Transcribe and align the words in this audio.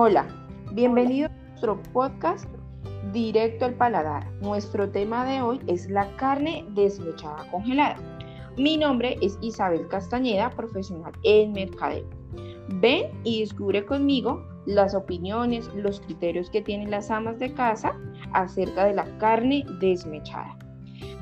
Hola, 0.00 0.28
bienvenido 0.74 1.26
a 1.26 1.48
nuestro 1.48 1.82
podcast 1.92 2.48
Directo 3.12 3.64
al 3.64 3.74
Paladar. 3.74 4.30
Nuestro 4.40 4.88
tema 4.88 5.24
de 5.24 5.42
hoy 5.42 5.60
es 5.66 5.90
la 5.90 6.08
carne 6.14 6.64
desmechada 6.76 7.50
congelada. 7.50 7.96
Mi 8.56 8.76
nombre 8.76 9.16
es 9.22 9.36
Isabel 9.40 9.88
Castañeda, 9.88 10.50
profesional 10.50 11.10
en 11.24 11.50
mercadeo. 11.50 12.08
Ven 12.74 13.10
y 13.24 13.40
descubre 13.40 13.84
conmigo 13.84 14.46
las 14.66 14.94
opiniones, 14.94 15.68
los 15.74 15.98
criterios 15.98 16.48
que 16.48 16.62
tienen 16.62 16.92
las 16.92 17.10
amas 17.10 17.40
de 17.40 17.52
casa 17.52 17.92
acerca 18.34 18.84
de 18.84 18.94
la 18.94 19.18
carne 19.18 19.66
desmechada. 19.80 20.56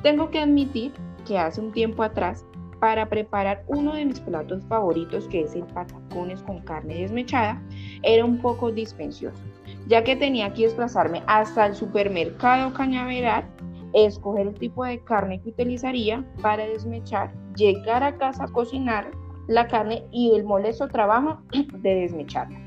Tengo 0.02 0.28
que 0.28 0.40
admitir 0.40 0.92
que 1.26 1.38
hace 1.38 1.62
un 1.62 1.72
tiempo 1.72 2.02
atrás, 2.02 2.44
para 2.86 3.08
preparar 3.08 3.64
uno 3.66 3.94
de 3.94 4.04
mis 4.04 4.20
platos 4.20 4.64
favoritos, 4.66 5.26
que 5.26 5.40
es 5.40 5.56
el 5.56 5.64
patacones 5.64 6.40
con 6.42 6.60
carne 6.60 7.00
desmechada, 7.00 7.60
era 8.04 8.24
un 8.24 8.38
poco 8.38 8.70
dispensioso, 8.70 9.42
ya 9.88 10.04
que 10.04 10.14
tenía 10.14 10.54
que 10.54 10.62
desplazarme 10.62 11.24
hasta 11.26 11.66
el 11.66 11.74
supermercado 11.74 12.72
Cañaveral, 12.72 13.44
escoger 13.92 14.46
el 14.46 14.54
tipo 14.54 14.84
de 14.84 15.00
carne 15.00 15.40
que 15.40 15.48
utilizaría 15.48 16.24
para 16.40 16.64
desmechar, 16.64 17.32
llegar 17.56 18.04
a 18.04 18.16
casa 18.18 18.44
a 18.44 18.52
cocinar 18.52 19.10
la 19.48 19.66
carne 19.66 20.04
y 20.12 20.36
el 20.36 20.44
molesto 20.44 20.86
trabajo 20.86 21.40
de 21.80 21.92
desmecharla. 21.92 22.60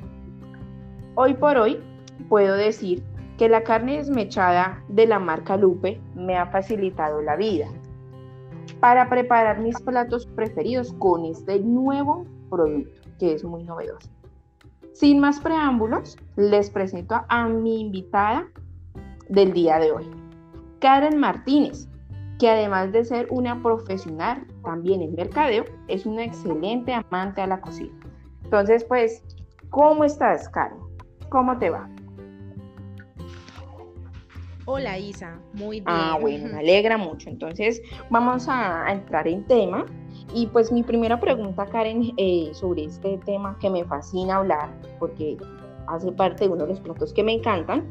Hoy 1.16 1.34
por 1.34 1.56
hoy 1.56 1.80
puedo 2.28 2.56
decir 2.56 3.06
que 3.38 3.48
la 3.48 3.64
carne 3.64 3.96
desmechada 3.96 4.84
de 4.90 5.08
la 5.08 5.20
marca 5.20 5.56
Lupe 5.56 6.02
me 6.14 6.36
ha 6.36 6.48
facilitado 6.48 7.22
la 7.22 7.38
vida 7.38 7.70
para 8.74 9.10
preparar 9.10 9.60
mis 9.60 9.80
platos 9.82 10.26
preferidos 10.26 10.94
con 10.94 11.26
este 11.26 11.60
nuevo 11.60 12.26
producto 12.50 13.10
que 13.20 13.34
es 13.34 13.44
muy 13.44 13.64
novedoso. 13.64 14.10
Sin 14.94 15.20
más 15.20 15.40
preámbulos, 15.40 16.18
les 16.36 16.70
presento 16.70 17.22
a 17.28 17.48
mi 17.48 17.82
invitada 17.82 18.48
del 19.30 19.54
día 19.54 19.78
de 19.80 19.92
hoy, 19.92 20.10
Karen 20.80 21.20
Martínez, 21.20 21.88
que 22.40 22.50
además 22.50 22.92
de 22.92 23.04
ser 23.04 23.28
una 23.30 23.62
profesional 23.62 24.46
también 24.64 25.02
en 25.02 25.14
mercadeo, 25.14 25.66
es 25.88 26.06
una 26.06 26.24
excelente 26.24 26.94
amante 26.94 27.42
a 27.42 27.48
la 27.48 27.62
cocina. 27.62 27.94
Entonces, 28.44 28.84
pues, 28.86 29.22
¿cómo 29.70 30.04
estás, 30.06 30.48
Karen? 30.50 30.80
¿Cómo 31.30 31.58
te 31.60 31.70
va? 31.70 31.88
Hola 34.72 35.00
Isa, 35.00 35.42
muy 35.54 35.82
ah, 35.88 35.90
bien. 35.92 35.98
Ah, 35.98 36.18
bueno, 36.22 36.54
me 36.54 36.60
alegra 36.60 36.96
mucho. 36.96 37.28
Entonces, 37.28 37.82
vamos 38.12 38.46
a, 38.48 38.92
entrar 38.92 39.28
en 39.28 39.44
tema. 39.48 39.84
Y 40.36 40.46
pues 40.46 40.72
mi 40.72 40.84
primera 40.84 41.20
pregunta, 41.20 41.66
Karen, 41.66 42.14
eh, 42.18 42.52
sobre 42.54 42.84
este 42.84 43.18
tema 43.26 43.58
que 43.60 43.68
me 43.68 43.84
fascina 43.84 44.36
hablar, 44.36 44.70
porque 45.00 45.38
hace 45.88 46.12
parte 46.12 46.44
de 46.44 46.52
uno 46.52 46.66
de 46.66 46.70
los 46.70 46.80
platos 46.82 47.12
que 47.14 47.24
me 47.24 47.34
encantan, 47.34 47.90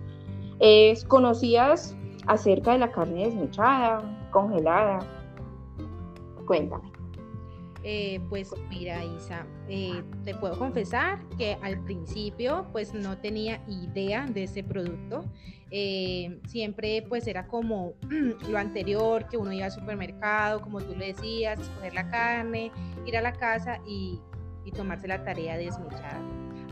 es, 0.61 1.05
¿conocías 1.05 1.97
acerca 2.29 2.75
de 2.75 2.79
la 2.79 2.93
carne 2.93 3.25
desmechada, 3.25 4.01
congelada? 4.31 5.01
Cuéntame. 6.47 6.93
Eh, 7.85 8.21
pues 8.29 8.53
mira, 8.69 9.05
Isa, 9.05 9.47
eh, 9.69 10.03
te 10.25 10.35
puedo 10.35 10.59
confesar 10.59 11.21
que 11.37 11.57
al 11.63 11.83
principio 11.85 12.67
pues 12.73 12.93
no 12.93 13.19
tenía 13.19 13.61
idea 13.69 14.27
de 14.27 14.45
ese 14.45 14.65
producto. 14.65 15.25
Eh, 15.71 16.41
siempre 16.47 17.05
pues 17.09 17.27
era 17.27 17.47
como 17.47 17.93
lo 18.49 18.59
anterior, 18.59 19.29
que 19.29 19.37
uno 19.37 19.53
iba 19.53 19.67
al 19.67 19.73
supermercado, 19.73 20.61
como 20.61 20.81
tú 20.81 20.95
le 20.97 21.13
decías, 21.13 21.61
escoger 21.61 21.95
la 21.95 22.09
carne, 22.09 22.73
ir 23.07 23.17
a 23.17 23.23
la 23.23 23.33
casa 23.33 23.81
y, 23.87 24.21
tomarse 24.77 25.09
la 25.09 25.25
tarea 25.25 25.57
de 25.57 25.65
desmechar. 25.65 26.21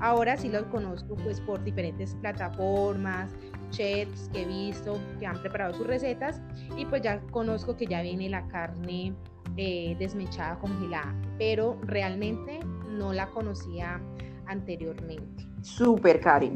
Ahora 0.00 0.36
sí 0.36 0.50
lo 0.50 0.68
conozco 0.68 1.16
pues 1.16 1.40
por 1.40 1.64
diferentes 1.64 2.14
plataformas, 2.16 3.34
chefs 3.70 4.28
que 4.34 4.42
he 4.42 4.44
visto 4.44 5.00
que 5.18 5.26
han 5.26 5.40
preparado 5.40 5.72
sus 5.72 5.86
recetas 5.86 6.42
y 6.76 6.84
pues 6.84 7.00
ya 7.00 7.20
conozco 7.30 7.74
que 7.74 7.86
ya 7.86 8.02
viene 8.02 8.28
la 8.28 8.46
carne 8.48 9.14
eh, 9.56 9.96
desmechada 9.98 10.58
congelada, 10.58 11.14
pero 11.38 11.78
realmente 11.82 12.60
no 12.90 13.12
la 13.12 13.26
conocía 13.30 14.00
anteriormente. 14.46 15.46
Súper, 15.62 16.20
Karen. 16.20 16.54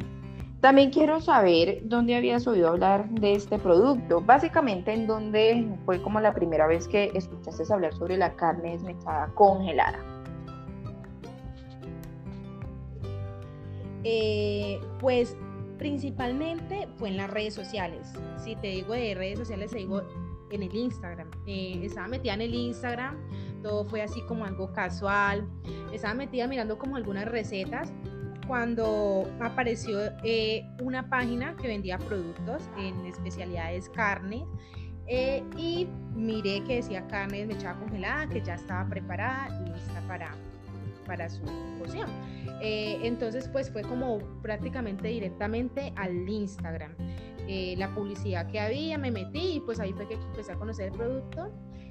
También 0.60 0.90
quiero 0.90 1.20
saber 1.22 1.80
dónde 1.84 2.14
habías 2.14 2.46
oído 2.46 2.68
hablar 2.68 3.08
de 3.08 3.32
este 3.32 3.58
producto. 3.58 4.20
Básicamente, 4.20 4.92
en 4.92 5.06
dónde 5.06 5.66
fue 5.86 6.02
como 6.02 6.20
la 6.20 6.34
primera 6.34 6.66
vez 6.66 6.86
que 6.86 7.10
escuchaste 7.14 7.72
hablar 7.72 7.94
sobre 7.94 8.18
la 8.18 8.34
carne 8.34 8.72
desmechada 8.72 9.28
congelada. 9.34 9.98
Eh, 14.04 14.80
pues 14.98 15.36
principalmente 15.78 16.88
fue 16.96 17.08
en 17.08 17.16
las 17.16 17.30
redes 17.30 17.54
sociales. 17.54 18.12
Si 18.36 18.54
te 18.56 18.68
digo 18.68 18.92
de 18.92 19.14
redes 19.14 19.38
sociales, 19.38 19.70
te 19.70 19.78
digo 19.78 20.02
en 20.50 20.62
el 20.62 20.74
Instagram. 20.74 21.30
Eh, 21.46 21.80
estaba 21.82 22.08
metida 22.08 22.34
en 22.34 22.42
el 22.42 22.54
Instagram, 22.54 23.16
todo 23.62 23.84
fue 23.84 24.02
así 24.02 24.20
como 24.22 24.44
algo 24.44 24.72
casual. 24.72 25.48
Estaba 25.92 26.14
metida 26.14 26.46
mirando 26.46 26.78
como 26.78 26.96
algunas 26.96 27.26
recetas 27.26 27.92
cuando 28.46 29.30
apareció 29.40 30.00
eh, 30.24 30.66
una 30.82 31.08
página 31.08 31.56
que 31.56 31.68
vendía 31.68 31.98
productos 31.98 32.68
en 32.78 33.06
especialidades 33.06 33.88
carnes. 33.88 34.42
Eh, 35.12 35.42
y 35.56 35.88
miré 36.14 36.62
que 36.62 36.76
decía 36.76 37.04
carne 37.08 37.38
desmechada 37.38 37.76
congelada, 37.80 38.28
que 38.28 38.42
ya 38.42 38.54
estaba 38.54 38.88
preparada 38.88 39.48
y 39.60 39.72
lista 39.72 40.00
para, 40.06 40.30
para 41.04 41.28
su 41.28 41.42
cocción. 41.80 42.08
entonces, 42.60 43.48
pues 43.48 43.70
fue 43.70 43.82
como 43.82 44.18
prácticamente 44.42 45.08
directamente 45.08 45.92
al 45.96 46.28
Instagram. 46.28 46.92
Eh, 47.52 47.74
la 47.76 47.92
publicidad 47.92 48.46
que 48.46 48.60
había, 48.60 48.96
me 48.96 49.10
metí 49.10 49.56
y 49.56 49.60
pues 49.60 49.80
ahí 49.80 49.92
fue 49.92 50.06
que 50.06 50.14
empecé 50.14 50.52
a 50.52 50.54
conocer 50.54 50.92
el 50.92 50.92
producto 50.92 51.50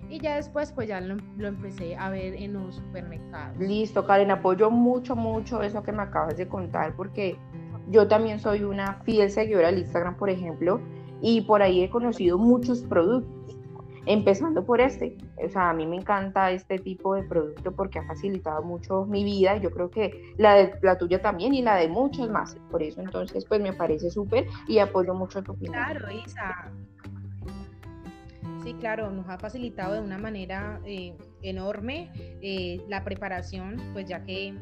y 0.10 0.18
ya 0.18 0.38
después 0.38 0.72
pues 0.72 0.88
ya 0.88 1.02
lo, 1.02 1.18
empecé 1.46 1.98
a 1.98 2.10
ver 2.10 2.34
en 2.36 2.54
los 2.54 2.76
supermercados. 2.76 3.58
Listo, 3.58 4.06
Karen, 4.06 4.32
apoyo 4.32 4.72
mucho, 4.72 5.18
mucho 5.18 5.62
eso 5.62 5.84
que 5.84 5.92
me 5.92 6.02
acabas 6.02 6.38
de 6.38 6.48
contar 6.48 6.96
porque 6.96 7.38
yo 7.90 8.08
también 8.08 8.40
soy 8.40 8.64
una 8.64 9.02
fiel 9.04 9.30
seguidora 9.30 9.68
del 9.68 9.80
Instagram, 9.80 10.16
por 10.16 10.30
ejemplo, 10.30 10.80
y 11.22 11.42
por 11.42 11.62
ahí 11.62 11.84
he 11.84 11.90
conocido 11.90 12.38
muchos 12.38 12.80
productos 12.84 13.58
empezando 14.06 14.66
por 14.66 14.82
este. 14.82 15.18
O 15.44 15.50
sea, 15.50 15.70
a 15.70 15.74
mí 15.74 15.86
me 15.86 15.98
encanta 15.98 16.52
este 16.52 16.80
tipo 16.80 17.16
de 17.16 17.24
producto 17.24 17.72
porque 17.72 18.00
ha 18.00 18.04
facilitado 18.06 18.62
mucho 18.64 19.06
mi 19.06 19.24
vida. 19.24 19.58
Yo 19.58 19.72
creo 19.72 19.90
que 19.90 20.34
la 20.38 20.56
de 20.56 20.74
la 20.82 20.98
tuya 20.98 21.22
también 21.22 21.54
y 21.54 21.62
la 21.62 21.76
de 21.76 21.88
muchos 21.88 22.30
más. 22.30 22.56
Por 22.72 22.84
eso 22.84 23.02
entonces 23.02 23.46
pues 23.46 23.62
me 23.62 23.74
parece 23.74 24.10
súper 24.10 24.48
y 24.68 24.80
apoyo 24.80 25.14
mucho 25.14 25.42
tu 25.42 25.54
opinión. 25.54 25.74
Claro, 25.74 26.08
Isa. 26.12 26.72
Sí, 28.64 28.74
claro, 28.74 29.10
nos 29.10 29.28
ha 29.30 29.38
facilitado 29.38 29.94
de 29.94 30.02
una 30.02 30.18
manera 30.18 30.82
eh, 30.86 31.16
enorme 31.42 32.12
eh, 32.42 32.82
la 32.90 33.04
preparación, 33.06 33.78
pues 33.94 34.06
ya 34.06 34.24
que 34.24 34.54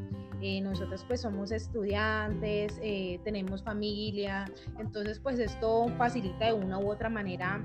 eh, 0.42 0.62
nosotros 0.62 1.03
pues 1.08 1.22
somos 1.22 1.52
estudiantes, 1.52 2.80
eh, 2.81 3.20
tenemos 3.24 3.64
familia, 3.64 4.46
entonces 4.78 5.20
pues 5.20 5.40
esto 5.40 5.88
facilita 5.98 6.46
de 6.46 6.53
una 6.53 6.78
u 6.80 6.92
otra 6.92 7.09
manera, 7.09 7.62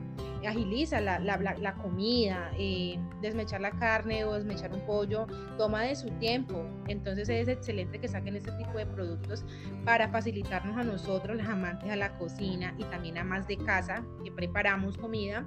agiliza 0.46 1.00
la, 1.00 1.18
la, 1.18 1.74
comida, 1.74 2.50
eh, 2.58 2.98
desmechar 3.20 3.60
la 3.60 3.70
carne 3.72 4.24
o 4.24 4.34
desmechar 4.34 4.72
un 4.72 4.80
pollo, 4.86 5.26
toma 5.58 5.82
de 5.82 5.94
su 5.94 6.08
tiempo, 6.18 6.64
entonces 6.88 7.28
es 7.28 7.48
excelente 7.48 8.00
que 8.00 8.08
saquen 8.08 8.36
este 8.36 8.52
tipo 8.52 8.78
de 8.78 8.86
productos 8.86 9.44
para 9.84 10.08
facilitarnos 10.08 10.76
a 10.76 10.84
nosotros, 10.84 11.36
los 11.36 11.46
amantes 11.46 11.90
a 11.90 11.96
la 11.96 12.16
cocina 12.18 12.74
y 12.78 12.84
también 12.84 13.18
a 13.18 13.24
más 13.24 13.46
de 13.46 13.58
casa 13.58 14.02
que 14.24 14.32
preparamos 14.32 14.96
comida 14.96 15.46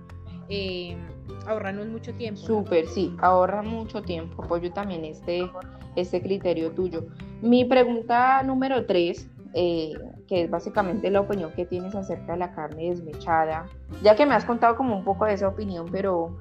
eh, 0.50 0.96
ahorrarnos 1.48 1.88
mucho 1.88 2.14
tiempo. 2.14 2.42
Súper, 2.42 2.88
sí, 2.88 3.16
ahorra 3.20 3.62
mucho 3.62 4.02
tiempo. 4.02 4.44
Apoyo 4.44 4.72
también 4.72 5.06
este, 5.06 5.50
este 5.96 6.22
criterio 6.22 6.72
tuyo. 6.72 7.06
Mi 7.42 7.66
pregunta 7.66 8.42
número 8.44 8.86
tres, 8.86 9.30
eh, 9.54 9.94
que 10.28 10.44
es 10.44 10.50
básicamente 10.50 11.10
la 11.10 11.22
opinión 11.22 11.52
que 11.54 11.66
tienes 11.66 11.96
acerca 11.96 12.34
de 12.34 12.40
la 12.40 12.54
carne 12.54 12.90
desmechada, 12.90 13.68
ya 14.04 14.16
que 14.16 14.26
me 14.26 14.34
has 14.34 14.46
contado 14.46 14.76
como 14.76 14.98
un 14.98 15.04
poco 15.04 15.26
de 15.26 15.34
esa 15.34 15.48
opinión, 15.48 15.88
pero 15.92 16.36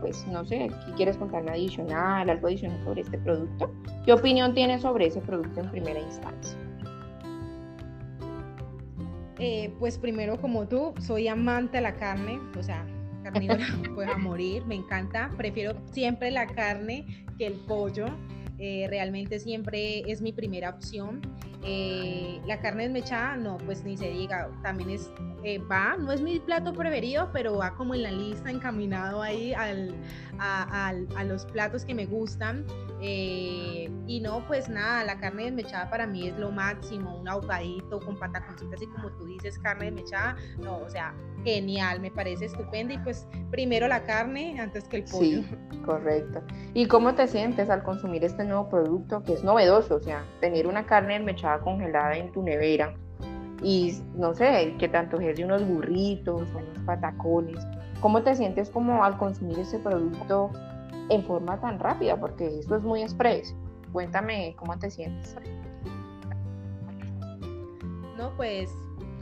pues 0.00 0.26
no 0.26 0.44
sé, 0.44 0.70
¿qué 0.86 0.92
quieres 0.92 1.16
contarme 1.16 1.50
adicional, 1.50 2.28
algo 2.28 2.46
adicional 2.46 2.78
sobre 2.84 3.00
este 3.00 3.18
producto? 3.18 3.70
¿Qué 4.04 4.12
opinión 4.12 4.54
tienes 4.54 4.82
sobre 4.82 5.06
ese 5.06 5.20
producto 5.20 5.60
en 5.60 5.70
primera 5.70 5.98
instancia? 5.98 6.58
Eh, 9.42 9.72
pues 9.78 9.96
primero 9.96 10.38
como 10.38 10.68
tú, 10.68 10.92
soy 11.00 11.26
amante 11.26 11.78
de 11.78 11.82
la 11.82 11.96
carne, 11.96 12.38
o 12.58 12.62
sea, 12.62 12.86
carnívora 13.22 13.66
pues 13.94 14.06
a 14.06 14.18
morir, 14.18 14.66
me 14.66 14.74
encanta, 14.74 15.32
prefiero 15.38 15.74
siempre 15.92 16.30
la 16.30 16.46
carne 16.46 17.26
que 17.38 17.46
el 17.46 17.54
pollo. 17.54 18.06
Eh, 18.62 18.86
realmente 18.90 19.38
siempre 19.38 20.00
es 20.00 20.20
mi 20.20 20.32
primera 20.32 20.68
opción. 20.68 21.22
Eh, 21.64 22.42
la 22.46 22.60
carne 22.60 22.82
desmechada, 22.82 23.34
no, 23.36 23.56
pues 23.56 23.82
ni 23.84 23.96
se 23.96 24.10
diga, 24.10 24.50
también 24.62 24.90
es, 24.90 25.10
va, 25.70 25.96
no 25.96 26.12
es 26.12 26.20
mi 26.20 26.38
plato 26.40 26.74
preferido, 26.74 27.30
pero 27.32 27.56
va 27.56 27.74
como 27.74 27.94
en 27.94 28.02
la 28.02 28.10
lista, 28.10 28.50
encaminado 28.50 29.22
ahí 29.22 29.54
al, 29.54 29.94
a, 30.38 30.88
a, 30.88 31.24
los 31.24 31.46
platos 31.46 31.86
que 31.86 31.94
me 31.94 32.04
gustan. 32.04 32.66
Eh, 33.02 33.90
y 34.06 34.20
no, 34.20 34.46
pues 34.46 34.68
nada, 34.68 35.04
la 35.04 35.18
carne 35.18 35.44
desmechada 35.44 35.88
para 35.88 36.06
mí 36.06 36.28
es 36.28 36.36
lo 36.36 36.50
máximo, 36.50 37.16
un 37.16 37.28
ahogadito 37.28 38.00
con 38.00 38.18
pataconcitos, 38.18 38.74
así 38.74 38.86
como 38.86 39.10
tú 39.12 39.24
dices, 39.24 39.58
carne 39.58 39.86
desmechada, 39.86 40.36
no, 40.58 40.78
o 40.78 40.88
sea, 40.88 41.14
genial, 41.44 42.00
me 42.00 42.10
parece 42.10 42.46
estupendo 42.46 42.92
y 42.92 42.98
pues 42.98 43.26
primero 43.50 43.88
la 43.88 44.04
carne 44.04 44.60
antes 44.60 44.84
que 44.84 44.98
el 44.98 45.04
pollo. 45.04 45.42
Sí, 45.42 45.46
correcto. 45.86 46.42
¿Y 46.74 46.86
cómo 46.86 47.14
te 47.14 47.26
sientes 47.26 47.70
al 47.70 47.82
consumir 47.82 48.24
este 48.24 48.44
nuevo 48.44 48.68
producto 48.68 49.22
que 49.22 49.32
es 49.32 49.44
novedoso? 49.44 49.96
O 49.96 50.00
sea, 50.00 50.22
tener 50.40 50.66
una 50.66 50.84
carne 50.84 51.14
desmechada 51.14 51.60
congelada 51.60 52.16
en 52.16 52.32
tu 52.32 52.42
nevera 52.42 52.94
y 53.62 53.98
no 54.14 54.34
sé, 54.34 54.74
que 54.78 54.88
tanto 54.88 55.20
es 55.20 55.36
de 55.36 55.44
unos 55.44 55.66
burritos, 55.66 56.42
unos 56.50 56.84
patacones. 56.84 57.58
¿Cómo 58.00 58.22
te 58.22 58.34
sientes 58.34 58.70
como 58.70 59.04
al 59.04 59.18
consumir 59.18 59.58
este 59.58 59.78
producto 59.78 60.50
en 61.10 61.24
forma 61.24 61.60
tan 61.60 61.78
rápida, 61.78 62.18
porque 62.18 62.58
esto 62.58 62.76
es 62.76 62.82
muy 62.82 63.02
express. 63.02 63.54
Cuéntame 63.92 64.54
cómo 64.56 64.78
te 64.78 64.90
sientes. 64.90 65.36
No, 68.16 68.34
pues 68.36 68.70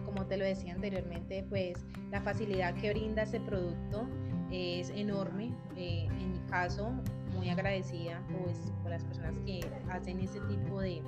como 0.04 0.26
te 0.26 0.36
lo 0.36 0.44
decía 0.44 0.74
anteriormente, 0.74 1.46
pues 1.48 1.78
la 2.10 2.20
facilidad 2.20 2.74
que 2.74 2.90
brinda 2.90 3.22
ese 3.22 3.40
producto 3.40 4.06
es 4.50 4.90
enorme. 4.90 5.52
Eh, 5.76 6.06
en 6.06 6.32
mi 6.32 6.38
caso, 6.50 6.92
muy 7.34 7.48
agradecida 7.48 8.20
pues, 8.42 8.72
por 8.82 8.90
las 8.90 9.04
personas 9.04 9.34
que 9.46 9.60
hacen 9.90 10.20
ese 10.20 10.40
tipo 10.40 10.80
de, 10.80 11.02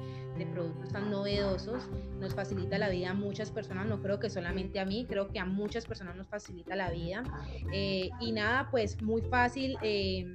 productos 0.54 0.88
tan 0.90 1.10
novedosos. 1.10 1.86
Nos 2.18 2.34
facilita 2.34 2.78
la 2.78 2.88
vida 2.88 3.10
a 3.10 3.14
muchas 3.14 3.50
personas, 3.50 3.86
no 3.86 4.00
creo 4.00 4.18
que 4.18 4.30
solamente 4.30 4.80
a 4.80 4.86
mí, 4.86 5.04
creo 5.06 5.28
que 5.28 5.38
a 5.38 5.44
muchas 5.44 5.84
personas 5.84 6.16
nos 6.16 6.28
facilita 6.28 6.76
la 6.76 6.90
vida. 6.90 7.24
Eh, 7.74 8.08
y 8.20 8.32
nada, 8.32 8.68
pues 8.70 9.02
muy 9.02 9.20
fácil. 9.20 9.76
Eh, 9.82 10.34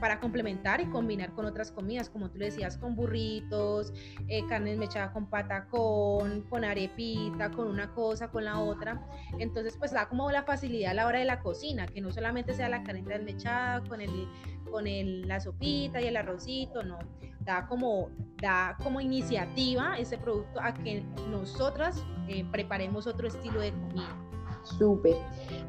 para 0.00 0.20
complementar 0.20 0.80
y 0.80 0.86
combinar 0.86 1.32
con 1.32 1.44
otras 1.46 1.72
comidas, 1.72 2.08
como 2.08 2.30
tú 2.30 2.38
le 2.38 2.46
decías, 2.46 2.76
con 2.78 2.94
burritos, 2.94 3.92
eh, 4.28 4.46
carne 4.48 4.76
mechada 4.76 5.12
con 5.12 5.26
patacón, 5.26 6.42
con 6.48 6.64
arepita, 6.64 7.50
con 7.50 7.68
una 7.68 7.92
cosa, 7.92 8.28
con 8.28 8.44
la 8.44 8.60
otra. 8.60 9.00
Entonces, 9.38 9.76
pues 9.78 9.92
da 9.92 10.08
como 10.08 10.30
la 10.30 10.42
facilidad 10.42 10.92
a 10.92 10.94
la 10.94 11.06
hora 11.06 11.18
de 11.18 11.24
la 11.24 11.40
cocina, 11.40 11.86
que 11.86 12.00
no 12.00 12.12
solamente 12.12 12.54
sea 12.54 12.68
la 12.68 12.82
carne 12.82 13.02
desmechada 13.02 13.82
con 13.84 14.00
el 14.00 14.28
con 14.74 14.88
el, 14.88 15.28
la 15.28 15.38
sopita 15.38 16.00
y 16.00 16.06
el 16.06 16.16
arrocito, 16.16 16.82
no, 16.82 16.98
da 17.44 17.66
como, 17.68 18.10
da 18.42 18.76
como 18.82 19.00
iniciativa 19.00 19.96
ese 19.96 20.18
producto 20.18 20.60
a 20.60 20.74
que 20.74 21.04
nosotras 21.30 22.04
eh, 22.28 22.44
preparemos 22.50 23.06
otro 23.06 23.28
estilo 23.28 23.60
de 23.60 23.70
comida. 23.70 24.33
Súper. 24.64 25.16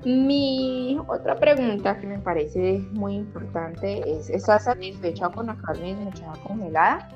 Mi 0.05 0.97
otra 1.07 1.35
pregunta 1.35 1.97
que 1.99 2.07
me 2.07 2.19
parece 2.19 2.79
muy 2.91 3.15
importante 3.15 4.01
es, 4.09 4.29
¿estás 4.29 4.65
satisfecha 4.65 5.29
con 5.29 5.47
la 5.47 5.57
carne 5.57 5.95
desmechada 5.95 6.33
congelada? 6.43 7.09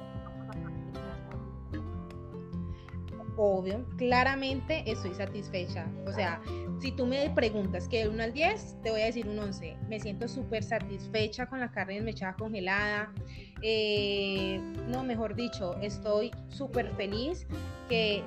Obvio, 3.41 3.85
claramente 3.95 4.83
estoy 4.85 5.13
satisfecha. 5.13 5.87
O 6.05 6.11
sea, 6.11 6.41
si 6.79 6.91
tú 6.91 7.05
me 7.05 7.29
preguntas 7.29 7.87
que 7.87 7.99
de 8.03 8.09
1 8.09 8.23
al 8.23 8.33
10, 8.33 8.81
te 8.83 8.91
voy 8.91 8.99
a 9.01 9.05
decir 9.05 9.29
un 9.29 9.39
11. 9.39 9.77
Me 9.87 9.97
siento 9.99 10.27
súper 10.27 10.61
satisfecha 10.61 11.45
con 11.45 11.61
la 11.61 11.71
carne 11.71 11.95
desmechada 11.95 12.35
congelada. 12.35 13.13
Eh, 13.61 14.59
no, 14.89 15.03
mejor 15.03 15.35
dicho, 15.35 15.77
estoy 15.81 16.31
súper 16.49 16.91
feliz 16.95 17.47
que 17.87 18.23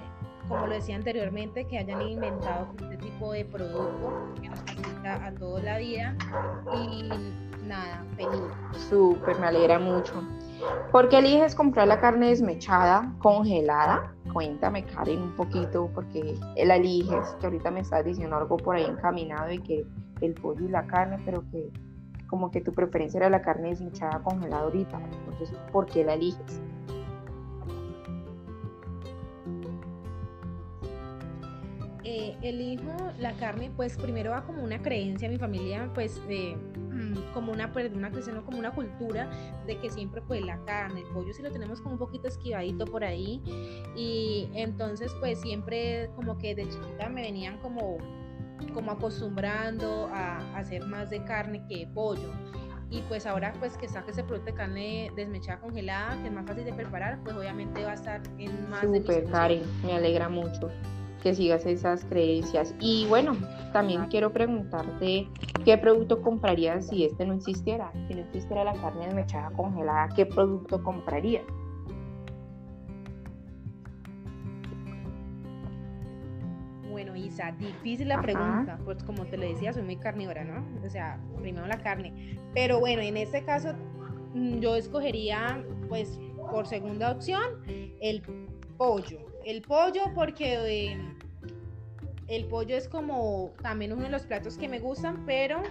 como 0.48 0.66
lo 0.66 0.74
decía 0.74 0.96
anteriormente, 0.96 1.66
que 1.66 1.78
hayan 1.78 2.02
inventado 2.02 2.68
este 2.80 2.96
tipo 2.96 3.32
de 3.32 3.44
producto 3.44 4.34
que 4.40 4.48
nos 4.48 4.58
facilita 4.60 5.26
a 5.26 5.32
toda 5.32 5.62
la 5.62 5.78
vida. 5.78 6.16
Y 6.74 7.10
nada, 7.66 8.04
feliz. 8.16 8.40
Súper, 8.88 9.38
me 9.38 9.46
alegra 9.46 9.78
mucho. 9.78 10.14
¿Por 10.90 11.08
qué 11.08 11.18
eliges 11.18 11.54
comprar 11.54 11.88
la 11.88 11.98
carne 12.00 12.28
desmechada, 12.28 13.12
congelada? 13.18 14.14
Cuéntame, 14.32 14.84
Karen, 14.84 15.22
un 15.22 15.36
poquito, 15.36 15.90
porque 15.94 16.38
la 16.56 16.76
eliges, 16.76 17.36
que 17.40 17.46
ahorita 17.46 17.70
me 17.70 17.80
estás 17.80 18.04
diciendo 18.04 18.36
algo 18.36 18.56
por 18.56 18.76
ahí 18.76 18.84
encaminado 18.84 19.50
y 19.50 19.58
que 19.58 19.84
el 20.20 20.34
pollo 20.34 20.64
y 20.64 20.68
la 20.68 20.86
carne, 20.86 21.18
pero 21.24 21.42
que 21.50 21.70
como 22.28 22.50
que 22.50 22.60
tu 22.60 22.72
preferencia 22.72 23.18
era 23.18 23.30
la 23.30 23.42
carne 23.42 23.70
desmechada 23.70 24.22
congelada 24.22 24.62
ahorita. 24.62 24.98
Entonces, 25.28 25.56
¿por 25.72 25.86
qué 25.86 26.04
la 26.04 26.14
eliges? 26.14 26.60
Eh, 32.04 32.36
elijo 32.42 32.92
la 33.18 33.32
carne, 33.34 33.70
pues 33.76 33.96
primero 33.96 34.32
va 34.32 34.44
como 34.44 34.62
una 34.62 34.82
creencia 34.82 35.26
en 35.26 35.32
mi 35.32 35.38
familia, 35.38 35.88
pues 35.94 36.20
mm, 36.26 37.32
como 37.32 37.52
una, 37.52 37.72
pues, 37.72 37.92
una 37.92 38.10
como 38.44 38.58
una 38.58 38.72
cultura 38.72 39.30
de 39.66 39.78
que 39.78 39.88
siempre 39.88 40.20
pues 40.22 40.44
la 40.44 40.58
carne, 40.64 41.00
el 41.00 41.06
pollo 41.14 41.32
si 41.32 41.42
lo 41.42 41.50
tenemos 41.52 41.80
como 41.80 41.94
un 41.94 41.98
poquito 41.98 42.26
esquivadito 42.26 42.86
por 42.86 43.04
ahí. 43.04 43.40
Y 43.96 44.48
entonces 44.54 45.12
pues 45.20 45.40
siempre 45.40 46.10
como 46.16 46.38
que 46.38 46.54
de 46.54 46.68
chiquita 46.68 47.08
me 47.08 47.22
venían 47.22 47.58
como 47.58 47.98
como 48.74 48.92
acostumbrando 48.92 50.08
a, 50.12 50.38
hacer 50.56 50.84
más 50.86 51.10
de 51.10 51.22
carne 51.24 51.64
que 51.68 51.86
pollo. 51.94 52.30
Y 52.90 53.00
pues 53.02 53.26
ahora 53.26 53.52
pues 53.58 53.76
que 53.76 53.88
saque 53.88 54.10
ese 54.10 54.24
producto 54.24 54.50
de 54.50 54.56
carne 54.56 55.10
desmechada 55.14 55.60
congelada 55.60 56.20
que 56.20 56.28
es 56.28 56.32
más 56.32 56.46
fácil 56.46 56.64
de 56.64 56.72
preparar 56.72 57.20
pues 57.22 57.36
obviamente 57.36 57.84
va 57.84 57.92
a 57.92 57.94
estar 57.94 58.20
en 58.38 58.68
más 58.68 58.82
Super, 58.82 59.24
Karen, 59.30 59.62
me 59.84 59.94
alegra 59.94 60.28
mucho 60.28 60.70
que 61.22 61.34
sigas 61.34 61.64
esas 61.66 62.04
creencias. 62.04 62.74
Y 62.80 63.06
bueno, 63.08 63.36
también 63.72 64.06
quiero 64.06 64.32
preguntarte 64.32 65.28
qué 65.64 65.78
producto 65.78 66.20
comprarías 66.20 66.88
si 66.88 67.04
este 67.04 67.24
no 67.24 67.34
existiera, 67.34 67.92
si 68.08 68.14
no 68.14 68.20
existiera 68.22 68.64
la 68.64 68.74
carne 68.74 69.06
desmechada 69.06 69.50
congelada, 69.52 70.08
¿qué 70.14 70.26
producto 70.26 70.82
comprarías? 70.82 71.44
Bueno, 76.90 77.16
Isa, 77.16 77.52
difícil 77.52 78.08
la 78.08 78.20
pregunta, 78.20 78.78
pues 78.84 79.02
como 79.04 79.24
te 79.24 79.36
lo 79.36 79.46
decía, 79.46 79.72
soy 79.72 79.82
muy 79.82 79.96
carnívora, 79.96 80.44
¿no? 80.44 80.66
O 80.84 80.90
sea, 80.90 81.18
primero 81.40 81.66
la 81.66 81.80
carne. 81.80 82.36
Pero 82.52 82.80
bueno, 82.80 83.00
en 83.00 83.16
este 83.16 83.44
caso 83.44 83.72
mm, 84.34 84.58
yo 84.58 84.74
escogería, 84.76 85.64
pues, 85.88 86.20
por 86.50 86.66
segunda 86.66 87.12
opción, 87.12 87.42
el 88.00 88.22
pollo 88.76 89.31
el 89.44 89.62
pollo 89.62 90.02
porque 90.14 90.90
eh, 90.90 90.98
el 92.28 92.46
pollo 92.46 92.76
es 92.76 92.88
como 92.88 93.52
también 93.62 93.92
uno 93.92 94.02
de 94.02 94.10
los 94.10 94.22
platos 94.22 94.56
que 94.56 94.68
me 94.68 94.78
gustan, 94.78 95.24
pero 95.26 95.62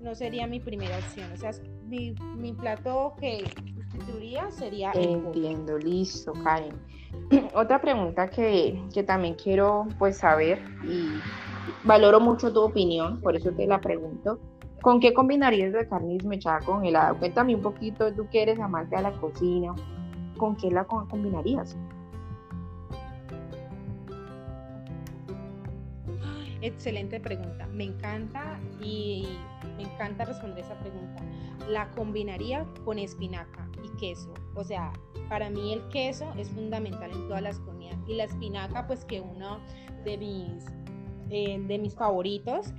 no 0.00 0.14
sería 0.14 0.46
mi 0.46 0.60
primera 0.60 0.98
opción. 0.98 1.30
O 1.32 1.36
sea, 1.36 1.50
mi, 1.86 2.14
mi 2.36 2.52
plato 2.52 3.14
que 3.18 3.44
sustituiría 3.90 4.50
sería 4.50 4.92
el 4.92 5.08
Entiendo, 5.08 5.78
listo, 5.78 6.32
Karen. 6.44 6.74
Otra 7.54 7.80
pregunta 7.80 8.28
que, 8.28 8.80
que, 8.92 9.02
también 9.02 9.34
quiero 9.34 9.88
pues 9.98 10.18
saber 10.18 10.60
y 10.84 11.08
valoro 11.84 12.20
mucho 12.20 12.52
tu 12.52 12.60
opinión, 12.60 13.20
por 13.20 13.34
eso 13.34 13.50
te 13.52 13.66
la 13.66 13.80
pregunto. 13.80 14.38
¿Con 14.82 15.00
qué 15.00 15.12
combinarías 15.12 15.72
de 15.72 15.88
carne 15.88 16.14
desmechada 16.14 16.60
congelada? 16.60 17.12
Cuéntame 17.14 17.54
un 17.54 17.62
poquito, 17.62 18.12
tú 18.14 18.28
que 18.30 18.42
eres 18.42 18.60
amante 18.60 18.94
de 18.94 19.02
la 19.02 19.12
cocina, 19.12 19.74
¿con 20.36 20.54
qué 20.54 20.70
la 20.70 20.84
combinarías? 20.84 21.76
Excelente 26.60 27.20
pregunta. 27.20 27.66
Me 27.68 27.84
encanta 27.84 28.58
y 28.82 29.28
me 29.76 29.84
encanta 29.84 30.24
responder 30.24 30.64
esa 30.64 30.78
pregunta. 30.80 31.22
La 31.68 31.90
combinaría 31.92 32.66
con 32.84 32.98
espinaca 32.98 33.68
y 33.84 33.96
queso. 33.98 34.34
O 34.54 34.64
sea, 34.64 34.92
para 35.28 35.50
mí 35.50 35.72
el 35.72 35.86
queso 35.88 36.32
es 36.36 36.48
fundamental 36.50 37.10
en 37.12 37.28
todas 37.28 37.42
las 37.42 37.60
comidas. 37.60 37.96
Y 38.08 38.14
la 38.14 38.24
espinaca, 38.24 38.86
pues 38.86 39.04
que 39.04 39.20
uno 39.20 39.60
de 40.04 40.16
mis, 40.18 40.64
eh, 41.30 41.60
de 41.60 41.78
mis 41.78 41.94
favoritos, 41.94 42.72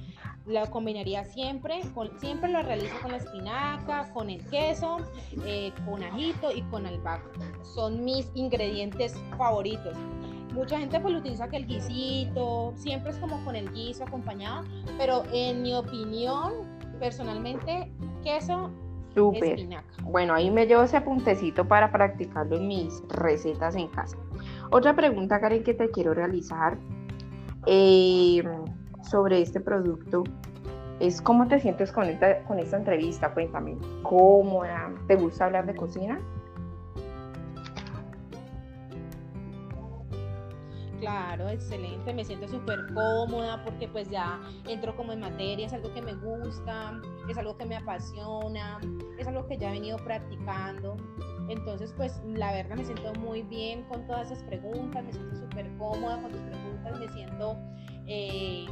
la 0.45 0.69
combinaría 0.69 1.23
siempre. 1.25 1.81
siempre 2.19 2.51
lo 2.51 2.61
realizo 2.63 2.95
con 3.01 3.11
la 3.11 3.17
espinaca, 3.17 4.11
con 4.13 4.29
el 4.29 4.43
queso, 4.49 4.97
eh, 5.45 5.71
con 5.85 6.03
ajito 6.03 6.51
y 6.51 6.61
con 6.63 6.85
albahaca. 6.85 7.29
Son 7.63 8.03
mis 8.03 8.29
ingredientes 8.33 9.15
favoritos. 9.37 9.95
Mucha 10.53 10.79
gente 10.79 10.99
pues 10.99 11.13
lo 11.13 11.19
utiliza 11.19 11.47
que 11.47 11.57
el 11.57 11.67
guisito, 11.67 12.73
siempre 12.75 13.11
es 13.11 13.17
como 13.17 13.43
con 13.45 13.55
el 13.55 13.71
guiso 13.71 14.03
acompañado, 14.03 14.63
pero 14.97 15.23
en 15.31 15.61
mi 15.61 15.73
opinión, 15.73 16.53
personalmente, 16.99 17.91
queso 18.23 18.71
Súper. 19.15 19.59
Bueno, 20.03 20.33
ahí 20.33 20.51
me 20.51 20.65
llevo 20.65 20.83
ese 20.83 20.97
apuntecito 20.97 21.67
para 21.67 21.91
practicarlo 21.91 22.57
en 22.57 22.67
mis 22.67 23.01
recetas 23.09 23.75
en 23.75 23.87
casa. 23.87 24.17
Otra 24.69 24.95
pregunta, 24.95 25.39
Karen, 25.39 25.63
que 25.63 25.73
te 25.73 25.89
quiero 25.89 26.13
realizar 26.13 26.77
eh, 27.65 28.43
sobre 29.01 29.41
este 29.41 29.59
producto 29.59 30.23
es 30.99 31.21
cómo 31.21 31.47
te 31.47 31.59
sientes 31.59 31.91
con 31.91 32.05
esta, 32.05 32.43
con 32.43 32.59
esta 32.59 32.77
entrevista. 32.77 33.33
Cuéntame, 33.33 33.77
¿cómoda? 34.03 34.91
¿Te 35.07 35.15
gusta 35.15 35.45
hablar 35.45 35.65
de 35.65 35.75
cocina? 35.75 36.19
Claro, 40.99 41.47
excelente, 41.47 42.13
me 42.13 42.25
siento 42.25 42.47
súper 42.47 42.93
cómoda 42.93 43.63
porque 43.63 43.87
pues 43.87 44.09
ya 44.09 44.39
entro 44.67 44.95
como 44.95 45.13
en 45.13 45.21
materia, 45.21 45.65
es 45.65 45.73
algo 45.73 45.93
que 45.93 46.01
me 46.01 46.13
gusta, 46.13 46.99
es 47.29 47.37
algo 47.37 47.55
que 47.57 47.65
me 47.65 47.77
apasiona, 47.77 48.79
es 49.17 49.25
algo 49.27 49.47
que 49.47 49.57
ya 49.57 49.69
he 49.69 49.73
venido 49.73 49.97
practicando. 49.97 50.97
Entonces, 51.47 51.93
pues 51.95 52.21
la 52.25 52.51
verdad 52.51 52.75
me 52.75 52.85
siento 52.85 53.13
muy 53.15 53.43
bien 53.43 53.83
con 53.83 54.05
todas 54.07 54.29
esas 54.29 54.43
preguntas, 54.43 55.03
me 55.03 55.13
siento 55.13 55.35
súper 55.37 55.69
cómoda 55.77 56.21
con 56.21 56.31
tus 56.31 56.41
preguntas, 56.41 56.99
me 56.99 57.07
siento 57.09 57.57
eh, 58.05 58.65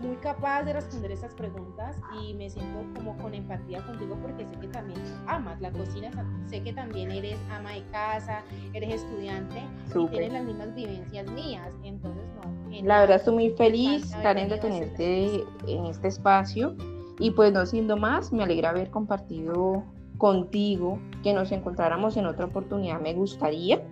muy 0.00 0.16
capaz 0.16 0.64
de 0.64 0.72
responder 0.72 1.12
esas 1.12 1.34
preguntas 1.34 1.96
y 2.20 2.34
me 2.34 2.50
siento 2.50 2.84
como 2.94 3.16
con 3.18 3.34
empatía 3.34 3.84
contigo 3.86 4.16
porque 4.20 4.44
sé 4.44 4.60
que 4.60 4.68
también 4.68 5.00
amas 5.26 5.60
la 5.60 5.70
cocina, 5.72 6.10
sé 6.46 6.62
que 6.62 6.72
también 6.72 7.10
eres 7.10 7.38
ama 7.50 7.72
de 7.72 7.82
casa, 7.90 8.42
eres 8.72 8.94
estudiante 9.02 9.62
y 9.94 10.08
tienes 10.08 10.32
las 10.32 10.44
mismas 10.44 10.74
vivencias 10.74 11.30
mías, 11.30 11.70
entonces 11.82 12.24
no. 12.36 12.54
La 12.82 13.00
verdad 13.00 13.16
estoy 13.16 13.34
muy 13.34 13.50
feliz, 13.50 14.14
Karen, 14.22 14.48
de 14.48 14.58
tenerte 14.58 15.44
en 15.66 15.86
este 15.86 16.08
espacio 16.08 16.74
y 17.18 17.30
pues 17.30 17.52
no 17.52 17.64
siendo 17.64 17.96
más, 17.96 18.32
me 18.32 18.42
alegra 18.42 18.70
haber 18.70 18.90
compartido 18.90 19.84
contigo, 20.18 20.98
que 21.22 21.32
nos 21.32 21.52
encontráramos 21.52 22.16
en 22.16 22.26
otra 22.26 22.46
oportunidad, 22.46 23.00
me 23.00 23.14
gustaría. 23.14 23.82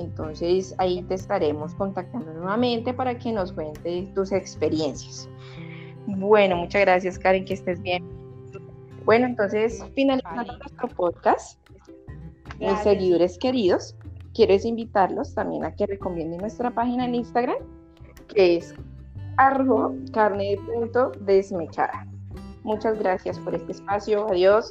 Entonces 0.00 0.74
ahí 0.78 1.02
te 1.02 1.14
estaremos 1.14 1.74
contactando 1.74 2.32
nuevamente 2.32 2.94
para 2.94 3.18
que 3.18 3.32
nos 3.32 3.52
cuentes 3.52 4.12
tus 4.14 4.32
experiencias. 4.32 5.28
Bueno, 6.06 6.56
muchas 6.56 6.82
gracias 6.82 7.18
Karen, 7.18 7.44
que 7.44 7.54
estés 7.54 7.80
bien. 7.82 8.04
Bueno, 9.04 9.26
entonces 9.26 9.84
finalizando 9.94 10.56
nuestro 10.58 10.88
podcast, 10.88 11.58
mis 12.58 12.78
seguidores 12.80 13.38
queridos, 13.38 13.96
quiero 14.34 14.54
invitarlos 14.62 15.34
también 15.34 15.64
a 15.64 15.74
que 15.74 15.86
recomienden 15.86 16.40
nuestra 16.40 16.70
página 16.70 17.04
en 17.06 17.14
Instagram, 17.14 17.58
que 18.28 18.56
es 18.56 18.74
arroba 19.36 19.92
carne 20.12 20.56
desmechada. 21.20 22.06
Muchas 22.62 22.98
gracias 22.98 23.38
por 23.38 23.54
este 23.54 23.72
espacio. 23.72 24.28
Adiós. 24.28 24.70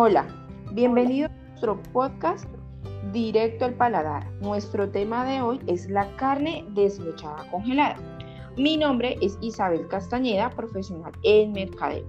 Hola, 0.00 0.28
bienvenido 0.74 1.26
a 1.26 1.48
nuestro 1.48 1.82
podcast 1.92 2.48
Directo 3.12 3.64
al 3.64 3.74
Paladar. 3.74 4.30
Nuestro 4.40 4.88
tema 4.88 5.24
de 5.24 5.42
hoy 5.42 5.58
es 5.66 5.90
la 5.90 6.08
carne 6.14 6.64
desmechada 6.68 7.44
congelada. 7.50 7.96
Mi 8.56 8.76
nombre 8.76 9.16
es 9.20 9.36
Isabel 9.40 9.88
Castañeda, 9.88 10.50
profesional 10.50 11.10
en 11.24 11.50
mercadeo. 11.50 12.08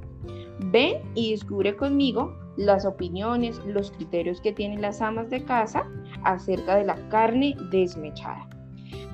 Ven 0.65 1.01
y 1.15 1.31
descubre 1.31 1.75
conmigo 1.75 2.37
las 2.57 2.85
opiniones, 2.85 3.59
los 3.65 3.89
criterios 3.89 4.39
que 4.39 4.53
tienen 4.53 4.83
las 4.83 5.01
amas 5.01 5.31
de 5.31 5.43
casa 5.43 5.83
acerca 6.25 6.75
de 6.75 6.85
la 6.85 7.09
carne 7.09 7.57
desmechada. 7.71 8.47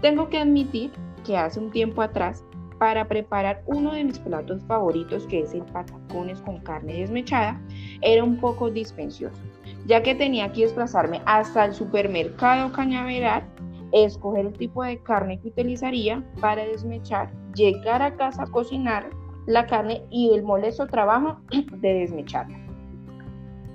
Tengo 0.01 0.27
que 0.27 0.39
admitir 0.39 0.91
que 1.25 1.37
hace 1.37 1.61
un 1.61 1.71
tiempo 1.71 2.01
atrás, 2.01 2.43
para 2.85 3.07
preparar 3.07 3.63
uno 3.65 3.93
de 3.93 4.03
mis 4.03 4.19
platos 4.19 4.63
favoritos, 4.65 5.25
que 5.25 5.39
es 5.39 5.55
el 5.55 5.63
patacones 5.63 6.39
con 6.41 6.59
carne 6.59 6.99
desmechada, 6.99 7.59
era 8.03 8.23
un 8.23 8.37
poco 8.37 8.69
dispensioso, 8.69 9.41
ya 9.87 10.03
que 10.03 10.13
tenía 10.13 10.51
que 10.51 10.61
desplazarme 10.61 11.19
hasta 11.25 11.65
el 11.65 11.73
supermercado 11.73 12.71
Cañaveral, 12.71 13.43
escoger 13.91 14.45
el 14.45 14.53
tipo 14.53 14.83
de 14.83 14.99
carne 15.01 15.39
que 15.39 15.47
utilizaría 15.47 16.23
para 16.39 16.63
desmechar, 16.63 17.31
llegar 17.55 18.03
a 18.03 18.15
casa 18.17 18.43
a 18.43 18.51
cocinar 18.51 19.09
la 19.47 19.65
carne 19.65 20.03
y 20.11 20.35
el 20.35 20.43
molesto 20.43 20.85
trabajo 20.85 21.39
de 21.77 21.91
desmecharla. 21.91 22.59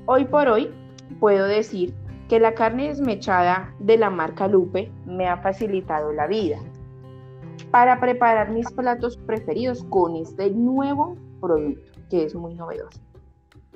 Hoy 0.07 0.25
por 0.25 0.47
hoy 0.47 0.71
puedo 1.19 1.47
decir 1.47 1.93
que 2.29 2.39
la 2.39 2.55
carne 2.55 2.87
desmechada 2.87 3.75
de 3.81 3.99
la 3.99 4.09
marca 4.09 4.47
Lupe 4.47 4.93
me 5.05 5.27
ha 5.27 5.39
facilitado 5.39 6.13
la 6.13 6.29
vida 6.29 6.61
para 7.65 8.01
preparar 8.01 8.51
mis 8.51 8.71
platos 8.71 9.17
preferidos 9.17 9.85
con 9.85 10.17
este 10.17 10.51
nuevo 10.51 11.17
producto 11.41 11.83
que 12.11 12.25
es 12.25 12.35
muy 12.35 12.55
novedoso. 12.55 13.01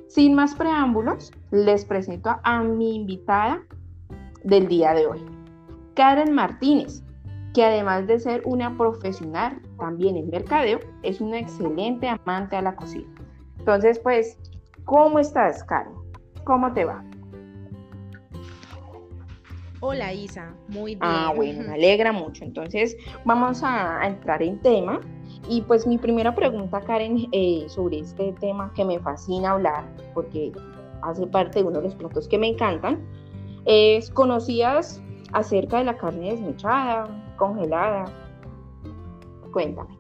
Sin 0.09 0.35
más 0.35 0.55
preámbulos, 0.55 1.33
les 1.50 1.85
presento 1.85 2.37
a 2.43 2.62
mi 2.62 2.97
invitada 2.97 3.62
del 4.43 4.69
día 4.69 4.93
de 4.93 5.07
hoy, 5.07 5.25
Karen 5.95 6.33
Martínez, 6.33 7.03
que 7.55 7.64
además 7.64 8.07
de 8.07 8.19
ser 8.19 8.43
una 8.45 8.76
profesional 8.76 9.61
también 9.79 10.17
en 10.17 10.29
mercadeo, 10.29 10.81
es 11.03 11.21
una 11.21 11.38
excelente 11.38 12.09
amante 12.09 12.57
a 12.57 12.62
la 12.62 12.75
cocina. 12.75 13.09
Entonces, 13.59 13.99
pues, 14.00 14.37
¿cómo 14.85 15.19
estás, 15.19 15.62
Karen? 15.64 15.95
¿Cómo 16.45 16.73
te 16.73 16.85
va? 16.85 17.03
Hola 19.87 20.14
Isa, 20.14 20.57
muy 20.69 20.97
ah, 20.99 20.99
bien. 20.99 20.99
Ah, 21.03 21.33
bueno, 21.37 21.69
me 21.69 21.75
alegra 21.75 22.11
mucho. 22.11 22.43
Entonces, 22.43 22.97
vamos 23.26 23.62
a 23.62 24.00
entrar 24.07 24.43
en 24.43 24.59
tema 24.61 24.99
y 25.47 25.61
pues 25.61 25.87
mi 25.87 25.99
primera 25.99 26.35
pregunta, 26.35 26.81
Karen, 26.81 27.29
eh, 27.33 27.67
sobre 27.69 27.99
este 27.99 28.33
tema 28.41 28.73
que 28.75 28.83
me 28.83 28.99
fascina 28.99 29.50
hablar, 29.50 29.85
porque 30.14 30.53
hace 31.03 31.26
parte 31.26 31.59
de 31.59 31.67
uno 31.67 31.81
de 31.81 31.85
los 31.85 31.95
platos 31.97 32.26
que 32.29 32.38
me 32.38 32.49
encantan, 32.49 33.07
es, 33.67 34.09
¿conocías 34.09 35.03
acerca 35.33 35.76
de 35.76 35.85
la 35.85 35.99
carne 35.99 36.31
desmechada, 36.31 37.07
congelada? 37.37 38.07
Cuéntame. 39.53 39.99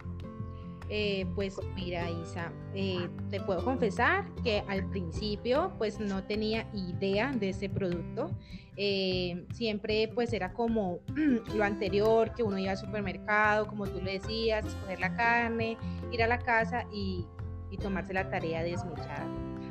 Eh, 0.90 1.26
pues 1.34 1.58
mira, 1.74 2.10
Isa, 2.10 2.52
eh, 2.74 3.08
te 3.30 3.40
puedo 3.40 3.64
confesar 3.64 4.26
que 4.42 4.62
al 4.68 4.88
principio 4.90 5.72
pues 5.78 5.98
no 5.98 6.22
tenía 6.24 6.66
idea 6.74 7.32
de 7.32 7.50
ese 7.50 7.68
producto. 7.68 8.30
Eh, 8.76 9.46
siempre 9.52 10.10
pues 10.14 10.32
era 10.32 10.52
como 10.52 10.98
lo 11.54 11.64
anterior, 11.64 12.34
que 12.34 12.42
uno 12.42 12.58
iba 12.58 12.72
al 12.72 12.78
supermercado, 12.78 13.66
como 13.66 13.86
tú 13.86 14.00
le 14.00 14.18
decías, 14.18 14.66
escoger 14.66 15.00
la 15.00 15.14
carne, 15.14 15.78
ir 16.12 16.22
a 16.22 16.26
la 16.26 16.38
casa 16.38 16.84
y, 16.92 17.26
tomarse 17.82 18.14
la 18.14 18.30
tarea 18.30 18.62
de 18.62 18.70
desmechar. 18.70 19.26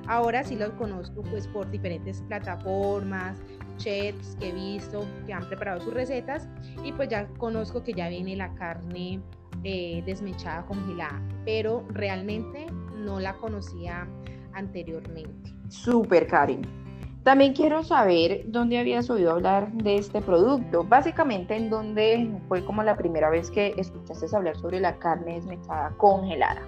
Ahora 0.08 0.44
sí 0.44 0.58
lo 0.58 0.76
conozco 0.76 1.22
pues 1.22 1.48
por 1.48 1.72
diferentes 1.72 2.22
plataformas, 2.24 3.42
chefs 3.78 4.36
que 4.42 4.50
he 4.50 4.52
visto 4.52 5.08
que 5.26 5.32
han 5.32 5.48
preparado 5.48 5.80
sus 5.80 5.94
recetas 5.94 6.50
y 6.84 6.92
pues 6.92 7.08
ya 7.08 7.28
conozco 7.38 7.82
que 7.82 7.94
ya 7.94 8.10
viene 8.10 8.36
la 8.36 8.54
carne 8.56 9.22
eh, 9.64 10.04
desmechada 10.06 10.66
congelada, 10.66 11.22
pero 11.46 11.86
realmente 11.90 12.66
no 12.98 13.20
la 13.20 13.34
conocía 13.38 14.08
anteriormente. 14.54 15.54
Super 15.70 16.28
Karen. 16.28 16.62
También 17.24 17.54
quiero 17.54 17.84
saber 17.84 18.44
dónde 18.48 18.78
habías 18.78 19.10
oído 19.10 19.32
hablar 19.32 19.72
de 19.72 19.96
este 19.96 20.22
producto. 20.22 20.84
Básicamente, 20.84 21.56
en 21.56 21.70
dónde 21.70 22.30
fue 22.50 22.66
como 22.66 22.84
la 22.84 22.98
primera 22.98 23.30
vez 23.30 23.50
que 23.50 23.74
escuchaste 23.78 24.36
hablar 24.36 24.58
sobre 24.58 24.82
la 24.82 24.98
carne 24.98 25.36
desmechada 25.36 25.96
congelada. 25.98 26.62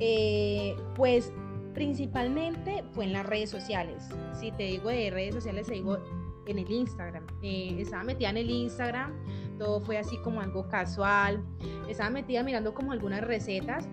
Eh, 0.00 0.76
pues 0.94 1.32
principalmente 1.74 2.84
fue 2.92 3.04
en 3.04 3.12
las 3.12 3.26
redes 3.26 3.50
sociales. 3.50 4.08
Si 4.32 4.50
te 4.52 4.62
digo 4.62 4.88
de 4.88 5.10
redes 5.10 5.34
sociales, 5.34 5.66
te 5.66 5.74
digo 5.74 5.98
en 6.46 6.58
el 6.58 6.70
Instagram. 6.70 7.26
Eh, 7.42 7.76
estaba 7.78 8.04
metida 8.04 8.30
en 8.30 8.36
el 8.38 8.50
Instagram, 8.50 9.12
todo 9.58 9.80
fue 9.80 9.98
así 9.98 10.16
como 10.18 10.40
algo 10.40 10.68
casual. 10.68 11.44
Estaba 11.88 12.10
metida 12.10 12.42
mirando 12.42 12.74
como 12.74 12.92
algunas 12.92 13.20
recetas 13.22 13.88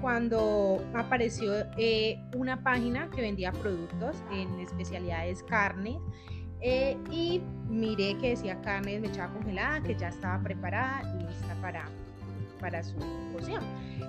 cuando 0.00 0.84
apareció 0.94 1.54
eh, 1.78 2.18
una 2.36 2.62
página 2.62 3.08
que 3.10 3.22
vendía 3.22 3.52
productos 3.52 4.16
en 4.30 4.60
especialidades 4.60 5.42
carnes 5.44 5.96
eh, 6.60 6.98
y 7.10 7.40
miré 7.68 8.16
que 8.18 8.30
decía 8.30 8.60
carne 8.60 9.00
desmechada 9.00 9.32
congelada, 9.32 9.82
que 9.82 9.94
ya 9.96 10.08
estaba 10.08 10.42
preparada 10.42 11.02
y 11.14 11.26
lista 11.26 11.54
para, 11.60 11.84
para 12.60 12.82
su 12.82 12.96
cocción. 13.32 13.62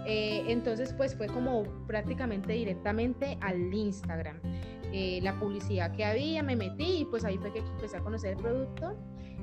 Entonces 0.05 0.93
pues 0.93 1.15
fue 1.15 1.27
como 1.27 1.63
prácticamente 1.87 2.53
directamente 2.53 3.37
al 3.41 3.73
Instagram. 3.73 4.37
Eh, 4.91 5.19
la 5.23 5.37
publicidad 5.39 5.91
que 5.91 6.05
había, 6.05 6.41
me 6.43 6.55
metí 6.55 7.01
y 7.01 7.05
pues 7.05 7.25
ahí 7.25 7.37
fue 7.37 7.51
que 7.51 7.59
empecé 7.59 7.97
a 7.97 7.99
conocer 7.99 8.31
el 8.31 8.37
producto 8.37 8.95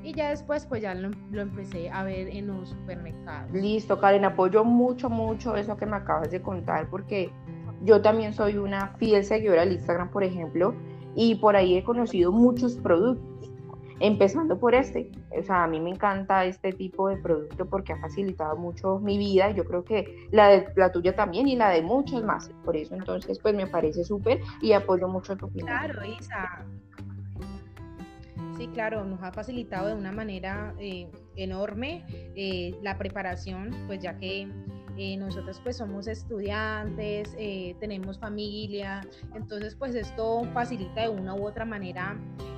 y 0.03 0.13
ya 0.13 0.29
después 0.29 0.65
pues 0.65 0.81
ya 0.81 0.95
lo, 0.95 1.11
empecé 1.39 1.89
a 1.89 2.03
ver 2.03 2.27
en 2.29 2.47
los 2.47 2.69
supermercados. 2.69 3.51
Listo, 3.51 3.99
Karen, 3.99 4.25
apoyo 4.25 4.63
mucho, 4.63 5.09
mucho 5.09 5.55
eso 5.55 5.77
que 5.77 5.85
me 5.85 5.95
acabas 5.95 6.31
de 6.31 6.41
contar 6.41 6.89
porque 6.89 7.31
yo 7.83 8.01
también 8.01 8.33
soy 8.33 8.57
una 8.57 8.95
fiel 8.97 9.23
seguidora 9.23 9.61
del 9.61 9.73
Instagram, 9.73 10.09
por 10.09 10.23
ejemplo, 10.23 10.73
y 11.15 11.35
por 11.35 11.55
ahí 11.55 11.77
he 11.77 11.83
conocido 11.83 12.31
muchos 12.31 12.75
productos 12.75 13.32
empezando 13.99 14.59
por 14.59 14.75
este. 14.75 15.11
O 15.37 15.43
sea, 15.43 15.63
a 15.63 15.67
mí 15.67 15.79
me 15.79 15.91
encanta 15.91 16.45
este 16.45 16.71
tipo 16.71 17.09
de 17.09 17.17
producto 17.17 17.65
porque 17.65 17.93
ha 17.93 17.97
facilitado 17.97 18.55
mucho 18.55 18.99
mi 18.99 19.17
vida. 19.17 19.51
Yo 19.51 19.65
creo 19.65 19.83
que 19.83 20.27
la 20.31 20.49
de 20.49 20.67
la 20.75 20.91
tuya 20.91 21.15
también 21.15 21.47
y 21.47 21.55
la 21.55 21.69
de 21.69 21.81
muchos 21.81 22.23
más. 22.23 22.49
Por 22.65 22.75
eso 22.75 22.95
entonces 22.95 23.39
pues 23.39 23.55
me 23.55 23.67
parece 23.67 24.03
súper 24.03 24.39
y 24.61 24.73
apoyo 24.73 25.07
mucho 25.07 25.35
tu 25.35 25.45
opinión. 25.45 25.67
Claro, 25.67 26.05
Isa. 26.05 26.65
Sí, 28.57 28.67
claro, 28.67 29.03
nos 29.03 29.21
ha 29.23 29.31
facilitado 29.31 29.87
de 29.87 29.95
una 29.95 30.11
manera 30.11 30.75
eh, 30.79 31.09
enorme 31.35 32.05
eh, 32.35 32.75
la 32.83 32.97
preparación, 32.99 33.71
pues 33.87 33.99
ya 33.99 34.17
que 34.17 34.47
eh, 34.97 35.17
nosotros 35.17 35.59
pues 35.63 35.77
somos 35.77 36.07
estudiantes, 36.07 37.33
eh, 37.37 37.75
tenemos 37.79 38.19
familia, 38.19 39.01
entonces 39.33 39.75
pues 39.75 39.95
esto 39.95 40.43
facilita 40.53 41.01
de 41.01 41.09
una 41.09 41.33
u 41.33 41.47
otra 41.47 41.65
manera, 41.65 42.17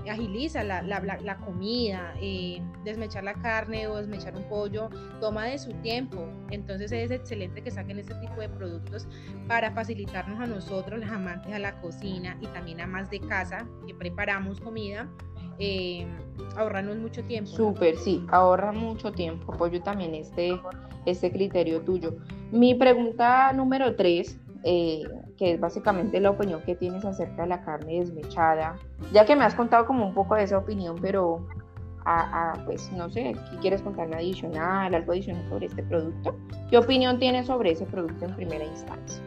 agiliza 0.10 0.64
la, 0.64 0.82
la, 0.82 1.00
la 1.00 1.38
comida, 1.38 2.14
eh, 2.22 2.62
desmechar 2.84 3.24
la 3.24 3.34
carne 3.36 3.88
o 3.88 3.98
desmechar 3.98 4.36
un 4.36 4.44
pollo, 4.44 4.90
toma 5.20 5.46
de 5.46 5.58
su 5.58 5.72
tiempo, 5.82 6.28
entonces 6.52 6.92
es 6.92 7.12
excelente 7.12 7.62
que 7.62 7.72
saquen 7.72 8.00
este 8.00 8.16
tipo 8.16 8.40
de 8.42 8.50
productos 8.50 9.08
para 9.48 9.72
facilitarnos 9.72 10.40
a 10.40 10.46
nosotros, 10.46 11.00
los 11.00 11.10
amantes 11.10 11.54
a 11.54 11.60
la 11.60 11.80
cocina 11.80 12.38
y 12.42 12.48
también 12.48 12.82
a 12.82 12.88
más 12.88 13.10
de 13.10 13.20
casa 13.22 13.66
que 13.88 13.96
preparamos 13.96 14.60
comida. 14.60 15.10
Eh, 15.60 16.06
ahorrarnos 16.56 16.98
mucho 16.98 17.24
tiempo. 17.24 17.52
Súper, 17.52 17.98
sí, 17.98 18.26
ahorra 18.30 18.72
mucho 18.72 19.12
tiempo. 19.12 19.54
Apoyo 19.54 19.82
también 19.82 20.16
este, 20.16 20.60
este 21.06 21.32
criterio 21.32 21.82
tuyo. 21.82 22.16
Mi 22.52 22.76
pregunta 22.76 23.52
número 23.54 23.96
tres, 23.96 24.40
eh, 24.64 25.04
que 25.38 25.54
es 25.54 25.60
básicamente 25.60 26.20
la 26.20 26.32
opinión 26.32 26.62
que 26.62 26.76
tienes 26.76 27.06
acerca 27.06 27.44
de 27.44 27.50
la 27.50 27.64
carne 27.64 28.00
desmechada, 28.00 28.78
ya 29.14 29.26
que 29.26 29.36
me 29.36 29.44
has 29.44 29.56
contado 29.56 29.86
como 29.86 30.08
un 30.08 30.14
poco 30.14 30.36
de 30.36 30.44
esa 30.44 30.58
opinión, 30.58 30.96
pero 31.02 31.46
a, 32.06 32.54
pues 32.66 32.92
no 32.92 33.10
sé, 33.10 33.36
¿qué 33.52 33.58
quieres 33.58 33.82
contarme 33.82 34.16
adicional, 34.16 34.94
algo 34.94 35.12
adicional 35.12 35.48
sobre 35.50 35.66
este 35.66 35.84
producto? 35.84 36.36
¿Qué 36.70 36.78
opinión 36.78 37.18
tienes 37.18 37.48
sobre 37.48 37.72
ese 37.72 37.86
producto 37.86 38.26
en 38.26 38.36
primera 38.36 38.64
instancia? 38.64 39.24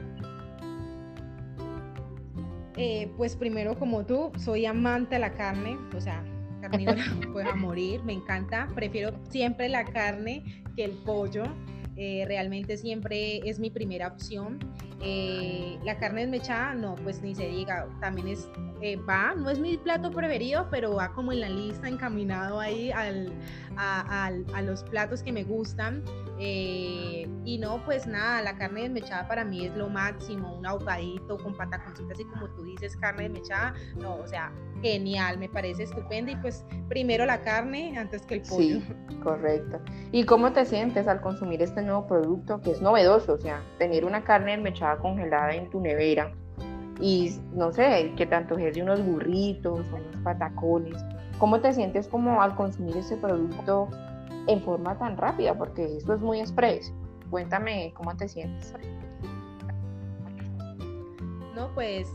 Eh, 2.81 3.11
pues 3.17 3.35
primero 3.35 3.77
como 3.77 4.07
tú, 4.07 4.31
soy 4.39 4.65
amante 4.65 5.17
de 5.17 5.21
la 5.21 5.33
carne, 5.33 5.77
o 5.97 6.01
sea, 6.01 6.25
carnívora 6.61 7.03
pues 7.33 7.45
a 7.47 7.57
morir, 7.57 8.05
me 8.05 8.13
encanta, 8.13 8.69
prefiero 8.73 9.13
siempre 9.29 9.69
la 9.69 9.85
carne 9.85 10.63
que 10.77 10.85
el 10.85 10.93
pollo. 10.93 11.43
Eh, 12.01 12.25
realmente 12.29 12.77
siempre 12.77 13.39
es 13.39 13.59
mi 13.59 13.71
primera 13.71 14.07
opción. 14.07 14.61
Eh, 15.03 15.77
la 15.85 15.99
carne 15.99 16.21
desmechada, 16.21 16.73
no, 16.75 16.95
pues 16.95 17.21
ni 17.23 17.35
se 17.35 17.49
diga, 17.49 17.89
también 18.01 18.29
es, 18.29 18.49
eh, 18.81 18.95
va, 18.95 19.35
no 19.35 19.51
es 19.51 19.59
mi 19.59 19.77
plato 19.77 20.13
preferido, 20.13 20.69
pero 20.71 20.95
va 20.95 21.13
como 21.13 21.33
en 21.33 21.41
la 21.41 21.49
lista, 21.49 21.89
encaminado 21.89 22.61
ahí 22.61 22.93
al, 22.93 23.33
a, 23.77 24.27
a, 24.27 24.31
a 24.55 24.63
los 24.63 24.85
platos 24.85 25.25
que 25.25 25.33
me 25.33 25.43
gustan. 25.43 26.05
Eh, 26.41 27.29
y 27.45 27.59
no, 27.59 27.83
pues 27.85 28.07
nada, 28.07 28.43
la 28.43 28.57
carne 28.57 28.83
desmechada 28.83 29.27
para 29.27 29.45
mí 29.45 29.67
es 29.67 29.75
lo 29.75 29.89
máximo, 29.89 30.55
un 30.57 30.67
ahogadito 30.67 31.37
con 31.39 31.57
pataconcitos, 31.57 32.13
así 32.13 32.25
como 32.25 32.49
tú 32.51 32.63
dices, 32.63 32.97
carne 32.97 33.25
desmechada, 33.25 33.75
no, 33.97 34.17
o 34.17 34.27
sea, 34.27 34.53
genial, 34.83 35.39
me 35.39 35.49
parece 35.49 35.85
estupendo 35.85 36.31
y 36.31 36.37
pues 36.37 36.65
primero 36.89 37.27
la 37.27 37.43
carne 37.43 37.99
antes 37.99 38.23
que 38.23 38.35
el 38.35 38.43
pollo. 38.43 38.81
Sí, 38.81 38.85
correcto. 39.23 39.81
¿Y 40.13 40.25
cómo 40.25 40.53
te 40.53 40.65
sientes 40.65 41.09
al 41.09 41.21
consumir 41.21 41.61
este 41.63 41.83
nuevo 41.83 42.07
producto 42.07 42.61
que 42.61 42.71
es 42.71 42.81
novedoso? 42.81 43.33
O 43.33 43.39
sea, 43.39 43.61
tener 43.79 44.05
una 44.05 44.23
carne 44.23 44.53
desmechada 44.53 44.99
congelada 44.99 45.55
en 45.55 45.69
tu 45.71 45.81
nevera 45.81 46.33
y 47.01 47.37
no 47.55 47.73
sé, 47.73 48.13
que 48.17 48.27
tanto 48.27 48.59
es 48.59 48.75
de 48.75 48.83
unos 48.83 49.05
burritos, 49.05 49.81
unos 49.89 50.23
patacones. 50.23 50.97
¿Cómo 51.39 51.61
te 51.61 51.73
sientes 51.73 52.09
como 52.09 52.43
al 52.43 52.57
consumir 52.57 52.97
este 52.97 53.17
producto 53.17 53.89
en 54.49 54.61
forma 54.63 54.99
tan 54.99 55.17
rápida? 55.17 55.57
Porque 55.57 55.97
esto 55.97 56.15
es 56.15 56.21
muy 56.21 56.41
express. 56.41 56.93
Cuéntame 57.31 57.93
cómo 57.95 58.17
te 58.17 58.29
sientes. 58.29 58.75
No, 61.55 61.73
pues 61.75 62.09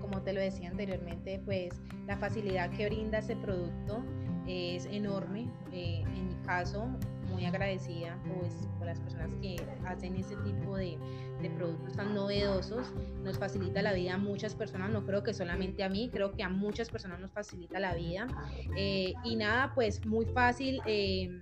como 0.00 0.22
te 0.22 0.32
lo 0.32 0.40
decía 0.40 0.70
anteriormente, 0.70 1.40
pues 1.44 1.80
la 2.06 2.16
facilidad 2.16 2.70
que 2.70 2.86
brinda 2.86 3.18
ese 3.18 3.36
producto 3.36 4.02
es 4.46 4.86
enorme. 4.86 5.48
Eh, 5.72 6.02
en 6.02 6.28
mi 6.28 6.34
caso, 6.46 6.88
muy 7.30 7.44
agradecida 7.44 8.16
pues, 8.38 8.54
por 8.78 8.86
las 8.86 9.00
personas 9.00 9.30
que 9.40 9.56
hacen 9.86 10.16
ese 10.16 10.36
tipo 10.36 10.76
de, 10.76 10.98
productos 11.56 11.94
tan 11.94 12.14
novedosos. 12.14 12.92
Nos 13.22 13.38
facilita 13.38 13.82
la 13.82 13.92
vida 13.92 14.14
a 14.14 14.18
muchas 14.18 14.54
personas, 14.54 14.90
no 14.90 15.04
creo 15.04 15.22
que 15.22 15.34
solamente 15.34 15.84
a 15.84 15.90
mí, 15.90 16.08
creo 16.10 16.32
que 16.32 16.42
a 16.42 16.48
muchas 16.48 16.88
personas 16.88 17.20
nos 17.20 17.32
facilita 17.32 17.78
la 17.80 17.94
vida. 17.94 18.26
Eh, 18.76 19.12
y 19.24 19.36
nada, 19.36 19.72
pues 19.74 20.06
muy 20.06 20.24
fácil. 20.24 20.80
Eh, 20.86 21.38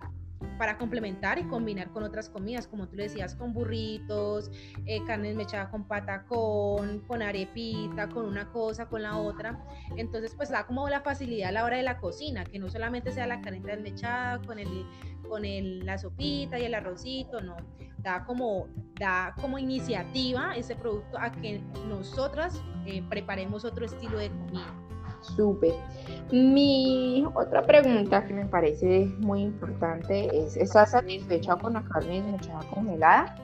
para 0.63 0.79
complementar 0.79 1.41
y 1.41 1.43
combinar 1.49 1.91
con 1.91 2.05
otras 2.05 2.29
comidas, 2.29 2.69
como 2.69 2.87
tú 2.87 2.95
le 2.95 3.03
decías, 3.03 3.35
con 3.35 3.53
burritos, 3.53 4.49
eh, 4.87 5.03
carne 5.05 5.35
mechada 5.35 5.69
con 5.69 5.89
patacón, 5.89 7.01
con 7.09 7.21
arepita, 7.21 8.09
con 8.09 8.27
una 8.27 8.49
cosa, 8.53 8.87
con 8.87 9.03
la 9.03 9.19
otra. 9.19 9.59
Entonces, 9.97 10.37
pues 10.37 10.51
da 10.51 10.65
como 10.65 10.89
la 10.89 11.01
facilidad 11.01 11.49
a 11.49 11.53
la 11.53 11.65
hora 11.65 11.79
de 11.79 11.83
la 11.83 11.99
cocina, 11.99 12.45
que 12.45 12.61
no 12.61 12.71
solamente 12.71 13.11
sea 13.11 13.27
la 13.27 13.41
carne 13.41 13.59
desmechada 13.59 14.41
con 14.43 14.61
el 14.61 14.87
con 15.29 15.45
el, 15.45 15.85
la 15.85 15.99
sopita 15.99 16.61
y 16.61 16.65
el 16.65 16.75
arrocito, 16.75 17.41
no, 17.41 17.57
da 17.99 18.25
como, 18.25 18.69
da 19.01 19.35
como 19.41 19.59
iniciativa 19.59 20.55
ese 20.55 20.77
producto 20.77 21.19
a 21.19 21.33
que 21.33 21.61
nosotras 21.89 22.63
eh, 22.87 23.03
preparemos 23.09 23.65
otro 23.65 23.87
estilo 23.87 24.19
de 24.19 24.29
comida. 24.29 24.82
Súper. 25.23 25.75
Mi 26.31 27.25
otra 27.35 27.63
pregunta 27.63 28.25
que 28.25 28.35
me 28.35 28.47
parece 28.47 29.07
muy 29.19 29.43
importante 29.43 30.29
es, 30.37 30.57
¿estás 30.57 30.91
satisfecha 30.91 31.57
con 31.57 31.75
la 31.75 31.83
carne 31.85 32.23
desmechada 32.23 32.61
congelada? 32.71 33.37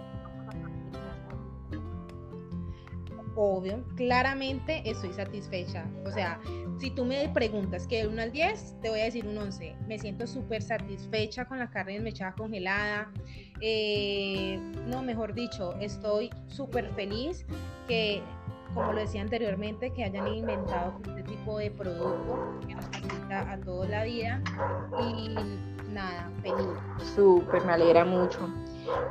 Obvio, 3.41 3.85
claramente 3.95 4.83
estoy 4.85 5.13
satisfecha. 5.13 5.87
O 6.05 6.11
sea, 6.11 6.41
si 6.79 6.91
tú 6.91 7.05
me 7.05 7.29
preguntas 7.29 7.87
que 7.87 8.03
de 8.03 8.09
1 8.09 8.23
al 8.23 8.33
10, 8.33 8.81
te 8.83 8.91
voy 8.91 8.99
a 8.99 9.05
decir 9.05 9.29
un 9.29 9.39
11. 9.39 9.77
Me 9.87 9.97
siento 9.97 10.27
súper 10.27 10.61
satisfecha 10.61 11.45
con 11.45 11.61
la 11.61 11.71
carne 11.71 11.93
desmechada 11.93 12.33
congelada. 12.33 13.13
Eh, 13.61 14.59
no, 14.89 15.03
mejor 15.03 15.35
dicho, 15.35 15.75
estoy 15.81 16.31
súper 16.49 16.91
feliz 16.95 17.47
que 17.87 18.23
como 18.75 18.93
lo 18.93 19.01
decía 19.01 19.23
anteriormente, 19.23 19.91
que 19.91 20.05
hayan 20.05 20.29
inventado 20.29 20.95
este 21.07 21.23
tipo 21.23 21.59
de 21.59 21.71
producto 21.71 22.59
que 22.67 22.75
nos 22.75 22.85
facilita 22.87 23.53
a 23.53 23.59
toda 23.59 23.89
la 23.89 24.05
vida. 24.05 24.43
Y 25.01 25.37
nada, 25.93 26.31
feliz. 26.43 26.67
Súper, 27.15 27.65
me 27.65 27.73
alegra 27.73 28.05
mucho. 28.05 28.41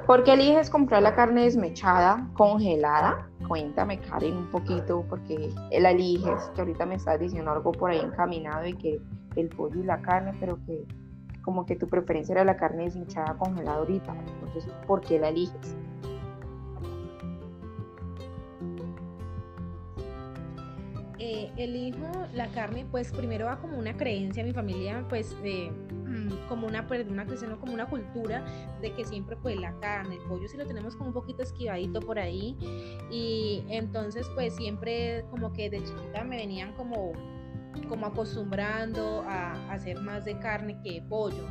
¿Por 0.05 0.23
qué 0.23 0.33
eliges 0.33 0.69
comprar 0.69 1.03
la 1.03 1.13
carne 1.13 1.43
desmechada, 1.43 2.27
congelada? 2.33 3.27
Cuéntame, 3.47 3.99
Karen, 3.99 4.37
un 4.37 4.51
poquito, 4.51 5.05
porque 5.07 5.53
la 5.71 5.91
eliges, 5.91 6.49
que 6.55 6.61
ahorita 6.61 6.85
me 6.85 6.95
estás 6.95 7.19
diciendo 7.19 7.51
algo 7.51 7.71
por 7.71 7.91
ahí 7.91 7.99
encaminado 7.99 8.65
y 8.65 8.73
que 8.73 8.99
el 9.35 9.49
pollo 9.49 9.79
y 9.79 9.83
la 9.83 10.01
carne, 10.01 10.33
pero 10.39 10.57
que 10.65 10.85
como 11.43 11.65
que 11.65 11.75
tu 11.75 11.87
preferencia 11.87 12.33
era 12.33 12.43
la 12.43 12.57
carne 12.57 12.85
desmechada 12.85 13.37
congelada 13.37 13.77
ahorita. 13.77 14.13
Entonces, 14.43 14.67
¿por 14.85 15.01
qué 15.01 15.19
la 15.19 15.29
eliges? 15.29 15.77
Eh, 21.29 21.51
elijo 21.57 22.09
la 22.33 22.47
carne, 22.47 22.85
pues 22.89 23.11
primero 23.11 23.47
va 23.47 23.59
como 23.59 23.77
una 23.77 23.97
creencia 23.97 24.39
en 24.39 24.47
mi 24.47 24.53
familia, 24.53 25.03
pues 25.09 25.35
eh, 25.43 25.69
como 26.47 26.67
una, 26.67 26.87
pues, 26.87 27.05
una 27.05 27.25
creencia, 27.25 27.53
como 27.59 27.73
una 27.73 27.85
cultura 27.85 28.45
de 28.81 28.93
que 28.93 29.03
siempre 29.03 29.35
pues 29.35 29.59
la 29.59 29.73
carne, 29.81 30.15
el 30.15 30.21
pollo 30.21 30.47
si 30.47 30.55
lo 30.55 30.65
tenemos 30.65 30.95
como 30.95 31.09
un 31.09 31.13
poquito 31.13 31.43
esquivadito 31.43 31.99
por 31.99 32.17
ahí. 32.17 32.55
Y 33.11 33.65
entonces 33.67 34.25
pues 34.35 34.55
siempre 34.55 35.25
como 35.29 35.51
que 35.51 35.69
de 35.69 35.83
chiquita 35.83 36.23
me 36.23 36.37
venían 36.37 36.71
como 36.75 37.11
como 37.89 38.05
acostumbrando 38.05 39.21
a, 39.27 39.51
a 39.51 39.73
hacer 39.73 39.99
más 39.99 40.23
de 40.23 40.39
carne 40.39 40.79
que 40.81 40.93
de 40.93 41.01
pollo. 41.01 41.45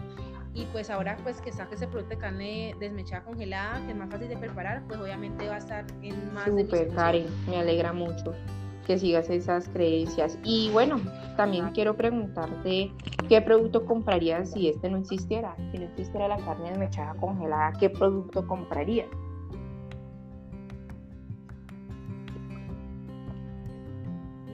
Y 0.54 0.64
pues 0.72 0.88
ahora 0.88 1.18
pues 1.22 1.42
que 1.42 1.52
saque 1.52 1.74
ese 1.74 1.86
producto 1.86 2.14
de 2.14 2.20
carne 2.22 2.74
desmechada 2.80 3.24
congelada 3.24 3.84
que 3.84 3.90
es 3.90 3.96
más 3.98 4.08
fácil 4.08 4.28
de 4.28 4.38
preparar 4.38 4.84
pues 4.88 4.98
obviamente 4.98 5.46
va 5.50 5.56
a 5.56 5.58
estar 5.58 5.84
en 6.00 6.32
más 6.32 6.46
Super, 6.46 6.88
Karen, 6.94 7.26
me 7.46 7.58
alegra 7.58 7.92
mucho 7.92 8.34
que 8.86 8.98
sigas 8.98 9.28
esas 9.28 9.68
creencias. 9.68 10.38
Y 10.44 10.70
bueno, 10.70 11.00
también 11.36 11.70
quiero 11.70 11.96
preguntarte 11.96 12.92
qué 13.28 13.42
producto 13.42 13.84
comprarías 13.84 14.52
si 14.52 14.68
este 14.68 14.88
no 14.88 14.98
existiera, 14.98 15.56
si 15.72 15.78
no 15.78 15.84
existiera 15.86 16.28
la 16.28 16.36
carne 16.36 16.70
desmechada 16.70 17.14
congelada, 17.14 17.72
¿qué 17.78 17.90
producto 17.90 18.46
comprarías? 18.46 19.08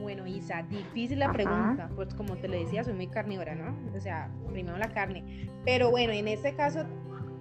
Bueno, 0.01 0.25
Isa, 0.27 0.63
difícil 0.63 1.19
la 1.19 1.25
Ajá. 1.25 1.33
pregunta, 1.33 1.89
pues 1.95 2.13
como 2.15 2.35
te 2.35 2.47
lo 2.47 2.55
decía, 2.57 2.83
soy 2.83 2.93
muy 2.93 3.07
carnívora, 3.07 3.55
¿no? 3.55 3.77
O 3.95 4.01
sea, 4.01 4.29
primero 4.51 4.77
la 4.77 4.91
carne. 4.91 5.47
Pero 5.63 5.91
bueno, 5.91 6.11
en 6.11 6.27
este 6.27 6.55
caso 6.55 6.83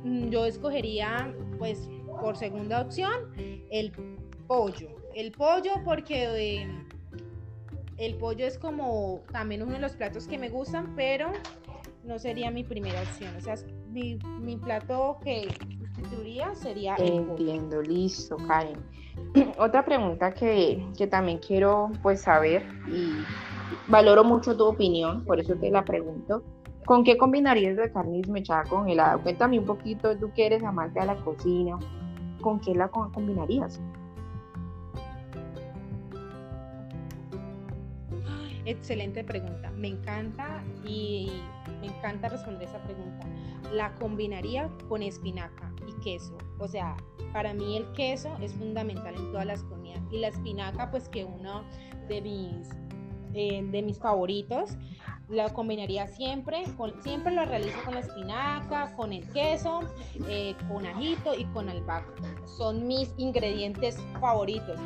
mm, 0.04 0.28
yo 0.28 0.44
escogería, 0.44 1.34
pues, 1.58 1.88
por 2.20 2.36
segunda 2.36 2.82
opción, 2.82 3.12
el 3.70 3.90
pollo. 4.46 5.01
El 5.14 5.32
pollo 5.32 5.72
porque 5.84 6.60
eh, 6.60 6.66
el 7.98 8.14
pollo 8.16 8.46
es 8.46 8.58
como 8.58 9.20
también 9.30 9.62
uno 9.62 9.72
de 9.72 9.78
los 9.78 9.92
platos 9.92 10.26
que 10.26 10.38
me 10.38 10.48
gustan, 10.48 10.94
pero 10.96 11.32
no 12.04 12.18
sería 12.18 12.50
mi 12.50 12.64
primera 12.64 13.00
opción. 13.02 13.34
O 13.36 13.40
sea, 13.40 13.54
mi, 13.90 14.18
mi 14.40 14.56
plato 14.56 15.18
que 15.22 15.48
sustituiría 15.94 16.54
sería 16.54 16.94
el 16.96 17.12
pollo. 17.12 17.30
Entiendo, 17.30 17.82
listo, 17.82 18.36
Karen. 18.48 18.78
Otra 19.58 19.84
pregunta 19.84 20.32
que, 20.32 20.84
que, 20.96 21.06
también 21.06 21.38
quiero 21.38 21.90
pues 22.02 22.22
saber 22.22 22.64
y 22.88 23.12
valoro 23.88 24.24
mucho 24.24 24.56
tu 24.56 24.64
opinión, 24.64 25.24
por 25.24 25.38
eso 25.38 25.54
te 25.54 25.70
la 25.70 25.84
pregunto. 25.84 26.42
¿Con 26.86 27.04
qué 27.04 27.16
combinarías 27.16 27.76
la 27.76 27.92
carne 27.92 28.16
desmechada 28.16 28.64
congelada? 28.64 29.18
Cuéntame 29.18 29.58
un 29.58 29.66
poquito, 29.66 30.16
tú 30.18 30.32
que 30.32 30.46
eres 30.46 30.64
amante 30.64 30.98
de 30.98 31.06
la 31.06 31.16
cocina, 31.16 31.78
¿con 32.40 32.58
qué 32.58 32.74
la 32.74 32.88
combinarías? 32.88 33.80
Excelente 38.64 39.24
pregunta. 39.24 39.70
Me 39.72 39.88
encanta 39.88 40.62
y 40.86 41.30
me 41.80 41.88
encanta 41.88 42.28
responder 42.28 42.68
esa 42.68 42.82
pregunta. 42.82 43.26
La 43.72 43.94
combinaría 43.96 44.70
con 44.88 45.02
espinaca 45.02 45.72
y 45.86 46.00
queso. 46.02 46.36
O 46.58 46.68
sea, 46.68 46.96
para 47.32 47.54
mí 47.54 47.76
el 47.76 47.90
queso 47.92 48.36
es 48.40 48.52
fundamental 48.54 49.14
en 49.16 49.32
todas 49.32 49.46
las 49.46 49.62
comidas. 49.64 50.00
Y 50.10 50.18
la 50.18 50.28
espinaca, 50.28 50.90
pues 50.90 51.08
que 51.08 51.24
uno 51.24 51.64
de 52.08 52.20
mis, 52.20 52.68
eh, 53.34 53.64
de 53.64 53.82
mis 53.82 53.98
favoritos, 53.98 54.76
la 55.28 55.52
combinaría 55.52 56.06
siempre, 56.08 56.64
siempre 57.02 57.32
lo 57.32 57.44
realizo 57.44 57.78
con 57.84 57.94
la 57.94 58.00
espinaca, 58.00 58.94
con 58.96 59.12
el 59.12 59.26
queso, 59.32 59.80
eh, 60.28 60.54
con 60.68 60.86
ajito 60.86 61.34
y 61.34 61.44
con 61.46 61.68
albahaca. 61.68 62.12
Son 62.46 62.86
mis 62.86 63.14
ingredientes 63.16 63.96
favoritos. 64.20 64.78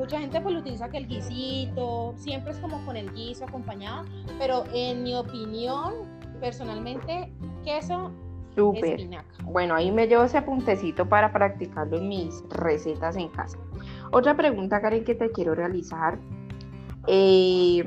Mucha 0.00 0.18
gente 0.18 0.40
pues 0.40 0.54
lo 0.54 0.60
utiliza 0.62 0.88
que 0.88 0.96
el 0.96 1.06
guisito, 1.06 2.14
siempre 2.16 2.52
es 2.52 2.58
como 2.58 2.82
con 2.86 2.96
el 2.96 3.12
guiso 3.12 3.44
acompañado, 3.44 4.06
pero 4.38 4.64
en 4.72 5.02
mi 5.02 5.14
opinión, 5.14 5.92
personalmente, 6.40 7.30
queso 7.62 8.10
Súper. 8.56 8.98
Bueno, 9.44 9.74
ahí 9.74 9.92
me 9.92 10.06
llevo 10.06 10.24
ese 10.24 10.38
apuntecito 10.38 11.06
para 11.06 11.30
practicarlo 11.34 11.98
en 11.98 12.08
mis 12.08 12.42
recetas 12.48 13.14
en 13.16 13.28
casa. 13.28 13.58
Otra 14.10 14.34
pregunta, 14.34 14.80
Karen, 14.80 15.04
que 15.04 15.14
te 15.14 15.30
quiero 15.32 15.54
realizar 15.54 16.18
eh, 17.06 17.84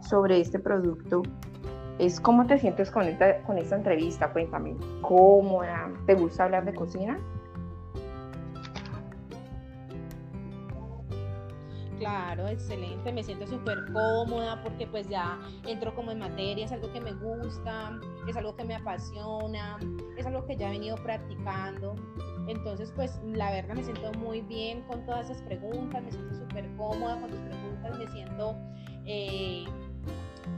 sobre 0.00 0.40
este 0.40 0.60
producto 0.60 1.22
es 1.98 2.20
cómo 2.20 2.46
te 2.46 2.60
sientes 2.60 2.92
con 2.92 3.02
esta, 3.02 3.42
con 3.42 3.58
esta 3.58 3.74
entrevista. 3.74 4.32
Cuéntame, 4.32 4.76
¿cómoda? 5.02 5.90
¿Te 6.06 6.14
gusta 6.14 6.44
hablar 6.44 6.64
de 6.64 6.74
cocina? 6.74 7.18
Claro, 12.08 12.48
excelente, 12.48 13.12
me 13.12 13.22
siento 13.22 13.46
súper 13.46 13.92
cómoda 13.92 14.62
porque 14.62 14.86
pues 14.86 15.06
ya 15.10 15.38
entro 15.66 15.94
como 15.94 16.10
en 16.10 16.20
materia, 16.20 16.64
es 16.64 16.72
algo 16.72 16.90
que 16.90 17.02
me 17.02 17.12
gusta, 17.12 18.00
es 18.26 18.34
algo 18.34 18.56
que 18.56 18.64
me 18.64 18.74
apasiona, 18.74 19.78
es 20.16 20.24
algo 20.24 20.46
que 20.46 20.56
ya 20.56 20.68
he 20.68 20.78
venido 20.78 20.96
practicando. 20.96 21.96
Entonces 22.48 22.94
pues 22.96 23.20
la 23.24 23.50
verdad 23.50 23.74
me 23.74 23.84
siento 23.84 24.10
muy 24.14 24.40
bien 24.40 24.80
con 24.82 25.04
todas 25.04 25.28
esas 25.28 25.42
preguntas, 25.42 26.02
me 26.02 26.10
siento 26.10 26.34
súper 26.34 26.66
cómoda 26.76 27.20
con 27.20 27.28
tus 27.28 27.40
preguntas, 27.40 27.98
me 27.98 28.06
siento... 28.08 28.56
Eh, 29.04 29.66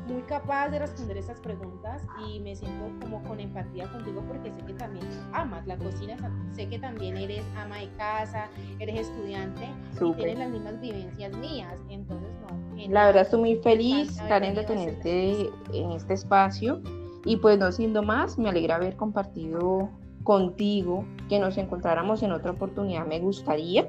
muy 0.07 0.23
capaz 0.23 0.69
de 0.71 0.79
responder 0.79 1.17
esas 1.17 1.41
preguntas 1.41 2.03
y 2.27 2.41
me 2.41 2.57
siento 2.57 2.91
como 3.01 3.23
con 3.25 3.41
empatía 3.41 3.91
contigo 3.93 4.23
porque 4.27 4.51
sé 4.51 4.67
que 4.67 4.75
también 4.75 5.07
amas 5.33 5.67
la 5.67 5.77
cocina, 5.77 6.17
sé 6.53 6.69
que 6.69 6.79
también 6.79 7.17
eres 7.17 7.45
ama 7.57 7.79
de 7.79 7.89
casa, 7.97 8.49
eres 8.79 9.01
estudiante 9.01 9.69
y 10.01 10.13
tienes 10.15 10.39
las 10.39 10.51
mismas 10.51 10.81
vivencias 10.81 11.37
mías, 11.37 11.75
entonces 11.89 12.31
no. 12.43 12.61
La 12.89 13.07
verdad 13.07 13.23
estoy 13.23 13.41
muy 13.41 13.57
feliz, 13.57 14.21
Karen, 14.29 14.55
de 14.55 14.65
tenerte 14.65 15.51
en 15.73 15.93
este 15.93 16.15
espacio 16.15 16.81
y 17.25 17.37
pues 17.37 17.59
no 17.59 17.71
siendo 17.71 18.03
más, 18.03 18.39
me 18.39 18.49
alegra 18.49 18.77
haber 18.77 18.97
compartido 18.97 19.91
contigo, 20.25 21.05
que 21.29 21.39
nos 21.39 21.57
encontráramos 21.59 22.23
en 22.23 22.33
otra 22.33 22.53
oportunidad, 22.53 23.07
me 23.07 23.21
gustaría. 23.21 23.89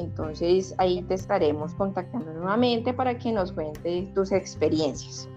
Entonces 0.00 0.74
ahí 0.78 1.02
te 1.02 1.14
estaremos 1.14 1.74
contactando 1.74 2.32
nuevamente 2.32 2.92
para 2.92 3.18
que 3.18 3.32
nos 3.32 3.52
cuentes 3.52 4.12
tus 4.14 4.32
experiencias. 4.32 5.28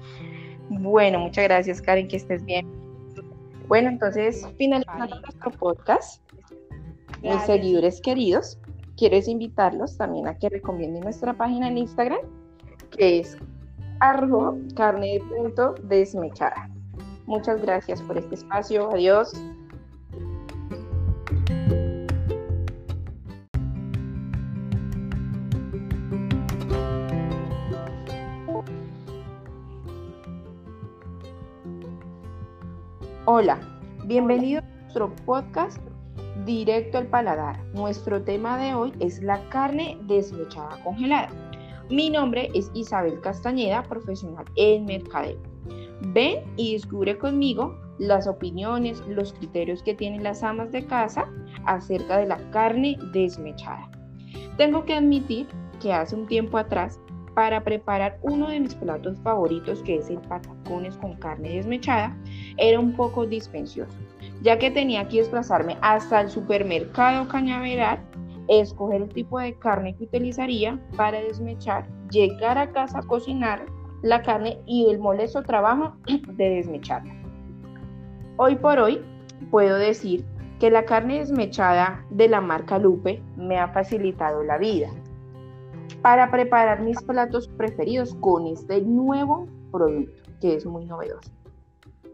Bueno, 0.70 1.20
muchas 1.20 1.46
gracias 1.46 1.82
Karen, 1.82 2.08
que 2.08 2.18
estés 2.18 2.44
bien. 2.46 2.68
Bueno, 3.68 3.90
entonces 3.90 4.48
finalizando 4.58 5.20
nuestro 5.20 5.52
podcast, 5.52 6.22
mis 7.22 7.42
seguidores 7.44 8.02
queridos, 8.02 8.58
quiero 8.98 9.18
invitarlos 9.26 9.98
también 9.98 10.28
a 10.28 10.38
que 10.38 10.50
recomienden 10.50 11.04
nuestra 11.04 11.34
página 11.34 11.68
en 11.68 11.78
Instagram, 11.78 12.20
que 12.92 13.20
es 13.20 13.38
arroba 14.00 14.56
carne 14.76 15.22
desmechada. 15.84 16.70
Muchas 17.26 17.62
gracias 17.62 18.02
por 18.02 18.18
este 18.18 18.36
espacio. 18.36 18.92
Adiós. 18.92 19.34
Hola, 33.34 33.62
bienvenido 34.08 34.60
a 34.60 34.82
nuestro 34.82 35.16
podcast 35.26 35.82
Directo 36.46 36.98
al 36.98 37.08
Paladar. 37.08 37.64
Nuestro 37.74 38.22
tema 38.22 38.58
de 38.58 38.74
hoy 38.74 38.92
es 39.00 39.24
la 39.24 39.42
carne 39.48 39.98
desmechada 40.02 40.78
congelada. 40.84 41.30
Mi 41.90 42.10
nombre 42.10 42.50
es 42.54 42.70
Isabel 42.74 43.22
Castañeda, 43.22 43.84
profesional 43.84 44.44
en 44.58 44.84
mercadeo. 44.84 45.42
Ven 46.08 46.44
y 46.58 46.74
descubre 46.74 47.18
conmigo 47.18 47.80
las 48.00 48.28
opiniones, 48.28 49.02
los 49.08 49.32
criterios 49.32 49.82
que 49.82 49.96
tienen 49.96 50.24
las 50.24 50.44
amas 50.44 50.74
de 50.74 50.86
casa 50.86 51.26
acerca 51.66 52.18
de 52.18 52.28
la 52.28 52.52
carne 52.52 53.00
desmechada. 53.14 53.90
Tengo 54.58 54.84
que 54.84 54.96
admitir 54.96 55.48
que 55.80 55.94
hace 55.94 56.18
un 56.18 56.28
tiempo 56.28 56.58
atrás, 56.58 57.00
para 57.34 57.64
preparar 57.64 58.20
uno 58.22 58.50
de 58.50 58.60
mis 58.60 58.76
platos 58.76 59.20
favoritos, 59.22 59.82
que 59.84 59.96
es 59.96 60.10
el 60.10 60.20
patacones 60.20 60.98
con 60.98 61.16
carne 61.16 61.56
desmechada, 61.56 62.16
era 62.58 62.80
un 62.80 62.94
poco 62.94 63.26
dispensioso, 63.26 63.98
ya 64.42 64.58
que 64.58 64.72
tenía 64.72 65.08
que 65.08 65.18
desplazarme 65.18 65.78
hasta 65.82 66.22
el 66.22 66.30
supermercado 66.30 67.28
Cañaveral, 67.28 68.00
escoger 68.48 69.04
el 69.04 69.10
tipo 69.10 69.40
de 69.40 69.54
carne 69.58 69.96
que 69.96 70.06
utilizaría 70.06 70.80
para 70.96 71.22
desmechar, 71.22 71.88
llegar 72.10 72.58
a 72.58 72.72
casa 72.72 73.02
cocinar 73.04 73.66
la 74.02 74.22
carne 74.24 74.60
y 74.66 74.90
el 74.90 75.00
molesto 75.00 75.44
trabajo 75.44 75.94
de 76.08 76.50
desmecharla. 76.50 77.14
Hoy 78.38 78.56
por 78.56 78.80
hoy 78.80 79.02
puedo 79.52 79.78
decir 79.78 80.26
que 80.60 80.72
la 80.72 80.86
carne 80.86 81.20
desmechada 81.20 82.06
de 82.10 82.28
la 82.28 82.42
marca 82.42 82.78
Lupe 82.78 83.22
me 83.36 83.60
ha 83.60 83.68
facilitado 83.70 84.44
la 84.44 84.58
vida 84.58 84.90
para 86.02 86.32
preparar 86.32 86.82
mis 86.82 87.02
platos 87.02 87.48
preferidos 87.48 88.16
con 88.16 88.48
este 88.48 88.82
nuevo 88.82 89.48
producto 89.72 90.22
que 90.40 90.56
es 90.56 90.66
muy 90.66 90.86
novedoso. 90.86 91.32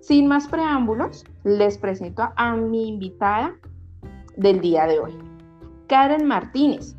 Sin 0.08 0.26
más 0.26 0.48
preámbulos, 0.48 1.26
les 1.44 1.78
presento 1.78 2.30
a 2.38 2.56
mi 2.56 2.88
invitada 2.88 3.54
del 4.38 4.62
día 4.62 4.88
de 4.88 5.00
hoy, 5.00 5.12
Karen 5.90 6.26
Martínez, 6.26 6.96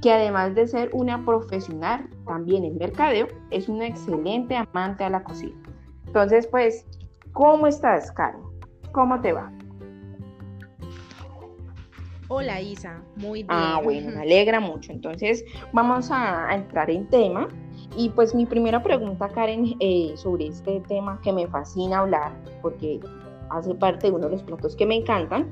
que 0.00 0.12
además 0.12 0.54
de 0.54 0.68
ser 0.68 0.88
una 0.92 1.24
profesional 1.24 2.08
también 2.24 2.64
en 2.64 2.78
mercadeo, 2.78 3.26
es 3.50 3.68
una 3.68 3.88
excelente 3.88 4.54
amante 4.54 5.02
a 5.02 5.10
la 5.10 5.24
cocina. 5.24 5.60
Entonces, 6.06 6.46
pues, 6.46 6.86
¿cómo 7.32 7.66
estás, 7.66 8.12
Karen? 8.12 8.42
¿Cómo 8.92 9.20
te 9.20 9.32
va? 9.32 9.50
Hola 12.28 12.60
Isa, 12.60 13.02
muy 13.16 13.44
ah, 13.48 13.56
bien. 13.56 13.70
Ah, 13.74 13.80
bueno, 13.82 14.10
me 14.12 14.22
alegra 14.22 14.60
mucho. 14.60 14.92
Entonces, 14.92 15.44
vamos 15.72 16.12
a 16.12 16.54
entrar 16.54 16.88
en 16.92 17.08
tema 17.08 17.48
y 17.96 18.08
pues 18.10 18.34
mi 18.34 18.46
primera 18.46 18.82
pregunta, 18.82 19.28
Karen, 19.28 19.76
eh, 19.80 20.12
sobre 20.16 20.46
este 20.46 20.80
tema 20.88 21.20
que 21.22 21.32
me 21.32 21.46
fascina 21.46 22.00
hablar, 22.00 22.32
porque 22.60 23.00
hace 23.50 23.74
parte 23.74 24.06
de 24.06 24.12
uno 24.12 24.26
de 24.26 24.32
los 24.32 24.42
platos 24.42 24.76
que 24.76 24.86
me 24.86 24.96
encantan, 24.96 25.48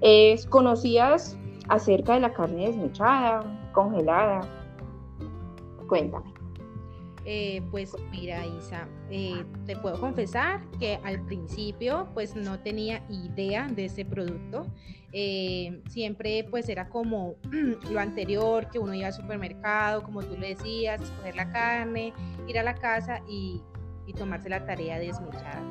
es, 0.00 0.46
¿conocías 0.46 1.36
acerca 1.68 2.14
de 2.14 2.20
la 2.20 2.32
carne 2.32 2.66
desmechada, 2.66 3.44
congelada? 3.72 4.40
Cuéntame. 5.88 6.39
Eh, 7.32 7.62
pues 7.70 7.94
mira, 8.10 8.44
Isa, 8.44 8.88
eh, 9.08 9.44
te 9.64 9.76
puedo 9.76 10.00
confesar 10.00 10.68
que 10.80 10.98
al 11.04 11.24
principio 11.26 12.08
pues 12.12 12.34
no 12.34 12.58
tenía 12.58 13.04
idea 13.08 13.68
de 13.68 13.84
ese 13.84 14.04
producto. 14.04 14.66
Eh, 15.12 15.80
siempre 15.88 16.44
pues 16.50 16.68
era 16.68 16.88
como 16.88 17.36
lo 17.92 18.00
anterior, 18.00 18.68
que 18.68 18.80
uno 18.80 18.94
iba 18.94 19.06
al 19.06 19.12
supermercado, 19.12 20.02
como 20.02 20.24
tú 20.24 20.36
le 20.36 20.56
decías, 20.56 21.00
escoger 21.00 21.36
la 21.36 21.52
carne, 21.52 22.12
ir 22.48 22.58
a 22.58 22.64
la 22.64 22.74
casa 22.74 23.22
y, 23.28 23.62
y 24.08 24.12
tomarse 24.12 24.48
la 24.48 24.66
tarea 24.66 24.98
de 24.98 25.06
desmechar. 25.06 25.62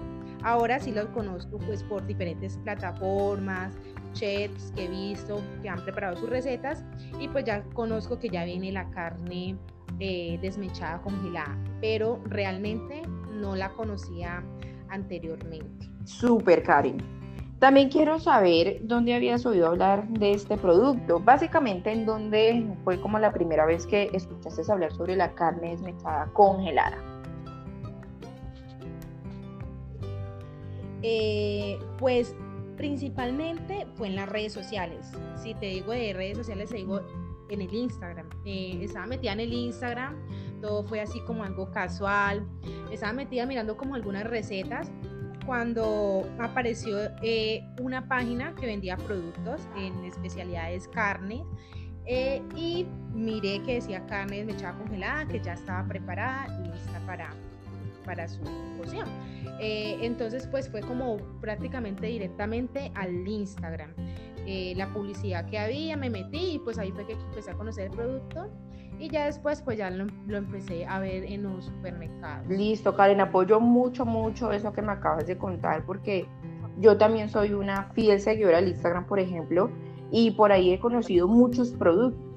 Ahora 0.44 0.80
sí 0.80 0.94
lo 0.94 1.12
conozco 1.12 1.58
pues 1.58 1.84
por 1.84 2.08
diferentes 2.08 2.58
plataformas, 2.60 3.78
chefs 4.14 4.72
que 4.78 4.86
he 4.86 4.88
visto 4.88 5.42
que 5.62 5.68
han 5.68 5.84
preparado 5.84 6.16
sus 6.16 6.30
recetas 6.30 6.86
y 7.20 7.28
pues 7.28 7.44
ya 7.44 7.64
conozco 7.74 8.18
que 8.18 8.30
ya 8.30 8.46
viene 8.46 8.72
la 8.72 8.90
carne 8.92 9.58
eh, 10.02 10.40
desmechada 10.42 11.02
congelada, 11.02 11.58
pero 11.82 12.22
realmente 12.26 13.02
no 13.34 13.56
la 13.56 13.70
conocía 13.74 14.42
anteriormente. 14.88 15.90
Súper, 16.06 16.64
Karen. 16.64 16.98
También 17.60 17.90
quiero 17.90 18.18
saber 18.18 18.80
dónde 18.84 19.14
habías 19.14 19.46
oído 19.46 19.68
hablar 19.68 20.08
de 20.08 20.32
este 20.32 20.56
producto. 20.56 21.20
Básicamente, 21.20 21.92
en 21.92 22.06
dónde 22.06 22.66
fue 22.86 23.02
como 23.02 23.20
la 23.20 23.34
primera 23.34 23.66
vez 23.66 23.86
que 23.86 24.10
escuchaste 24.14 24.72
hablar 24.72 24.94
sobre 24.94 25.18
la 25.18 25.34
carne 25.34 25.72
desmechada 25.72 26.32
congelada. 26.32 26.98
Eh, 31.02 31.78
pues 31.98 32.36
principalmente 32.78 33.86
fue 33.96 34.08
en 34.08 34.16
las 34.16 34.30
redes 34.30 34.54
sociales. 34.54 35.12
Si 35.36 35.54
te 35.56 35.66
digo 35.66 35.92
de 35.92 36.14
redes 36.14 36.38
sociales, 36.38 36.70
te 36.70 36.78
digo 36.78 37.02
en 37.50 37.62
el 37.62 37.74
Instagram. 37.74 38.30
Eh, 38.46 38.80
estaba 38.82 39.06
metida 39.06 39.34
en 39.34 39.40
el 39.42 39.54
Instagram, 39.54 40.16
todo 40.62 40.84
fue 40.84 41.02
así 41.02 41.20
como 41.22 41.44
algo 41.44 41.72
casual. 41.72 42.48
Estaba 42.92 43.14
metida 43.14 43.46
mirando 43.46 43.78
como 43.78 43.96
algunas 43.96 44.24
recetas 44.26 44.92
cuando 45.46 46.30
apareció 46.40 47.00
eh, 47.24 47.64
una 47.82 48.08
página 48.08 48.54
que 48.56 48.68
vendía 48.68 48.98
productos 48.98 49.62
en 49.76 50.04
especialidades 50.06 50.88
carnes 50.88 51.42
eh, 52.06 52.42
y 52.56 52.86
miré 53.14 53.62
que 53.64 53.76
decía 53.76 54.06
carne 54.06 54.38
desmechada 54.38 54.78
congelada, 54.78 55.28
que 55.28 55.40
ya 55.40 55.54
estaba 55.54 55.88
preparada 55.88 56.48
y 56.60 56.72
lista 56.72 57.00
para, 57.06 57.30
para 58.06 58.28
su 58.28 58.42
cocción. 58.78 59.08
Eh, 59.60 59.98
entonces, 60.02 60.48
pues 60.48 60.70
fue 60.70 60.82
como 60.82 61.18
prácticamente 61.42 62.08
directamente 62.08 62.92
al 62.96 63.28
Instagram. 63.28 63.92
La 64.76 64.92
publicidad 64.94 65.46
que 65.46 65.58
había, 65.58 65.98
me 65.98 66.10
metí 66.10 66.56
y 66.56 66.60
pues 66.60 66.78
ahí 66.78 66.92
fue 66.92 67.06
que 67.06 67.14
empecé 67.14 67.52
a 67.52 67.54
conocer 67.54 67.86
el 67.86 67.92
producto 67.92 68.50
y 69.00 69.10
ya 69.10 69.26
después 69.26 69.62
pues 69.62 69.78
ya 69.78 69.90
lo, 69.90 70.08
empecé 70.36 70.86
a 70.86 71.00
ver 71.00 71.24
en 71.24 71.44
los 71.44 71.66
supermercados. 71.66 72.48
Listo, 72.50 72.96
Karen, 72.96 73.22
apoyo 73.22 73.60
mucho, 73.60 74.06
mucho 74.06 74.52
eso 74.52 74.74
que 74.74 74.82
me 74.82 74.92
acabas 74.92 75.26
de 75.26 75.38
contar 75.38 75.86
porque 75.86 76.28
yo 76.80 76.98
también 76.98 77.30
soy 77.30 77.54
una 77.54 77.92
fiel 77.94 78.20
seguidora 78.20 78.58
del 78.58 78.70
Instagram, 78.70 79.06
por 79.06 79.20
ejemplo, 79.20 79.70
y 80.12 80.32
por 80.32 80.52
ahí 80.52 80.72
he 80.72 80.80
conocido 80.80 81.28
muchos 81.28 81.72
productos, 81.72 82.29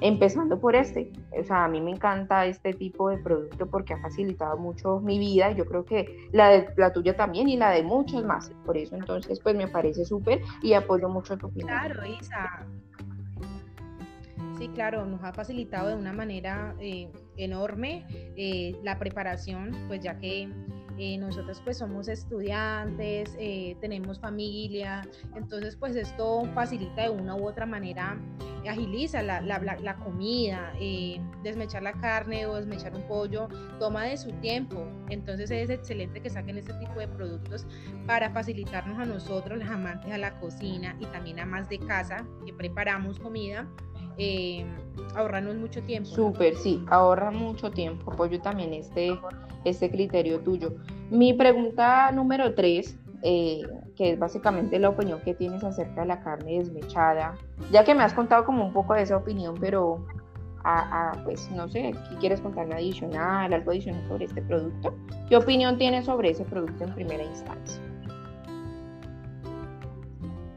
empezando 0.00 0.58
por 0.58 0.76
este. 0.76 1.12
O 1.38 1.44
sea, 1.44 1.64
a 1.64 1.68
mí 1.68 1.80
me 1.80 1.90
encanta 1.90 2.46
este 2.46 2.72
tipo 2.72 3.10
de 3.10 3.18
producto 3.18 3.66
porque 3.66 3.94
ha 3.94 3.98
facilitado 3.98 4.56
mucho 4.56 5.00
mi 5.00 5.18
vida, 5.18 5.52
yo 5.52 5.64
creo 5.66 5.84
que 5.84 6.28
la, 6.32 6.48
de, 6.50 6.68
la 6.76 6.92
tuya 6.92 7.16
también 7.16 7.48
y 7.48 7.56
la 7.56 7.70
de 7.70 7.82
muchos 7.82 8.24
más. 8.24 8.50
Por 8.64 8.76
eso 8.76 8.96
entonces 8.96 9.40
pues 9.40 9.56
me 9.56 9.68
parece 9.68 10.04
súper 10.04 10.40
y 10.62 10.74
apoyo 10.74 11.08
mucho 11.08 11.36
tu 11.36 11.46
opinión. 11.46 11.68
Claro, 11.68 12.06
Isa, 12.06 12.66
Sí, 14.58 14.68
claro, 14.68 15.04
nos 15.04 15.22
ha 15.24 15.32
facilitado 15.32 15.88
de 15.88 15.96
una 15.96 16.12
manera 16.12 16.76
eh, 16.78 17.10
enorme 17.36 18.06
eh, 18.36 18.76
la 18.84 18.98
preparación, 18.98 19.72
pues 19.88 20.00
ya 20.00 20.18
que 20.18 20.48
eh, 20.98 21.18
nosotros 21.18 21.60
pues 21.64 21.78
somos 21.78 22.08
estudiantes, 22.08 23.36
tenemos 23.80 24.20
familia, 24.20 25.02
entonces 25.34 25.76
pues 25.76 25.96
esto 25.96 26.44
facilita 26.54 27.02
de 27.02 27.10
una 27.10 27.34
u 27.34 27.46
otra 27.46 27.66
manera, 27.66 28.18
agiliza 28.68 29.22
la, 29.22 29.40
la 29.40 29.96
comida, 29.96 30.72
desmechar 31.42 31.82
la 31.82 31.92
carne 31.92 32.46
o 32.46 32.56
desmechar 32.56 32.94
un 32.94 33.02
pollo, 33.02 33.48
toma 33.78 34.04
de 34.04 34.16
su 34.16 34.30
tiempo, 34.40 34.86
entonces 35.10 35.50
es 35.50 35.70
excelente 35.70 36.20
que 36.20 36.30
saquen 36.30 36.58
este 36.58 36.72
tipo 36.74 36.98
de 36.98 37.08
productos 37.08 37.66
para 38.06 38.30
facilitarnos 38.30 38.98
a 38.98 39.04
nosotros, 39.04 39.58
los 39.58 39.68
amantes 39.68 40.12
a 40.12 40.18
la 40.18 40.38
cocina 40.40 40.96
y 41.00 41.06
también 41.06 41.40
a 41.40 41.46
más 41.46 41.68
de 41.68 41.78
casa 41.78 42.24
que 42.46 42.52
preparamos 42.52 43.18
comida 43.18 43.66
eh, 44.16 44.64
ahorrarnos 45.14 45.56
mucho 45.56 45.82
tiempo. 45.82 46.10
Súper, 46.10 46.56
sí, 46.56 46.84
ahorra 46.88 47.30
mucho 47.30 47.70
tiempo. 47.70 48.12
Apoyo 48.12 48.40
también 48.40 48.72
este, 48.72 49.18
este 49.64 49.90
criterio 49.90 50.40
tuyo. 50.40 50.74
Mi 51.10 51.32
pregunta 51.32 52.10
número 52.12 52.54
tres, 52.54 52.98
eh, 53.22 53.62
que 53.96 54.10
es 54.12 54.18
básicamente 54.18 54.78
la 54.78 54.90
opinión 54.90 55.20
que 55.20 55.34
tienes 55.34 55.64
acerca 55.64 56.02
de 56.02 56.08
la 56.08 56.20
carne 56.20 56.58
desmechada, 56.58 57.34
ya 57.70 57.84
que 57.84 57.94
me 57.94 58.02
has 58.02 58.12
contado 58.12 58.44
como 58.44 58.66
un 58.66 58.72
poco 58.72 58.94
de 58.94 59.02
esa 59.02 59.16
opinión, 59.16 59.54
pero 59.60 60.04
pues 61.24 61.50
no 61.50 61.68
sé, 61.68 61.94
¿qué 62.08 62.16
quieres 62.16 62.40
contarme 62.40 62.74
adicional, 62.74 63.52
algo 63.52 63.70
adicional 63.70 64.02
sobre 64.08 64.24
este 64.24 64.40
producto? 64.42 64.94
¿Qué 65.28 65.36
opinión 65.36 65.76
tienes 65.76 66.06
sobre 66.06 66.30
ese 66.30 66.44
producto 66.44 66.84
en 66.84 66.94
primera 66.94 67.22
instancia? 67.22 67.80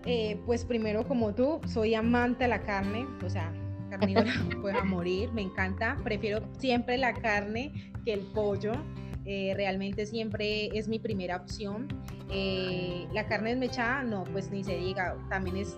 Eh, 0.05 0.39
pues 0.45 0.63
primero 0.63 1.05
como 1.05 1.33
tú, 1.33 1.59
soy 1.67 1.93
amante 1.93 2.45
de 2.45 2.49
la 2.49 2.61
carne, 2.61 3.05
o 3.25 3.29
sea, 3.29 3.51
carnívora 3.89 4.33
pues 4.61 4.75
a 4.75 4.83
morir, 4.83 5.31
me 5.33 5.41
encanta, 5.41 5.97
prefiero 6.03 6.41
siempre 6.57 6.97
la 6.97 7.13
carne 7.13 7.93
que 8.05 8.13
el 8.13 8.21
pollo, 8.21 8.73
eh, 9.25 9.53
realmente 9.55 10.05
siempre 10.05 10.67
es 10.77 10.87
mi 10.87 10.99
primera 10.99 11.35
opción. 11.35 11.87
Eh, 12.29 13.07
la 13.13 13.25
carne 13.27 13.51
desmechada, 13.51 14.03
no, 14.03 14.25
pues 14.25 14.51
ni 14.51 14.63
se 14.63 14.75
diga, 14.75 15.15
también 15.29 15.57
es, 15.57 15.77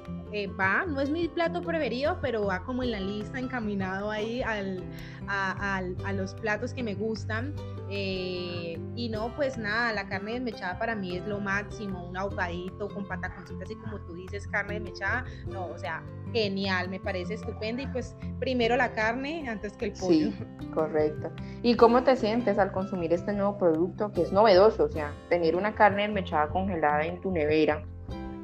va, 0.60 0.84
no 0.86 1.00
es 1.00 1.10
mi 1.10 1.28
plato 1.28 1.62
preferido, 1.62 2.18
pero 2.22 2.46
va 2.46 2.64
como 2.64 2.82
en 2.82 2.92
la 2.92 3.00
lista, 3.00 3.40
encaminado 3.40 4.10
ahí 4.10 4.42
al, 4.42 4.84
a, 5.28 6.14
los 6.14 6.34
platos 6.36 6.74
que 6.74 6.82
me 6.82 6.96
gustan. 6.96 7.54
Eh, 7.92 8.80
y 8.96 9.10
no, 9.10 9.34
pues 9.36 9.58
nada, 9.58 9.94
la 9.94 10.08
carne 10.08 10.34
desmechada 10.34 10.78
para 10.80 10.96
mí 10.96 11.18
es 11.18 11.26
lo 11.28 11.40
máximo, 11.40 12.08
un 12.08 12.18
ahogadito 12.18 12.88
con 12.90 13.08
pataconcitos, 13.08 13.64
así 13.64 13.76
como 13.76 14.00
tú 14.02 14.14
dices, 14.14 14.48
carne 14.48 14.76
desmechada, 14.76 15.26
no, 15.52 15.68
o 15.68 15.78
sea, 15.78 16.04
genial, 16.34 16.90
me 16.90 17.00
parece 17.00 17.36
estupendo 17.36 17.82
y 17.82 17.88
pues 17.88 18.16
primero 18.40 18.76
la 18.76 18.94
carne 18.94 19.48
antes 19.50 19.74
que 19.74 19.86
el 19.86 19.94
pollo. 19.94 20.14
Sí, 20.14 20.36
correcto. 20.74 21.32
¿Y 21.62 21.76
cómo 21.76 22.04
te 22.04 22.16
sientes 22.16 22.58
al 22.58 22.72
consumir 22.72 23.14
este 23.14 23.34
nuevo 23.34 23.58
producto 23.58 24.12
que 24.12 24.22
es 24.22 24.32
novedoso? 24.32 24.86
O 24.86 24.90
sea, 24.90 25.12
tener 25.30 25.56
una 25.56 25.74
carne 25.76 26.04
desmechada 26.04 26.39
congelada 26.48 27.04
en 27.04 27.20
tu 27.22 27.32
nevera 27.32 27.84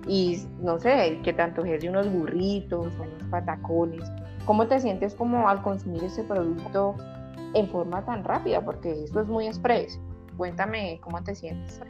y 0.08 0.45
no 0.60 0.77
sé, 0.79 1.19
que 1.23 1.34
tanto 1.34 1.65
es 1.65 1.81
de 1.81 1.89
unos 1.89 2.12
burritos, 2.12 2.93
unos 2.95 3.29
patacones. 3.31 4.03
¿Cómo 4.45 4.67
te 4.67 4.79
sientes 4.79 5.15
como 5.15 5.49
al 5.49 5.63
consumir 5.63 6.03
ese 6.03 6.23
producto 6.23 6.95
en 7.55 7.67
forma 7.69 8.05
tan 8.05 8.23
rápida, 8.23 8.63
porque 8.63 9.03
esto 9.03 9.21
es 9.21 9.27
muy 9.27 9.47
express. 9.47 9.99
Cuéntame 10.38 10.99
cómo 11.01 11.23
te 11.23 11.34
sientes. 11.34 11.81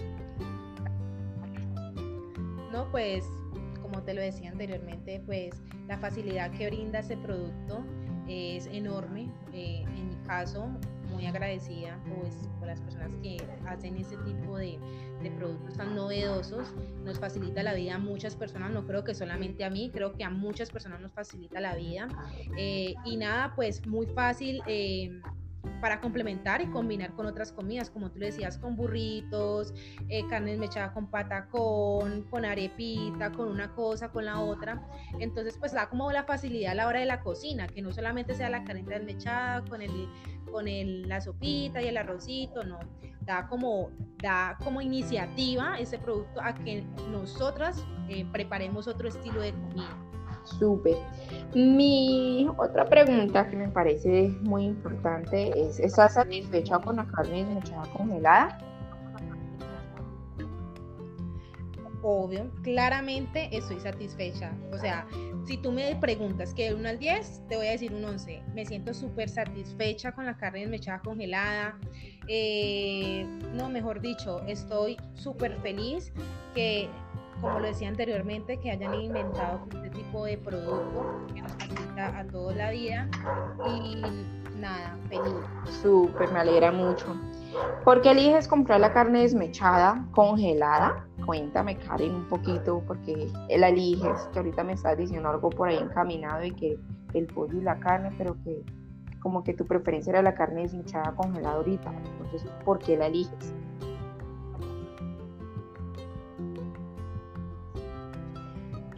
No, 2.71 2.89
pues 2.91 3.25
como 3.81 4.01
te 4.03 4.13
lo 4.13 4.21
decía 4.21 4.51
anteriormente, 4.51 5.21
pues 5.25 5.61
la 5.87 5.97
facilidad 5.97 6.51
que 6.51 6.67
brinda 6.67 6.99
ese 6.99 7.17
producto 7.17 7.83
es 8.27 8.67
enorme. 8.67 9.29
Eh, 9.53 9.83
en 9.83 10.09
mi 10.09 10.15
caso, 10.27 10.69
muy 11.11 11.25
agradecida 11.25 11.97
pues, 12.19 12.35
por 12.59 12.67
las 12.67 12.79
personas 12.81 13.09
que 13.23 13.37
hacen 13.67 13.97
ese 13.97 14.17
tipo 14.17 14.57
de, 14.57 14.77
de, 15.29 15.31
productos 15.35 15.75
tan 15.75 15.95
novedosos. 15.95 16.73
Nos 17.03 17.19
facilita 17.19 17.63
la 17.63 17.73
vida 17.73 17.95
a 17.95 17.99
muchas 17.99 18.35
personas, 18.35 18.71
no 18.71 18.85
creo 18.85 19.03
que 19.03 19.13
solamente 19.13 19.63
a 19.63 19.69
mí, 19.69 19.89
creo 19.93 20.13
que 20.13 20.23
a 20.23 20.29
muchas 20.29 20.69
personas 20.69 21.01
nos 21.01 21.11
facilita 21.11 21.59
la 21.59 21.75
vida. 21.75 22.07
Eh, 22.57 22.93
y 23.05 23.17
nada, 23.17 23.53
pues 23.55 23.85
muy 23.87 24.05
fácil. 24.07 24.61
Eh, 24.67 25.19
para 25.81 26.01
complementar 26.01 26.61
y 26.61 26.67
combinar 26.67 27.13
con 27.13 27.25
otras 27.25 27.51
comidas, 27.51 27.89
como 27.89 28.11
tú 28.11 28.19
le 28.19 28.27
decías, 28.27 28.57
con 28.57 28.75
burritos, 28.75 29.73
eh, 30.09 30.25
carne 30.29 30.57
mechada 30.57 30.93
con 30.93 31.07
patacón, 31.07 32.23
con 32.29 32.45
arepita, 32.45 33.31
con 33.31 33.49
una 33.49 33.73
cosa, 33.73 34.09
con 34.09 34.25
la 34.25 34.39
otra. 34.39 34.81
Entonces, 35.19 35.57
pues 35.57 35.73
da 35.73 35.89
como 35.89 36.11
la 36.11 36.23
facilidad 36.23 36.71
a 36.71 36.75
la 36.75 36.87
hora 36.87 36.99
de 36.99 37.05
la 37.05 37.21
cocina, 37.21 37.67
que 37.67 37.81
no 37.81 37.91
solamente 37.91 38.33
sea 38.35 38.49
la 38.49 38.63
carne 38.63 38.83
desmechada 38.83 39.63
con 39.65 39.81
el 39.81 40.09
con 40.51 40.69
el, 40.69 41.09
la 41.09 41.19
sopita 41.19 41.81
y 41.81 41.87
el 41.87 41.97
arrocito, 41.97 42.63
no, 42.63 42.79
da 43.21 43.47
como, 43.47 43.91
da 44.21 44.57
como 44.63 44.79
iniciativa 44.81 45.77
ese 45.77 45.97
producto 45.97 46.41
a 46.41 46.53
que 46.55 46.83
nosotras 47.11 47.85
eh, 48.07 48.25
preparemos 48.31 48.87
otro 48.87 49.09
estilo 49.09 49.41
de 49.41 49.51
comida. 49.51 50.14
Súper. 50.45 50.95
Mi 51.53 52.47
otra 52.57 52.85
pregunta 52.85 53.47
que 53.47 53.55
me 53.55 53.67
parece 53.69 54.29
muy 54.41 54.65
importante 54.65 55.51
es, 55.59 55.79
¿estás 55.79 56.13
satisfecha 56.13 56.79
con 56.79 56.97
la 56.97 57.05
carne 57.07 57.43
desmechada 57.45 57.83
congelada? 57.93 58.57
Obvio, 62.07 62.51
claramente 62.61 63.49
estoy 63.51 63.79
satisfecha. 63.79 64.53
O 64.71 64.77
sea, 64.77 65.07
si 65.45 65.57
tú 65.57 65.71
me 65.71 65.95
preguntas 65.95 66.53
que 66.53 66.69
de 66.69 66.75
1 66.75 66.89
al 66.89 66.99
10, 66.99 67.47
te 67.47 67.55
voy 67.55 67.65
a 67.65 67.71
decir 67.71 67.93
un 67.93 68.05
11. 68.05 68.43
Me 68.53 68.63
siento 68.63 68.93
súper 68.93 69.27
satisfecha 69.27 70.11
con 70.11 70.27
la 70.27 70.37
carne 70.37 70.59
desmechada 70.59 70.99
congelada. 70.99 71.79
Eh, 72.27 73.25
no, 73.53 73.69
mejor 73.69 74.01
dicho, 74.01 74.41
estoy 74.45 74.97
súper 75.15 75.57
feliz 75.61 76.13
que 76.53 76.89
como 77.41 77.59
lo 77.59 77.67
decía 77.67 77.89
anteriormente, 77.89 78.57
que 78.57 78.71
hayan 78.71 78.93
inventado 78.95 79.61
este 79.73 79.89
tipo 79.89 80.25
de 80.25 80.37
producto 80.37 81.25
que 81.33 81.41
nos 81.41 81.51
facilita 81.53 82.19
a 82.19 82.25
toda 82.25 82.55
la 82.55 82.71
vida. 82.71 83.07
Y 83.67 84.01
nada, 84.59 84.97
feliz. 85.09 85.33
Súper, 85.81 86.31
me 86.31 86.39
alegra 86.39 86.71
mucho. 86.71 87.05
¿Por 87.83 88.01
qué 88.01 88.11
eliges 88.11 88.47
comprar 88.47 88.79
la 88.79 88.91
carne 88.91 89.21
desmechada, 89.21 90.05
congelada? 90.11 91.05
Cuéntame, 91.25 91.77
Karen, 91.77 92.15
un 92.15 92.27
poquito, 92.27 92.83
porque 92.85 93.31
la 93.49 93.69
eliges, 93.69 94.27
que 94.33 94.39
ahorita 94.39 94.63
me 94.63 94.73
estás 94.73 94.97
diciendo 94.97 95.29
algo 95.29 95.49
por 95.49 95.69
ahí 95.69 95.77
encaminado 95.77 96.43
y 96.43 96.51
que 96.51 96.77
el 97.13 97.27
pollo 97.27 97.57
y 97.57 97.61
la 97.61 97.79
carne, 97.79 98.11
pero 98.17 98.35
que 98.43 98.63
como 99.21 99.43
que 99.43 99.53
tu 99.53 99.65
preferencia 99.65 100.11
era 100.11 100.21
la 100.21 100.35
carne 100.35 100.63
desmechada 100.63 101.15
congelada 101.15 101.55
ahorita. 101.55 101.91
Entonces, 101.91 102.49
¿por 102.63 102.79
qué 102.79 102.97
la 102.97 103.07
eliges? 103.07 103.53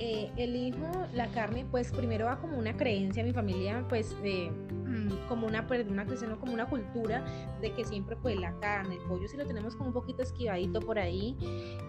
Eh, 0.10 0.32
elijo 0.38 0.90
la 1.14 1.28
carne, 1.28 1.66
pues 1.70 1.92
primero 1.92 2.28
va 2.28 2.40
como 2.40 2.58
una 2.58 2.78
creencia, 2.78 3.26
mi 3.26 3.34
familia 3.34 3.84
pues 3.90 4.16
mm, 4.24 5.28
como 5.28 5.46
una, 5.48 5.68
pues, 5.68 5.86
una 5.86 6.06
como 6.40 6.54
una 6.54 6.66
cultura 6.66 7.26
de 7.60 7.74
que 7.74 7.84
siempre 7.84 8.16
pues 8.16 8.40
la 8.40 8.54
carne, 8.62 8.96
el 8.96 9.02
pollo 9.02 9.28
si 9.28 9.36
lo 9.36 9.46
tenemos 9.46 9.76
como 9.76 9.90
un 9.90 9.94
poquito 9.94 10.24
esquivadito 10.24 10.80
por 10.80 10.98
ahí. 10.98 11.36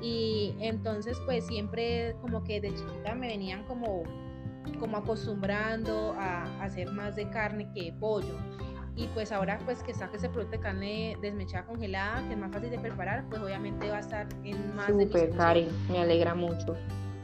Y 0.03 0.53
entonces 0.59 1.17
pues 1.27 1.47
siempre 1.47 2.17
como 2.21 2.43
que 2.43 2.61
de 2.61 2.75
chiquita 2.75 3.15
me 3.15 3.29
venían 3.29 3.63
como 3.67 4.03
como 4.81 4.97
acostumbrando 4.97 6.13
a, 6.19 6.43
hacer 6.61 6.91
más 6.91 7.15
de 7.15 7.31
carne 7.31 7.71
que 7.73 7.85
de 7.85 7.93
pollo. 7.93 8.35
Y 8.97 9.07
pues 9.15 9.31
ahora 9.31 9.61
pues 9.65 9.81
que 9.85 9.95
saque 9.95 10.17
ese 10.17 10.29
producto 10.29 10.57
de 10.57 10.63
carne 10.65 11.17
desmechada 11.23 11.67
congelada 11.67 12.27
que 12.27 12.33
es 12.33 12.39
más 12.39 12.51
fácil 12.51 12.71
de 12.71 12.81
preparar 12.81 13.29
pues 13.31 13.41
obviamente 13.41 13.89
va 13.91 13.99
a 13.99 14.01
estar 14.01 14.27
en 14.43 14.75
más 14.75 14.89
Super 14.89 15.31
Karen 15.37 15.69
me 15.89 16.01
alegra 16.01 16.35
mucho 16.35 16.77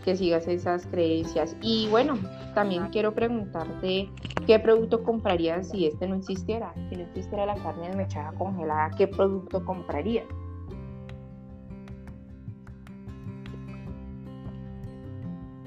que 0.05 0.17
sigas 0.17 0.47
esas 0.47 0.87
creencias. 0.87 1.57
Y 1.63 1.89
bueno, 1.89 2.19
también 2.55 2.89
quiero 2.89 3.15
preguntarte 3.15 4.11
qué 4.47 4.59
producto 4.59 5.03
comprarías 5.03 5.71
si 5.71 5.87
este 5.87 6.07
no 6.07 6.17
existiera, 6.17 6.75
si 6.91 6.97
no 6.97 7.03
existiera 7.05 7.47
la 7.47 7.55
carne 7.55 7.89
desmechada 7.89 8.33
congelada, 8.33 8.91
¿qué 8.97 9.09
producto 9.09 9.65
comprarías? 9.65 10.27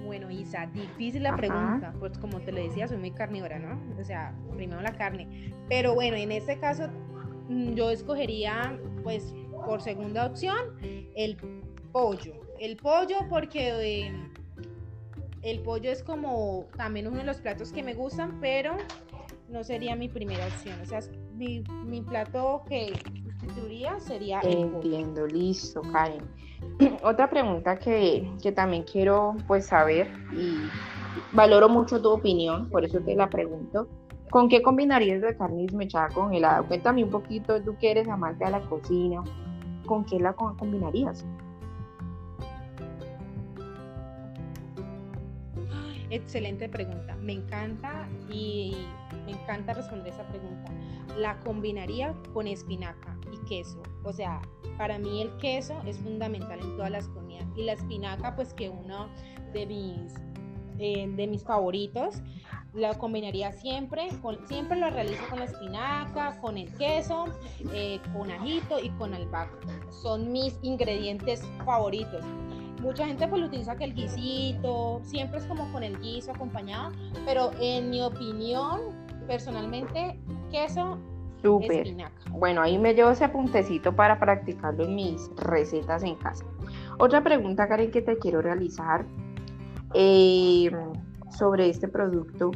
Bueno, 0.05 0.29
Isa, 0.29 0.67
difícil 0.67 1.23
la 1.23 1.35
pregunta, 1.35 1.93
pues 1.99 2.17
como 2.19 2.39
te 2.39 2.51
lo 2.51 2.61
decía, 2.61 2.87
soy 2.87 2.97
muy 2.97 3.11
carnívora, 3.11 3.59
¿no? 3.59 3.81
O 3.99 4.03
sea, 4.03 4.33
primero 4.55 4.81
la 4.81 4.95
carne. 4.95 5.51
Pero 5.67 5.95
bueno, 5.95 6.15
en 6.15 6.31
este 6.31 6.59
caso 6.59 6.87
mm, 7.49 7.73
yo 7.73 7.89
escogería, 7.89 8.79
pues, 9.03 9.33
por 9.65 9.81
segunda 9.81 10.27
opción, 10.27 10.55
el 11.15 11.35
pollo 11.91 12.46
el 12.59 12.77
pollo 12.77 13.17
porque 13.29 14.05
eh, 14.05 14.11
el 15.41 15.59
pollo 15.61 15.91
es 15.91 16.03
como 16.03 16.65
también 16.75 17.07
uno 17.07 17.17
de 17.17 17.23
los 17.23 17.37
platos 17.37 17.71
que 17.71 17.83
me 17.83 17.93
gustan, 17.93 18.39
pero 18.41 18.75
no 19.49 19.63
sería 19.63 19.95
mi 19.95 20.09
primera 20.09 20.45
opción. 20.47 20.79
O 20.81 20.85
sea, 20.85 20.99
mi, 21.35 21.63
mi 21.85 22.01
plato 22.01 22.63
que 22.67 22.93
sustituiría 23.23 23.99
sería 23.99 24.39
el 24.41 24.57
Entiendo, 24.57 25.27
listo, 25.27 25.81
Karen. 25.93 26.23
Otra 27.03 27.29
pregunta 27.29 27.77
que, 27.77 28.29
que 28.41 28.51
también 28.51 28.83
quiero 28.83 29.35
pues 29.47 29.67
saber 29.67 30.11
y 30.33 30.57
valoro 31.31 31.69
mucho 31.69 32.01
tu 32.01 32.09
opinión, 32.09 32.69
por 32.69 32.83
eso 32.83 32.99
te 32.99 33.15
la 33.15 33.29
pregunto. 33.29 33.87
¿Con 34.29 34.49
qué 34.49 34.61
combinarías 34.61 35.21
de 35.21 35.37
carne 35.37 35.61
desmechada 35.61 36.09
congelada? 36.09 36.61
Cuéntame 36.63 37.03
un 37.03 37.09
poquito, 37.09 37.61
tú 37.61 37.77
que 37.77 37.91
eres 37.91 38.09
amante 38.09 38.43
de 38.43 38.51
la 38.51 38.61
cocina, 38.61 39.23
¿con 39.85 40.03
qué 40.03 40.19
la 40.19 40.33
combinarías? 40.33 41.25
Excelente 46.09 46.69
pregunta. 46.69 47.15
Me 47.15 47.33
encanta 47.33 48.07
y 48.31 48.75
me 49.25 49.33
encanta 49.33 49.73
responder 49.73 50.13
esa 50.13 50.23
pregunta. 50.27 50.71
La 51.17 51.39
combinaría 51.41 52.13
con 52.33 52.47
espinaca 52.47 53.17
y 53.31 53.45
queso. 53.47 53.81
O 54.03 54.13
sea, 54.13 54.41
para 54.77 54.99
mí 54.99 55.21
el 55.21 55.35
queso 55.37 55.81
es 55.85 55.97
fundamental 55.97 56.59
en 56.59 56.75
todas 56.77 56.91
las 56.91 57.07
comidas. 57.09 57.45
Y 57.55 57.63
la 57.63 57.73
espinaca, 57.73 58.35
pues 58.35 58.53
que 58.53 58.69
uno 58.69 59.09
de 59.53 59.65
mis, 59.65 60.13
eh, 60.79 61.07
de 61.09 61.27
mis 61.27 61.43
favoritos, 61.43 62.21
la 62.73 62.93
combinaría 62.97 63.51
siempre, 63.51 64.07
siempre 64.47 64.77
lo 64.77 64.89
realizo 64.89 65.23
con 65.29 65.39
la 65.39 65.45
espinaca, 65.45 66.39
con 66.39 66.57
el 66.57 66.71
queso, 66.77 67.25
eh, 67.73 67.99
con 68.13 68.29
ajito 68.31 68.79
y 68.79 68.89
con 68.91 69.13
albahaca. 69.13 69.57
Son 69.89 70.31
mis 70.31 70.57
ingredientes 70.61 71.41
favoritos. 71.65 72.23
Mucha 72.81 73.05
gente 73.07 73.27
pues 73.27 73.41
lo 73.41 73.47
utiliza 73.47 73.75
que 73.75 73.85
el 73.85 73.93
guisito, 73.93 75.01
siempre 75.03 75.39
es 75.39 75.45
como 75.45 75.71
con 75.71 75.83
el 75.83 75.99
guiso 75.99 76.31
acompañado, 76.31 76.91
pero 77.25 77.51
en 77.59 77.89
mi 77.89 78.01
opinión, 78.01 78.81
personalmente, 79.27 80.19
queso 80.51 80.97
Súper. 81.41 81.95
Bueno, 82.31 82.61
ahí 82.61 82.77
me 82.77 82.93
llevo 82.93 83.11
ese 83.11 83.25
apuntecito 83.25 83.95
para 83.95 84.19
practicarlo 84.19 84.85
en 84.85 84.95
mis 84.95 85.29
recetas 85.37 86.03
en 86.03 86.15
casa. 86.15 86.45
Otra 86.97 87.23
pregunta, 87.23 87.67
Karen, 87.67 87.91
que 87.91 88.01
te 88.01 88.17
quiero 88.17 88.41
realizar 88.41 89.05
eh, 89.93 90.71
sobre 91.29 91.69
este 91.69 91.87
producto 91.87 92.51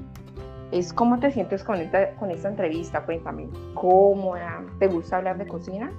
es 0.72 0.94
cómo 0.94 1.20
te 1.20 1.32
sientes 1.32 1.64
con 1.64 1.78
esta, 1.78 2.16
con 2.16 2.32
esta 2.32 2.50
entrevista. 2.50 3.06
Cuéntame, 3.06 3.50
¿cómoda? 3.76 4.64
¿Te 4.80 4.88
gusta 4.88 5.18
hablar 5.18 5.38
de 5.38 5.48
cocina? 5.48 5.92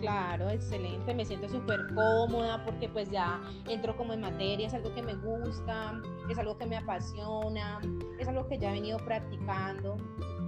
Claro, 0.00 0.48
excelente, 0.48 1.14
me 1.14 1.24
siento 1.24 1.48
súper 1.48 1.94
cómoda 1.94 2.64
porque 2.64 2.88
pues 2.88 3.10
ya 3.10 3.40
entro 3.68 3.96
como 3.96 4.14
en 4.14 4.22
materia, 4.22 4.66
es 4.66 4.74
algo 4.74 4.94
que 4.94 5.02
me 5.02 5.14
gusta, 5.14 6.00
es 6.30 6.38
algo 6.38 6.56
que 6.56 6.66
me 6.66 6.76
apasiona, 6.76 7.80
es 8.18 8.26
algo 8.26 8.46
que 8.48 8.58
ya 8.58 8.70
he 8.70 8.74
venido 8.74 8.98
practicando. 8.98 9.98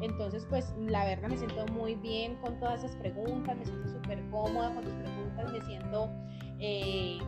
Entonces 0.00 0.46
pues 0.48 0.72
la 0.78 1.04
verdad 1.04 1.28
me 1.28 1.36
siento 1.36 1.66
muy 1.66 1.94
bien 1.96 2.36
con 2.36 2.58
todas 2.58 2.82
esas 2.82 2.96
preguntas, 2.96 3.56
me 3.56 3.64
siento 3.66 3.88
súper 3.88 4.22
cómoda 4.30 4.74
con 4.74 4.84
tus 4.84 4.94
preguntas, 4.94 5.52
me 5.52 5.60
siento... 5.62 6.10
Eh, 6.58 7.18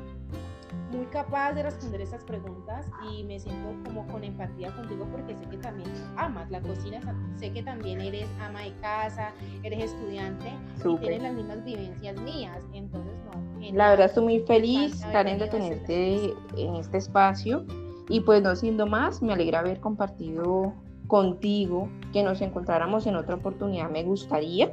muy 0.90 1.06
capaz 1.06 1.52
de 1.52 1.62
responder 1.62 2.00
esas 2.00 2.22
preguntas 2.24 2.86
y 3.10 3.24
me 3.24 3.38
siento 3.38 3.74
como 3.84 4.06
con 4.06 4.22
empatía 4.24 4.74
contigo 4.74 5.06
porque 5.10 5.34
sé 5.34 5.48
que 5.50 5.56
también 5.58 5.90
amas 6.16 6.50
la 6.50 6.60
cocina, 6.60 7.00
sé 7.36 7.52
que 7.52 7.62
también 7.62 8.00
eres 8.00 8.28
ama 8.40 8.62
de 8.62 8.72
casa, 8.80 9.32
eres 9.62 9.84
estudiante 9.84 10.52
y 10.84 10.96
tienes 10.98 11.22
las 11.22 11.34
mismas 11.34 11.64
vivencias 11.64 12.20
mías, 12.20 12.58
entonces 12.72 13.12
no. 13.24 13.72
La 13.72 13.90
verdad 13.90 14.06
estoy 14.06 14.24
muy 14.24 14.40
feliz, 14.40 15.04
Karen, 15.10 15.38
de 15.38 15.48
tenerte 15.48 16.34
en 16.56 16.76
este 16.76 16.98
espacio 16.98 17.64
y 18.08 18.20
pues 18.20 18.42
no 18.42 18.54
siendo 18.54 18.86
más, 18.86 19.22
me 19.22 19.32
alegra 19.32 19.60
haber 19.60 19.80
compartido 19.80 20.74
contigo, 21.06 21.88
que 22.12 22.22
nos 22.22 22.40
encontráramos 22.40 23.06
en 23.06 23.16
otra 23.16 23.36
oportunidad, 23.36 23.90
me 23.90 24.02
gustaría. 24.04 24.72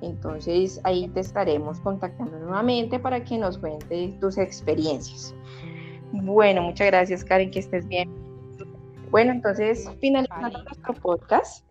Entonces 0.00 0.80
ahí 0.84 1.08
te 1.08 1.20
estaremos 1.20 1.80
contactando 1.80 2.38
nuevamente 2.38 2.98
para 2.98 3.24
que 3.24 3.38
nos 3.38 3.58
cuentes 3.58 4.18
tus 4.20 4.38
experiencias. 4.38 5.34
Bueno, 6.12 6.62
muchas 6.62 6.88
gracias 6.88 7.24
Karen, 7.24 7.50
que 7.50 7.60
estés 7.60 7.86
bien. 7.88 8.10
Bueno, 9.10 9.32
entonces 9.32 9.88
finalizando 10.00 10.62
nuestro 10.62 10.94
podcast, 10.94 11.64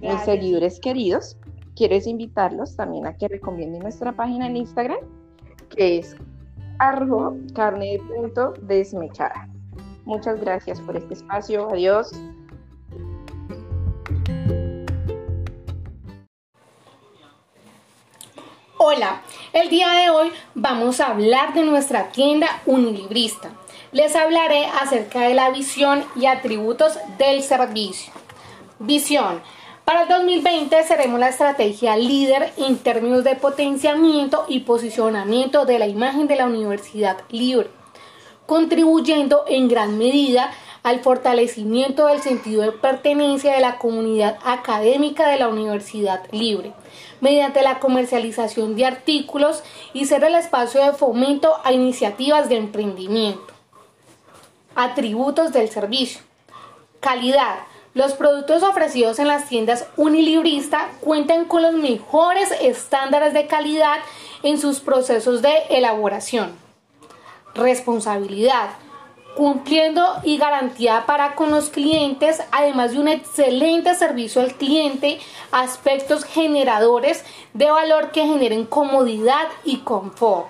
mis 0.00 0.20
seguidores 0.22 0.80
queridos, 0.80 1.36
quiero 1.76 1.96
invitarlos 2.04 2.76
también 2.76 3.06
a 3.06 3.16
que 3.16 3.28
recomienden 3.28 3.82
nuestra 3.82 4.12
página 4.12 4.46
en 4.46 4.56
Instagram, 4.56 4.98
que 5.70 5.98
es 5.98 6.16
arroba 6.78 7.34
desmechada. 8.62 9.48
Muchas 10.04 10.40
gracias 10.40 10.80
por 10.80 10.96
este 10.96 11.14
espacio. 11.14 11.68
Adiós. 11.70 12.12
Hola, 18.82 19.20
el 19.52 19.68
día 19.68 19.90
de 19.90 20.08
hoy 20.08 20.32
vamos 20.54 21.00
a 21.00 21.08
hablar 21.08 21.52
de 21.52 21.64
nuestra 21.64 22.12
tienda 22.12 22.62
unilibrista. 22.64 23.50
Les 23.92 24.16
hablaré 24.16 24.64
acerca 24.80 25.20
de 25.20 25.34
la 25.34 25.50
visión 25.50 26.02
y 26.16 26.24
atributos 26.24 26.98
del 27.18 27.42
servicio. 27.42 28.10
Visión. 28.78 29.42
Para 29.84 30.04
el 30.04 30.08
2020 30.08 30.82
seremos 30.84 31.20
la 31.20 31.28
estrategia 31.28 31.94
líder 31.98 32.54
en 32.56 32.78
términos 32.78 33.22
de 33.22 33.36
potenciamiento 33.36 34.46
y 34.48 34.60
posicionamiento 34.60 35.66
de 35.66 35.78
la 35.78 35.86
imagen 35.86 36.26
de 36.26 36.36
la 36.36 36.46
Universidad 36.46 37.18
Libre, 37.28 37.68
contribuyendo 38.46 39.44
en 39.46 39.68
gran 39.68 39.98
medida 39.98 40.52
al 40.82 41.00
fortalecimiento 41.00 42.06
del 42.06 42.22
sentido 42.22 42.62
de 42.62 42.72
pertenencia 42.72 43.54
de 43.54 43.60
la 43.60 43.76
comunidad 43.78 44.38
académica 44.44 45.28
de 45.28 45.38
la 45.38 45.48
Universidad 45.48 46.22
Libre 46.32 46.72
mediante 47.20 47.62
la 47.62 47.78
comercialización 47.78 48.76
de 48.76 48.86
artículos 48.86 49.62
y 49.92 50.06
ser 50.06 50.24
el 50.24 50.34
espacio 50.34 50.82
de 50.82 50.92
fomento 50.92 51.54
a 51.64 51.72
iniciativas 51.72 52.48
de 52.48 52.56
emprendimiento. 52.56 53.52
Atributos 54.74 55.52
del 55.52 55.68
servicio. 55.68 56.22
Calidad. 57.00 57.58
Los 57.92 58.12
productos 58.12 58.62
ofrecidos 58.62 59.18
en 59.18 59.28
las 59.28 59.48
tiendas 59.48 59.86
unilibrista 59.96 60.88
cuentan 61.00 61.44
con 61.44 61.62
los 61.62 61.74
mejores 61.74 62.52
estándares 62.62 63.34
de 63.34 63.46
calidad 63.46 63.98
en 64.42 64.58
sus 64.58 64.80
procesos 64.80 65.42
de 65.42 65.52
elaboración. 65.70 66.52
Responsabilidad 67.54 68.70
cumpliendo 69.34 70.04
y 70.24 70.38
garantía 70.38 71.04
para 71.06 71.34
con 71.34 71.50
los 71.50 71.70
clientes, 71.70 72.42
además 72.52 72.92
de 72.92 72.98
un 72.98 73.08
excelente 73.08 73.94
servicio 73.94 74.42
al 74.42 74.54
cliente, 74.54 75.18
aspectos 75.52 76.24
generadores 76.24 77.24
de 77.54 77.70
valor 77.70 78.10
que 78.10 78.26
generen 78.26 78.66
comodidad 78.66 79.48
y 79.64 79.78
confort. 79.78 80.48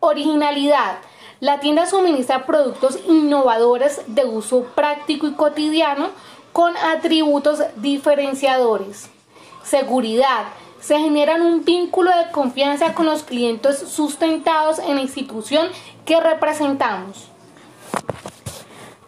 Originalidad. 0.00 0.98
La 1.40 1.60
tienda 1.60 1.86
suministra 1.86 2.46
productos 2.46 2.98
innovadores 3.06 4.00
de 4.06 4.24
uso 4.24 4.64
práctico 4.74 5.26
y 5.26 5.32
cotidiano 5.32 6.10
con 6.52 6.76
atributos 6.76 7.62
diferenciadores. 7.76 9.10
Seguridad. 9.62 10.44
Se 10.80 10.98
generan 10.98 11.42
un 11.42 11.64
vínculo 11.64 12.10
de 12.10 12.30
confianza 12.30 12.94
con 12.94 13.06
los 13.06 13.24
clientes 13.24 13.78
sustentados 13.78 14.78
en 14.78 14.94
la 14.94 15.02
institución 15.02 15.68
que 16.04 16.20
representamos 16.20 17.30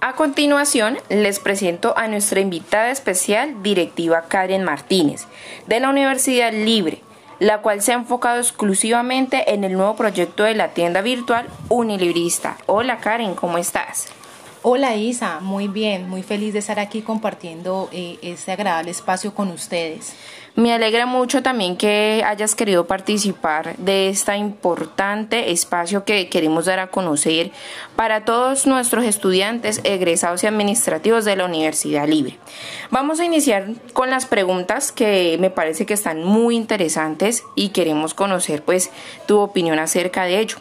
A 0.00 0.14
continuación, 0.14 0.96
les 1.08 1.40
presento 1.40 1.92
a 1.98 2.06
nuestra 2.06 2.38
invitada 2.38 2.90
especial, 2.90 3.64
directiva 3.64 4.26
Karen 4.28 4.62
Martínez, 4.62 5.26
de 5.66 5.80
la 5.80 5.88
Universidad 5.88 6.52
Libre, 6.52 7.00
la 7.40 7.62
cual 7.62 7.82
se 7.82 7.90
ha 7.90 7.96
enfocado 7.96 8.38
exclusivamente 8.38 9.52
en 9.52 9.64
el 9.64 9.72
nuevo 9.72 9.96
proyecto 9.96 10.44
de 10.44 10.54
la 10.54 10.68
tienda 10.68 11.02
virtual 11.02 11.48
Unilibrista. 11.68 12.58
Hola 12.66 12.98
Karen, 12.98 13.34
¿cómo 13.34 13.58
estás? 13.58 14.06
Hola 14.62 14.94
Isa, 14.94 15.40
muy 15.40 15.66
bien, 15.66 16.08
muy 16.08 16.22
feliz 16.22 16.52
de 16.52 16.60
estar 16.60 16.78
aquí 16.78 17.02
compartiendo 17.02 17.88
eh, 17.90 18.18
este 18.22 18.52
agradable 18.52 18.92
espacio 18.92 19.34
con 19.34 19.50
ustedes. 19.50 20.14
Me 20.54 20.72
alegra 20.72 21.06
mucho 21.06 21.42
también 21.42 21.76
que 21.76 22.24
hayas 22.26 22.54
querido 22.54 22.86
participar 22.86 23.76
de 23.76 24.08
este 24.08 24.36
importante 24.36 25.52
espacio 25.52 26.04
que 26.04 26.28
queremos 26.28 26.64
dar 26.66 26.80
a 26.80 26.88
conocer 26.88 27.52
para 27.94 28.24
todos 28.24 28.66
nuestros 28.66 29.04
estudiantes 29.04 29.80
egresados 29.84 30.42
y 30.42 30.46
administrativos 30.46 31.24
de 31.24 31.36
la 31.36 31.44
Universidad 31.44 32.08
Libre. 32.08 32.38
Vamos 32.90 33.20
a 33.20 33.24
iniciar 33.24 33.68
con 33.92 34.10
las 34.10 34.26
preguntas 34.26 34.90
que 34.90 35.36
me 35.38 35.50
parece 35.50 35.86
que 35.86 35.94
están 35.94 36.24
muy 36.24 36.56
interesantes 36.56 37.44
y 37.54 37.68
queremos 37.68 38.14
conocer 38.14 38.62
pues 38.62 38.90
tu 39.26 39.38
opinión 39.38 39.78
acerca 39.78 40.24
de 40.24 40.40
ello. 40.40 40.56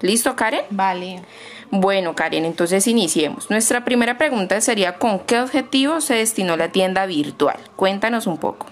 ¿Listo, 0.00 0.36
Karen? 0.36 0.64
Vale. 0.68 1.22
Bueno, 1.70 2.14
Karen, 2.14 2.44
entonces 2.44 2.86
iniciemos. 2.86 3.48
Nuestra 3.50 3.84
primera 3.84 4.18
pregunta 4.18 4.60
sería 4.60 4.98
¿con 4.98 5.20
qué 5.20 5.40
objetivo 5.40 6.00
se 6.00 6.14
destinó 6.14 6.56
la 6.56 6.68
tienda 6.68 7.06
virtual? 7.06 7.56
Cuéntanos 7.74 8.26
un 8.26 8.36
poco. 8.36 8.66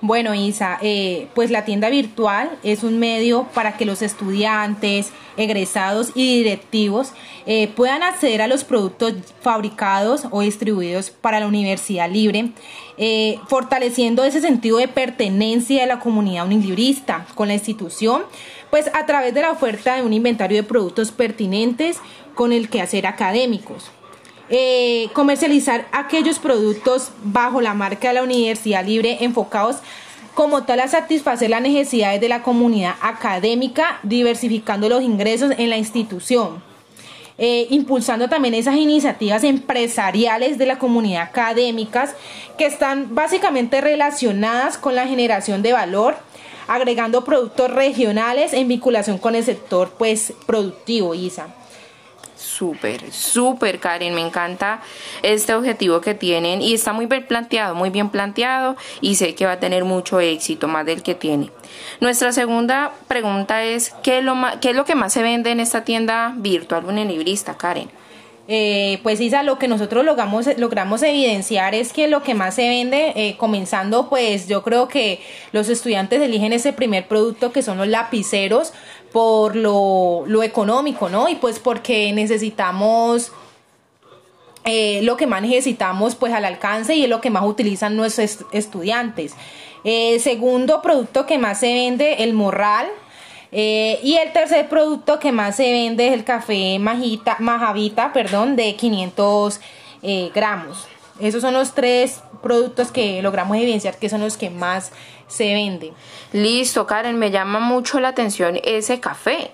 Bueno, 0.00 0.32
Isa, 0.32 0.78
eh, 0.80 1.26
pues 1.34 1.50
la 1.50 1.64
tienda 1.64 1.90
virtual 1.90 2.56
es 2.62 2.84
un 2.84 3.00
medio 3.00 3.48
para 3.52 3.76
que 3.76 3.84
los 3.84 4.00
estudiantes, 4.00 5.10
egresados 5.36 6.12
y 6.14 6.38
directivos 6.38 7.12
eh, 7.46 7.66
puedan 7.66 8.04
acceder 8.04 8.40
a 8.40 8.46
los 8.46 8.62
productos 8.62 9.14
fabricados 9.40 10.26
o 10.30 10.42
distribuidos 10.42 11.10
para 11.10 11.40
la 11.40 11.48
universidad 11.48 12.08
libre, 12.08 12.52
eh, 12.96 13.40
fortaleciendo 13.48 14.22
ese 14.22 14.40
sentido 14.40 14.78
de 14.78 14.86
pertenencia 14.86 15.80
de 15.80 15.88
la 15.88 15.98
comunidad 15.98 16.46
unilibrista 16.46 17.26
con 17.34 17.48
la 17.48 17.54
institución, 17.54 18.22
pues 18.70 18.88
a 18.94 19.04
través 19.04 19.34
de 19.34 19.42
la 19.42 19.50
oferta 19.50 19.96
de 19.96 20.02
un 20.02 20.12
inventario 20.12 20.58
de 20.58 20.62
productos 20.62 21.10
pertinentes 21.10 21.98
con 22.36 22.52
el 22.52 22.68
quehacer 22.68 23.08
académicos. 23.08 23.90
Eh, 24.50 25.10
comercializar 25.12 25.86
aquellos 25.92 26.38
productos 26.38 27.10
bajo 27.22 27.60
la 27.60 27.74
marca 27.74 28.08
de 28.08 28.14
la 28.14 28.22
Universidad 28.22 28.82
Libre 28.82 29.18
enfocados 29.20 29.76
como 30.32 30.62
tal 30.62 30.80
a 30.80 30.88
satisfacer 30.88 31.50
las 31.50 31.60
necesidades 31.60 32.20
de 32.20 32.28
la 32.28 32.42
comunidad 32.42 32.94
académica, 33.02 33.98
diversificando 34.04 34.88
los 34.88 35.02
ingresos 35.02 35.52
en 35.58 35.68
la 35.68 35.76
institución. 35.76 36.62
Eh, 37.36 37.66
impulsando 37.70 38.28
también 38.28 38.54
esas 38.54 38.76
iniciativas 38.76 39.44
empresariales 39.44 40.56
de 40.56 40.66
la 40.66 40.78
comunidad 40.78 41.22
académicas 41.22 42.14
que 42.56 42.66
están 42.66 43.14
básicamente 43.14 43.80
relacionadas 43.80 44.78
con 44.78 44.94
la 44.94 45.06
generación 45.06 45.62
de 45.62 45.72
valor, 45.72 46.16
agregando 46.68 47.24
productos 47.24 47.70
regionales 47.70 48.54
en 48.54 48.66
vinculación 48.66 49.18
con 49.18 49.34
el 49.34 49.44
sector 49.44 49.92
pues 49.98 50.32
productivo, 50.46 51.14
ISA. 51.14 51.57
Súper, 52.58 53.12
súper, 53.12 53.78
Karen. 53.78 54.16
Me 54.16 54.20
encanta 54.20 54.80
este 55.22 55.54
objetivo 55.54 56.00
que 56.00 56.14
tienen 56.14 56.60
y 56.60 56.74
está 56.74 56.92
muy 56.92 57.06
bien 57.06 57.24
planteado, 57.24 57.76
muy 57.76 57.90
bien 57.90 58.10
planteado 58.10 58.74
y 59.00 59.14
sé 59.14 59.36
que 59.36 59.46
va 59.46 59.52
a 59.52 59.60
tener 59.60 59.84
mucho 59.84 60.18
éxito, 60.18 60.66
más 60.66 60.84
del 60.84 61.04
que 61.04 61.14
tiene. 61.14 61.52
Nuestra 62.00 62.32
segunda 62.32 62.90
pregunta 63.06 63.62
es, 63.62 63.94
¿qué 64.02 64.18
es 64.18 64.24
lo, 64.24 64.34
lo 64.34 64.84
que 64.84 64.94
más 64.96 65.12
se 65.12 65.22
vende 65.22 65.52
en 65.52 65.60
esta 65.60 65.84
tienda 65.84 66.34
virtual 66.36 66.84
unilibrista, 66.86 67.56
Karen? 67.56 67.90
Eh, 68.50 68.98
pues 69.02 69.20
Isa, 69.20 69.42
lo 69.42 69.58
que 69.58 69.68
nosotros 69.68 70.06
logramos, 70.06 70.46
logramos 70.56 71.02
evidenciar 71.02 71.74
es 71.74 71.92
que 71.92 72.08
lo 72.08 72.22
que 72.22 72.34
más 72.34 72.54
se 72.54 72.66
vende, 72.66 73.12
eh, 73.14 73.36
comenzando 73.36 74.08
pues 74.08 74.48
yo 74.48 74.62
creo 74.62 74.88
que 74.88 75.20
los 75.52 75.68
estudiantes 75.68 76.22
eligen 76.22 76.54
ese 76.54 76.72
primer 76.72 77.06
producto 77.06 77.52
que 77.52 77.60
son 77.60 77.76
los 77.76 77.88
lapiceros 77.88 78.72
por 79.12 79.56
lo, 79.56 80.24
lo 80.26 80.42
económico, 80.42 81.08
¿no? 81.08 81.28
Y 81.28 81.36
pues 81.36 81.58
porque 81.58 82.12
necesitamos... 82.12 83.32
Eh, 84.64 85.00
lo 85.02 85.16
que 85.16 85.26
más 85.26 85.40
necesitamos 85.40 86.14
pues 86.14 86.34
al 86.34 86.44
alcance 86.44 86.94
y 86.94 87.04
es 87.04 87.08
lo 87.08 87.22
que 87.22 87.30
más 87.30 87.44
utilizan 87.44 87.96
nuestros 87.96 88.44
estudiantes. 88.52 89.34
segundo 90.20 90.82
producto 90.82 91.24
que 91.24 91.38
más 91.38 91.60
se 91.60 91.72
vende, 91.72 92.24
el 92.24 92.34
morral, 92.34 92.86
eh, 93.50 93.98
y 94.02 94.16
el 94.16 94.32
tercer 94.32 94.68
producto 94.68 95.18
que 95.18 95.32
más 95.32 95.56
se 95.56 95.72
vende 95.72 96.08
es 96.08 96.12
el 96.12 96.24
café 96.24 96.78
majita, 96.78 97.36
majavita, 97.38 98.12
perdón, 98.12 98.56
de 98.56 98.76
500 98.76 99.60
eh, 100.02 100.30
gramos. 100.34 100.86
Esos 101.18 101.40
son 101.40 101.54
los 101.54 101.74
tres 101.74 102.20
productos 102.42 102.92
que 102.92 103.22
logramos 103.22 103.56
evidenciar 103.56 103.96
que 103.96 104.08
son 104.08 104.20
los 104.20 104.36
que 104.36 104.50
más 104.50 104.92
se 105.28 105.54
venden. 105.54 105.92
Listo, 106.32 106.86
Karen, 106.86 107.18
me 107.18 107.30
llama 107.30 107.60
mucho 107.60 108.00
la 108.00 108.08
atención 108.08 108.58
ese 108.64 108.98
café. 108.98 109.52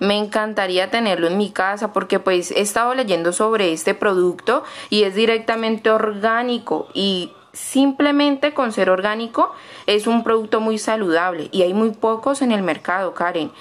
Me 0.00 0.18
encantaría 0.18 0.90
tenerlo 0.90 1.28
en 1.28 1.38
mi 1.38 1.50
casa 1.50 1.92
porque 1.92 2.18
pues 2.18 2.50
he 2.50 2.60
estado 2.60 2.94
leyendo 2.94 3.32
sobre 3.32 3.72
este 3.72 3.94
producto 3.94 4.64
y 4.90 5.04
es 5.04 5.14
directamente 5.14 5.90
orgánico 5.90 6.88
y 6.92 7.32
simplemente 7.52 8.52
con 8.52 8.72
ser 8.72 8.90
orgánico 8.90 9.52
es 9.86 10.08
un 10.08 10.24
producto 10.24 10.60
muy 10.60 10.78
saludable 10.78 11.48
y 11.52 11.62
hay 11.62 11.72
muy 11.72 11.90
pocos 11.90 12.42
en 12.42 12.50
el 12.50 12.62
mercado, 12.62 13.14
Karen. 13.14 13.52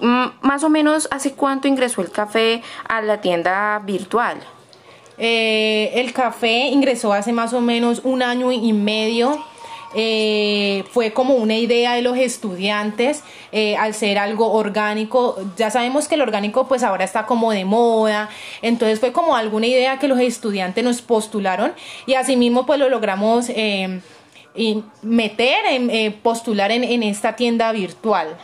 Mm, 0.00 0.24
más 0.40 0.64
o 0.64 0.70
menos, 0.70 1.06
¿hace 1.12 1.34
cuánto 1.34 1.68
ingresó 1.68 2.00
el 2.00 2.10
café 2.10 2.62
a 2.88 3.02
la 3.02 3.20
tienda 3.20 3.78
virtual? 3.84 4.38
Eh, 5.18 5.92
el 5.94 6.12
café 6.14 6.68
ingresó 6.68 7.12
hace 7.12 7.32
más 7.32 7.52
o 7.52 7.60
menos 7.60 8.00
un 8.02 8.22
año 8.22 8.50
y 8.50 8.72
medio 8.72 9.44
eh, 9.94 10.84
fue 10.90 11.12
como 11.12 11.34
una 11.34 11.56
idea 11.56 11.94
de 11.94 12.02
los 12.02 12.16
estudiantes 12.16 13.22
eh, 13.52 13.76
al 13.76 13.94
ser 13.94 14.18
algo 14.18 14.52
orgánico. 14.52 15.36
Ya 15.56 15.70
sabemos 15.70 16.08
que 16.08 16.14
el 16.16 16.22
orgánico 16.22 16.68
pues 16.68 16.82
ahora 16.82 17.04
está 17.04 17.26
como 17.26 17.52
de 17.52 17.64
moda, 17.64 18.28
entonces 18.62 19.00
fue 19.00 19.12
como 19.12 19.36
alguna 19.36 19.66
idea 19.66 19.98
que 19.98 20.08
los 20.08 20.20
estudiantes 20.20 20.82
nos 20.84 21.02
postularon 21.02 21.72
y 22.06 22.14
asimismo 22.14 22.66
pues 22.66 22.78
lo 22.78 22.88
logramos 22.88 23.48
eh, 23.48 24.00
meter, 25.02 25.58
en, 25.70 26.12
postular 26.20 26.70
en 26.70 27.02
esta 27.02 27.36
tienda 27.36 27.72
virtual. 27.72 28.36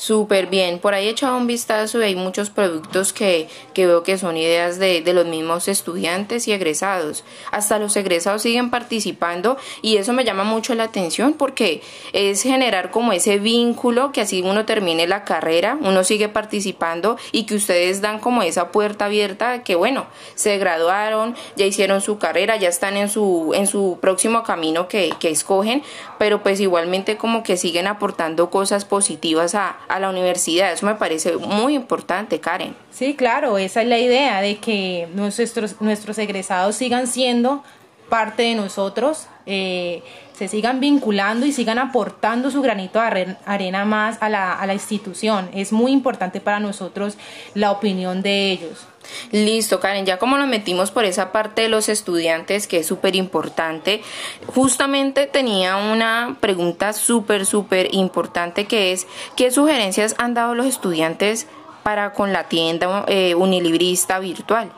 Súper 0.00 0.46
bien, 0.46 0.78
por 0.78 0.94
ahí 0.94 1.08
he 1.08 1.10
echado 1.10 1.36
un 1.36 1.46
vistazo 1.46 2.00
y 2.00 2.04
hay 2.04 2.16
muchos 2.16 2.48
productos 2.48 3.12
que, 3.12 3.48
que 3.74 3.86
veo 3.86 4.02
que 4.02 4.16
son 4.16 4.38
ideas 4.38 4.78
de, 4.78 5.02
de, 5.02 5.12
los 5.12 5.26
mismos 5.26 5.68
estudiantes 5.68 6.48
y 6.48 6.52
egresados. 6.52 7.22
Hasta 7.52 7.78
los 7.78 7.94
egresados 7.96 8.40
siguen 8.40 8.70
participando 8.70 9.58
y 9.82 9.98
eso 9.98 10.14
me 10.14 10.24
llama 10.24 10.42
mucho 10.42 10.74
la 10.74 10.84
atención 10.84 11.34
porque 11.34 11.82
es 12.14 12.42
generar 12.42 12.90
como 12.90 13.12
ese 13.12 13.38
vínculo 13.38 14.10
que 14.10 14.22
así 14.22 14.40
uno 14.40 14.64
termine 14.64 15.06
la 15.06 15.24
carrera, 15.24 15.76
uno 15.82 16.02
sigue 16.02 16.30
participando 16.30 17.18
y 17.30 17.44
que 17.44 17.56
ustedes 17.56 18.00
dan 18.00 18.20
como 18.20 18.42
esa 18.42 18.72
puerta 18.72 19.04
abierta 19.04 19.62
que 19.64 19.74
bueno, 19.74 20.06
se 20.34 20.56
graduaron, 20.56 21.36
ya 21.56 21.66
hicieron 21.66 22.00
su 22.00 22.16
carrera, 22.16 22.56
ya 22.56 22.70
están 22.70 22.96
en 22.96 23.10
su, 23.10 23.52
en 23.54 23.66
su 23.66 23.98
próximo 24.00 24.44
camino 24.44 24.88
que, 24.88 25.12
que 25.20 25.28
escogen, 25.28 25.82
pero 26.18 26.42
pues 26.42 26.58
igualmente 26.58 27.18
como 27.18 27.42
que 27.42 27.58
siguen 27.58 27.86
aportando 27.86 28.48
cosas 28.48 28.86
positivas 28.86 29.54
a 29.54 29.76
a 29.90 29.98
la 29.98 30.08
universidad. 30.08 30.72
Eso 30.72 30.86
me 30.86 30.94
parece 30.94 31.36
muy 31.36 31.74
importante, 31.74 32.40
Karen. 32.40 32.76
Sí, 32.90 33.14
claro, 33.14 33.58
esa 33.58 33.82
es 33.82 33.88
la 33.88 33.98
idea 33.98 34.40
de 34.40 34.58
que 34.58 35.08
nuestros, 35.14 35.80
nuestros 35.80 36.18
egresados 36.18 36.76
sigan 36.76 37.06
siendo 37.06 37.64
parte 38.08 38.42
de 38.42 38.54
nosotros, 38.54 39.26
eh, 39.52 40.02
se 40.32 40.48
sigan 40.48 40.78
vinculando 40.80 41.44
y 41.44 41.52
sigan 41.52 41.78
aportando 41.78 42.50
su 42.50 42.62
granito 42.62 43.00
de 43.00 43.36
arena 43.44 43.84
más 43.84 44.16
a 44.22 44.28
la, 44.28 44.54
a 44.54 44.66
la 44.66 44.74
institución. 44.74 45.50
Es 45.52 45.72
muy 45.72 45.92
importante 45.92 46.40
para 46.40 46.60
nosotros 46.60 47.18
la 47.54 47.72
opinión 47.72 48.22
de 48.22 48.52
ellos. 48.52 48.86
Listo, 49.32 49.80
Karen, 49.80 50.06
ya 50.06 50.18
como 50.18 50.38
nos 50.38 50.48
metimos 50.48 50.92
por 50.92 51.04
esa 51.04 51.32
parte 51.32 51.62
de 51.62 51.68
los 51.68 51.88
estudiantes, 51.88 52.66
que 52.66 52.78
es 52.78 52.86
súper 52.86 53.16
importante, 53.16 54.02
justamente 54.46 55.26
tenía 55.26 55.76
una 55.76 56.36
pregunta 56.40 56.92
súper, 56.92 57.44
súper 57.44 57.94
importante 57.94 58.66
que 58.66 58.92
es, 58.92 59.06
¿qué 59.36 59.50
sugerencias 59.50 60.14
han 60.18 60.34
dado 60.34 60.54
los 60.54 60.66
estudiantes 60.66 61.48
para 61.82 62.12
con 62.12 62.32
la 62.32 62.44
tienda 62.44 63.04
eh, 63.08 63.34
unilibrista 63.34 64.18
virtual? 64.20 64.70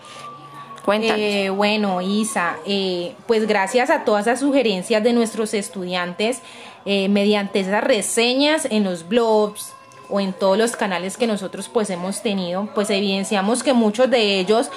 Eh, 0.91 1.51
bueno, 1.51 2.01
Isa, 2.01 2.57
eh, 2.67 3.15
pues 3.27 3.47
gracias 3.47 3.91
a 3.91 4.05
todas 4.05 4.27
las 4.27 4.41
sugerencias 4.41 5.03
de 5.03 5.13
nuestros 5.13 5.55
estudiantes, 5.55 6.41
mediante 6.85 7.61
esas 7.61 7.85
reseñas 7.85 8.67
en 8.69 8.83
los 8.83 9.09
blogs, 9.09 9.73
o 10.13 10.21
en 10.21 10.35
todos 10.35 10.59
los 10.59 10.77
canales 10.77 11.17
que 11.17 11.27
nosotros 11.27 11.71
pues 11.73 11.89
hemos 11.89 12.23
tenido, 12.23 12.69
pues 12.75 12.91
evidenciamos 12.91 13.63
que 13.63 13.73
muchos 13.73 14.11
de 14.11 14.39
ellos 14.39 14.71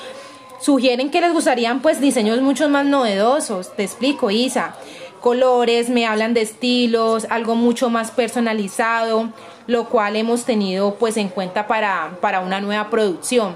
sugieren 0.61 1.11
que 1.11 1.19
les 1.19 1.33
gustarían 1.33 1.81
pues 1.81 1.99
diseños 1.99 2.41
mucho 2.41 2.69
más 2.69 2.85
novedosos. 2.85 3.75
Te 3.75 3.83
explico, 3.83 4.31
Isa. 4.31 4.75
Colores, 5.19 5.89
me 5.89 6.05
hablan 6.05 6.33
de 6.33 6.41
estilos, 6.41 7.27
algo 7.29 7.55
mucho 7.55 7.89
más 7.89 8.11
personalizado, 8.11 9.29
lo 9.67 9.89
cual 9.89 10.15
hemos 10.15 10.45
tenido 10.45 10.95
pues 10.95 11.17
en 11.17 11.27
cuenta 11.29 11.67
para, 11.67 12.17
para 12.21 12.39
una 12.39 12.61
nueva 12.61 12.89
producción. 12.89 13.55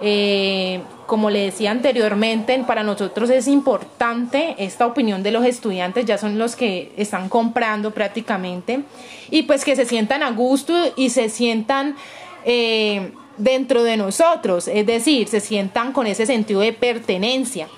Eh, 0.00 0.80
como 1.06 1.30
le 1.30 1.46
decía 1.46 1.70
anteriormente, 1.70 2.62
para 2.66 2.82
nosotros 2.82 3.30
es 3.30 3.48
importante 3.48 4.54
esta 4.58 4.86
opinión 4.86 5.22
de 5.22 5.30
los 5.30 5.44
estudiantes, 5.44 6.04
ya 6.04 6.18
son 6.18 6.38
los 6.38 6.54
que 6.54 6.92
están 6.96 7.28
comprando 7.30 7.92
prácticamente, 7.92 8.82
y 9.30 9.42
pues 9.44 9.64
que 9.64 9.74
se 9.74 9.86
sientan 9.86 10.22
a 10.22 10.30
gusto 10.32 10.74
y 10.96 11.08
se 11.08 11.30
sientan 11.30 11.96
eh, 12.44 13.12
dentro 13.38 13.84
de 13.84 13.96
nosotros, 13.96 14.68
es 14.68 14.84
decir, 14.84 15.28
se 15.28 15.40
sientan 15.40 15.92
con 15.92 16.06
ese 16.06 16.26
sentido 16.26 16.60
de 16.60 16.74
pertenencia. 16.74 17.68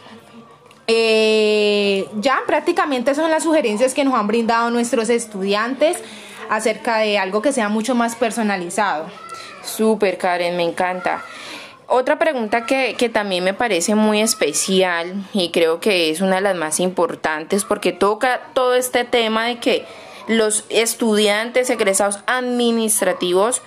Eh, 0.88 2.08
ya 2.16 2.40
prácticamente 2.48 3.14
son 3.14 3.30
las 3.30 3.44
sugerencias 3.44 3.94
que 3.94 4.04
nos 4.04 4.14
han 4.14 4.26
brindado 4.26 4.70
nuestros 4.70 5.08
estudiantes 5.08 5.98
acerca 6.48 6.98
de 6.98 7.16
algo 7.16 7.40
que 7.42 7.52
sea 7.52 7.68
mucho 7.68 7.94
más 7.94 8.16
personalizado. 8.16 9.06
Súper, 9.62 10.18
Karen, 10.18 10.56
me 10.56 10.64
encanta. 10.64 11.22
Otra 11.92 12.20
pregunta 12.20 12.66
que, 12.66 12.94
que, 12.96 13.08
también 13.08 13.42
me 13.42 13.52
parece 13.52 13.96
muy 13.96 14.20
especial 14.20 15.24
y 15.32 15.50
creo 15.50 15.80
que 15.80 16.10
es 16.10 16.20
una 16.20 16.36
de 16.36 16.42
las 16.42 16.54
más 16.54 16.78
importantes 16.78 17.64
porque 17.64 17.90
toca 17.90 18.42
todo 18.54 18.76
este 18.76 19.02
tema 19.04 19.46
de 19.46 19.58
que 19.58 19.86
los 20.28 20.64
estudiantes 20.68 21.68
egresados 21.68 22.20
administrativos 22.28 23.60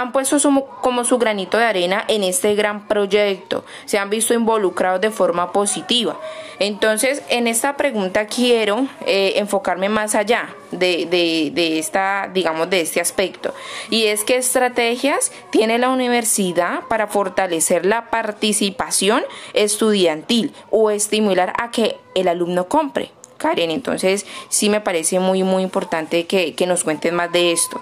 han 0.00 0.12
puesto 0.12 0.38
como 0.80 1.04
su 1.04 1.18
granito 1.18 1.58
de 1.58 1.64
arena 1.64 2.04
en 2.08 2.24
este 2.24 2.54
gran 2.54 2.86
proyecto, 2.86 3.64
se 3.84 3.98
han 3.98 4.10
visto 4.10 4.34
involucrados 4.34 5.00
de 5.00 5.10
forma 5.10 5.52
positiva. 5.52 6.18
Entonces, 6.58 7.22
en 7.30 7.46
esta 7.46 7.76
pregunta 7.76 8.26
quiero 8.26 8.86
eh, 9.06 9.34
enfocarme 9.36 9.88
más 9.88 10.14
allá 10.14 10.54
de, 10.70 11.06
de, 11.06 11.78
esta, 11.78 12.30
digamos, 12.32 12.68
de 12.68 12.82
este 12.82 13.00
aspecto. 13.00 13.54
Y 13.88 14.04
es 14.04 14.24
qué 14.24 14.36
estrategias 14.36 15.32
tiene 15.50 15.78
la 15.78 15.88
universidad 15.88 16.82
para 16.88 17.06
fortalecer 17.06 17.86
la 17.86 18.10
participación 18.10 19.22
estudiantil 19.54 20.52
o 20.70 20.90
estimular 20.90 21.54
a 21.58 21.70
que 21.70 21.96
el 22.14 22.28
alumno 22.28 22.68
compre. 22.68 23.10
Karen, 23.38 23.70
entonces 23.70 24.26
sí 24.50 24.68
me 24.68 24.82
parece 24.82 25.18
muy, 25.18 25.42
muy 25.42 25.62
importante 25.62 26.26
que, 26.26 26.54
que 26.54 26.66
nos 26.66 26.84
cuentes 26.84 27.10
más 27.10 27.32
de 27.32 27.52
esto. 27.52 27.80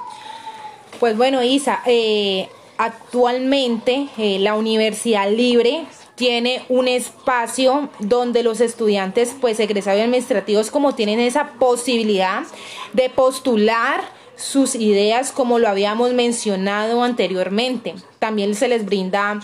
Pues 1.01 1.17
bueno, 1.17 1.45
Isa, 1.45 1.81
eh, 1.87 2.49
actualmente 2.77 4.09
eh, 4.19 4.39
la 4.41 4.57
Universidad 4.57 5.31
Libre 5.31 5.85
tiene 6.17 6.65
un 6.69 6.89
espacio 6.89 7.89
donde 8.01 8.43
los 8.43 8.61
estudiantes, 8.61 9.37
pues 9.41 9.61
egresados 9.61 10.01
administrativos, 10.01 10.73
como 10.73 10.97
tienen 10.97 11.21
esa 11.21 11.53
posibilidad 11.61 12.43
de 12.95 13.11
postular 13.11 14.01
sus 14.35 14.75
ideas, 14.75 15.31
como 15.31 15.61
lo 15.61 15.69
habíamos 15.69 16.13
mencionado 16.15 17.05
anteriormente. 17.05 17.95
También 18.19 18.57
se 18.57 18.67
les 18.67 18.85
brinda 18.85 19.39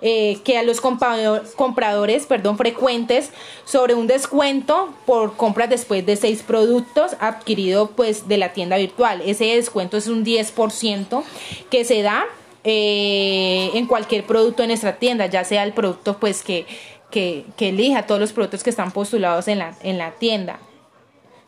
eh, 0.00 0.38
que 0.44 0.56
a 0.56 0.62
los 0.62 0.80
compradores 0.80 2.26
perdón, 2.26 2.56
frecuentes 2.56 3.30
sobre 3.64 3.94
un 3.94 4.06
descuento 4.06 4.94
por 5.06 5.36
compras 5.36 5.70
después 5.70 6.06
de 6.06 6.16
seis 6.16 6.42
productos 6.42 7.16
adquiridos 7.20 7.90
pues 7.96 8.28
de 8.28 8.38
la 8.38 8.52
tienda 8.52 8.76
virtual. 8.76 9.22
Ese 9.24 9.46
descuento 9.46 9.96
es 9.96 10.06
un 10.06 10.24
10% 10.24 11.22
que 11.70 11.84
se 11.84 12.02
da 12.02 12.24
eh, 12.64 13.70
en 13.74 13.86
cualquier 13.86 14.24
producto 14.24 14.62
en 14.62 14.68
nuestra 14.68 14.96
tienda, 14.96 15.26
ya 15.26 15.42
sea 15.44 15.64
el 15.64 15.72
producto 15.72 16.18
pues 16.18 16.42
que, 16.42 16.66
que, 17.10 17.44
elija, 17.58 18.06
todos 18.06 18.20
los 18.20 18.32
productos 18.32 18.62
que 18.62 18.70
están 18.70 18.92
postulados 18.92 19.48
en 19.48 19.58
la, 19.58 19.74
en 19.82 19.98
la 19.98 20.12
tienda. 20.12 20.60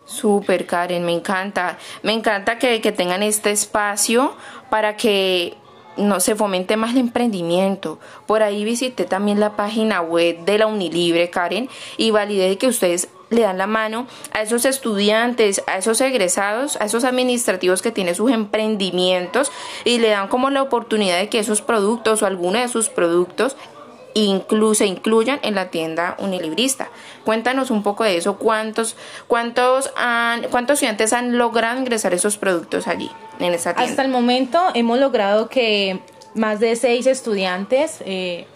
Súper, 0.07 0.67
Karen, 0.67 1.05
me 1.05 1.13
encanta. 1.13 1.79
Me 2.03 2.13
encanta 2.13 2.59
que, 2.59 2.81
que 2.81 2.91
tengan 2.91 3.23
este 3.23 3.53
espacio 3.53 4.35
para 4.71 4.97
que 4.97 5.55
no 6.01 6.21
se 6.21 6.35
fomente 6.35 6.77
más 6.77 6.93
el 6.93 6.99
emprendimiento. 6.99 7.99
Por 8.27 8.43
ahí 8.43 8.65
visité 8.65 9.05
también 9.05 9.41
la 9.41 9.57
página 9.57 10.01
web 10.01 10.45
de 10.45 10.59
la 10.59 10.67
Unilibre, 10.67 11.31
Karen, 11.31 11.69
y 11.97 12.11
validé 12.11 12.59
que 12.59 12.67
ustedes 12.67 13.09
le 13.31 13.43
dan 13.43 13.59
la 13.59 13.67
mano 13.67 14.07
a 14.33 14.43
esos 14.43 14.65
estudiantes, 14.65 15.63
a 15.67 15.79
esos 15.79 16.01
egresados, 16.01 16.77
a 16.81 16.85
esos 16.85 17.05
administrativos 17.05 17.81
que 17.81 17.93
tienen 17.93 18.15
sus 18.15 18.31
emprendimientos 18.33 19.53
y 19.85 19.99
le 19.99 20.11
dan 20.11 20.29
como 20.29 20.51
la 20.51 20.63
oportunidad 20.63 21.19
de 21.19 21.29
que 21.29 21.39
esos 21.39 21.63
productos 21.63 22.23
o 22.23 22.27
alguno 22.27 22.59
de 22.59 22.69
sus 22.69 22.89
productos 22.89 23.57
incluso 24.15 24.85
incluyan 24.85 25.39
en 25.43 25.55
la 25.55 25.71
tienda 25.71 26.17
unilibrista. 26.19 26.89
Cuéntanos 27.25 27.71
un 27.71 27.85
poco 27.85 28.05
de 28.05 28.17
eso, 28.17 28.37
cuántos, 28.37 28.97
cuántos, 29.29 29.93
han, 29.97 30.43
cuántos 30.51 30.75
estudiantes 30.75 31.13
han 31.13 31.39
logrado 31.39 31.79
ingresar 31.79 32.13
esos 32.13 32.37
productos 32.37 32.89
allí, 32.89 33.11
Hasta 33.77 34.03
el 34.03 34.09
momento 34.09 34.61
hemos 34.75 34.99
logrado 34.99 35.49
que 35.49 36.01
más 36.35 36.61
de 36.61 36.77
seis 36.77 37.07
estudiantes 37.07 37.97
eh, 38.05 38.47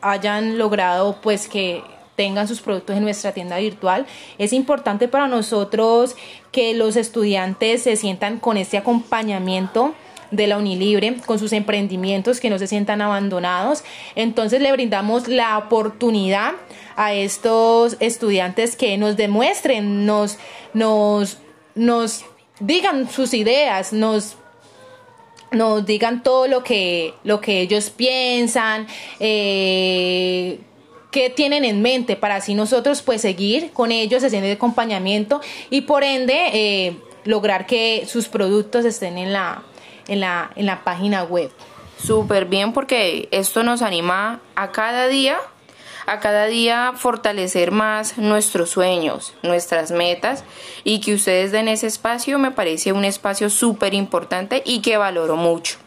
hayan 0.00 0.58
logrado 0.58 1.18
pues 1.22 1.48
que 1.48 1.82
tengan 2.16 2.46
sus 2.46 2.60
productos 2.60 2.96
en 2.96 3.02
nuestra 3.02 3.32
tienda 3.32 3.58
virtual. 3.58 4.06
Es 4.38 4.52
importante 4.52 5.08
para 5.08 5.28
nosotros 5.28 6.14
que 6.52 6.74
los 6.74 6.96
estudiantes 6.96 7.82
se 7.82 7.96
sientan 7.96 8.38
con 8.38 8.56
este 8.56 8.76
acompañamiento 8.76 9.94
de 10.30 10.46
la 10.46 10.58
Unilibre 10.58 11.16
con 11.26 11.38
sus 11.38 11.52
emprendimientos 11.52 12.40
que 12.40 12.50
no 12.50 12.58
se 12.58 12.66
sientan 12.66 13.00
abandonados. 13.02 13.84
Entonces 14.14 14.60
le 14.60 14.72
brindamos 14.72 15.28
la 15.28 15.56
oportunidad 15.58 16.52
a 16.96 17.12
estos 17.12 17.96
estudiantes 18.00 18.76
que 18.76 18.96
nos 18.96 19.16
demuestren, 19.16 20.06
nos, 20.06 20.38
nos, 20.72 21.38
nos 21.74 22.24
digan 22.60 23.10
sus 23.10 23.34
ideas, 23.34 23.92
nos 23.92 24.36
nos 25.50 25.86
digan 25.86 26.22
todo 26.22 26.48
lo 26.48 26.64
que, 26.64 27.14
lo 27.22 27.40
que 27.40 27.60
ellos 27.60 27.90
piensan, 27.90 28.86
eh, 29.20 30.58
qué 31.10 31.30
tienen 31.30 31.64
en 31.64 31.80
mente 31.80 32.16
para 32.16 32.36
así 32.36 32.54
nosotros 32.54 33.02
pues 33.02 33.20
seguir 33.20 33.70
con 33.72 33.92
ellos 33.92 34.24
haciendo 34.24 34.48
el 34.48 34.56
acompañamiento 34.56 35.40
y 35.70 35.82
por 35.82 36.02
ende 36.02 36.34
eh, 36.52 36.96
lograr 37.24 37.66
que 37.66 38.04
sus 38.08 38.28
productos 38.28 38.84
estén 38.84 39.16
en 39.16 39.32
la, 39.32 39.62
en 40.08 40.20
la, 40.20 40.50
en 40.56 40.66
la 40.66 40.82
página 40.82 41.22
web. 41.22 41.50
Súper 42.02 42.46
bien 42.46 42.72
porque 42.72 43.28
esto 43.30 43.62
nos 43.62 43.80
anima 43.80 44.40
a 44.56 44.72
cada 44.72 45.06
día, 45.06 45.38
a 46.06 46.20
cada 46.20 46.46
día 46.46 46.92
fortalecer 46.96 47.70
más 47.70 48.18
nuestros 48.18 48.70
sueños, 48.70 49.34
nuestras 49.42 49.90
metas 49.90 50.44
y 50.84 51.00
que 51.00 51.14
ustedes 51.14 51.52
den 51.52 51.68
ese 51.68 51.86
espacio 51.86 52.38
me 52.38 52.50
parece 52.50 52.92
un 52.92 53.04
espacio 53.04 53.50
súper 53.50 53.94
importante 53.94 54.62
y 54.64 54.80
que 54.80 54.96
valoro 54.96 55.36
mucho. 55.36 55.78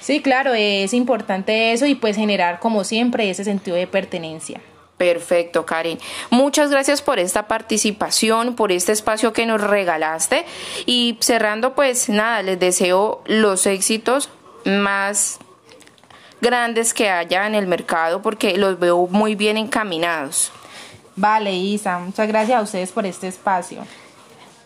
Sí, 0.00 0.22
claro, 0.22 0.54
es 0.54 0.92
importante 0.92 1.72
eso 1.72 1.86
y 1.86 1.96
pues 1.96 2.16
generar 2.16 2.60
como 2.60 2.84
siempre 2.84 3.28
ese 3.28 3.42
sentido 3.42 3.76
de 3.76 3.86
pertenencia. 3.86 4.60
Perfecto, 4.96 5.66
Karen. 5.66 5.98
Muchas 6.30 6.70
gracias 6.70 7.02
por 7.02 7.18
esta 7.18 7.48
participación, 7.48 8.54
por 8.54 8.72
este 8.72 8.92
espacio 8.92 9.32
que 9.32 9.44
nos 9.44 9.60
regalaste. 9.60 10.46
Y 10.86 11.18
cerrando, 11.20 11.74
pues 11.74 12.08
nada, 12.08 12.42
les 12.42 12.58
deseo 12.58 13.22
los 13.26 13.66
éxitos 13.66 14.30
más 14.64 15.38
grandes 16.40 16.94
que 16.94 17.10
haya 17.10 17.46
en 17.46 17.54
el 17.54 17.66
mercado 17.66 18.22
porque 18.22 18.56
los 18.56 18.78
veo 18.78 19.06
muy 19.10 19.34
bien 19.34 19.56
encaminados. 19.56 20.52
Vale, 21.14 21.54
Isa, 21.54 21.98
muchas 21.98 22.28
gracias 22.28 22.58
a 22.58 22.62
ustedes 22.62 22.92
por 22.92 23.06
este 23.06 23.28
espacio. 23.28 23.82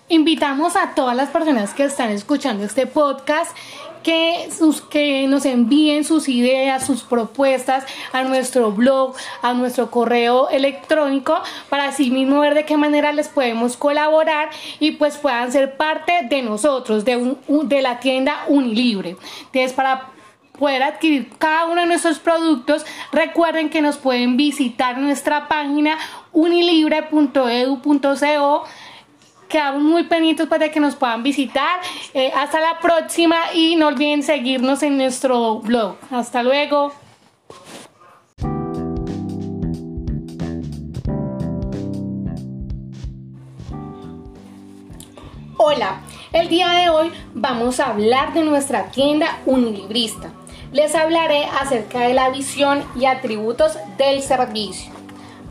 Invitamos 0.08 0.74
a 0.74 0.94
todas 0.96 1.16
las 1.16 1.28
personas 1.28 1.72
que 1.72 1.84
están 1.84 2.10
escuchando 2.10 2.64
este 2.64 2.88
podcast 2.88 3.56
que, 4.02 4.48
sus, 4.56 4.80
que 4.80 5.26
nos 5.26 5.44
envíen 5.44 6.04
sus 6.04 6.28
ideas, 6.28 6.86
sus 6.86 7.02
propuestas 7.02 7.84
a 8.12 8.22
nuestro 8.22 8.72
blog, 8.72 9.14
a 9.42 9.52
nuestro 9.54 9.90
correo 9.90 10.48
electrónico, 10.48 11.40
para 11.68 11.86
así 11.86 12.10
mismo 12.10 12.40
ver 12.40 12.54
de 12.54 12.64
qué 12.64 12.76
manera 12.76 13.12
les 13.12 13.28
podemos 13.28 13.76
colaborar 13.76 14.50
y 14.78 14.92
pues 14.92 15.16
puedan 15.16 15.52
ser 15.52 15.76
parte 15.76 16.26
de 16.28 16.42
nosotros, 16.42 17.04
de, 17.04 17.36
de 17.48 17.82
la 17.82 18.00
tienda 18.00 18.44
Unilibre. 18.48 19.16
Entonces, 19.46 19.72
para 19.72 20.09
poder 20.60 20.84
adquirir 20.84 21.28
cada 21.38 21.66
uno 21.66 21.80
de 21.80 21.88
nuestros 21.88 22.20
productos, 22.20 22.86
recuerden 23.10 23.70
que 23.70 23.80
nos 23.80 23.96
pueden 23.96 24.36
visitar 24.36 24.96
nuestra 24.98 25.48
página 25.48 25.98
unilibre.edu.co 26.32 28.64
quedamos 29.48 29.82
muy 29.82 30.04
pendientes 30.04 30.46
para 30.46 30.70
que 30.70 30.78
nos 30.78 30.94
puedan 30.94 31.24
visitar. 31.24 31.80
Eh, 32.14 32.30
hasta 32.36 32.60
la 32.60 32.78
próxima 32.78 33.36
y 33.52 33.74
no 33.74 33.88
olviden 33.88 34.22
seguirnos 34.22 34.84
en 34.84 34.96
nuestro 34.96 35.58
blog. 35.58 35.96
Hasta 36.12 36.44
luego. 36.44 36.92
Hola, 45.56 46.00
el 46.32 46.48
día 46.48 46.70
de 46.70 46.88
hoy 46.88 47.12
vamos 47.34 47.80
a 47.80 47.90
hablar 47.90 48.32
de 48.32 48.44
nuestra 48.44 48.90
tienda 48.90 49.40
unilibrista. 49.44 50.32
Les 50.72 50.94
hablaré 50.94 51.46
acerca 51.60 52.00
de 52.00 52.14
la 52.14 52.30
visión 52.30 52.84
y 52.94 53.06
atributos 53.06 53.76
del 53.98 54.22
servicio. 54.22 54.92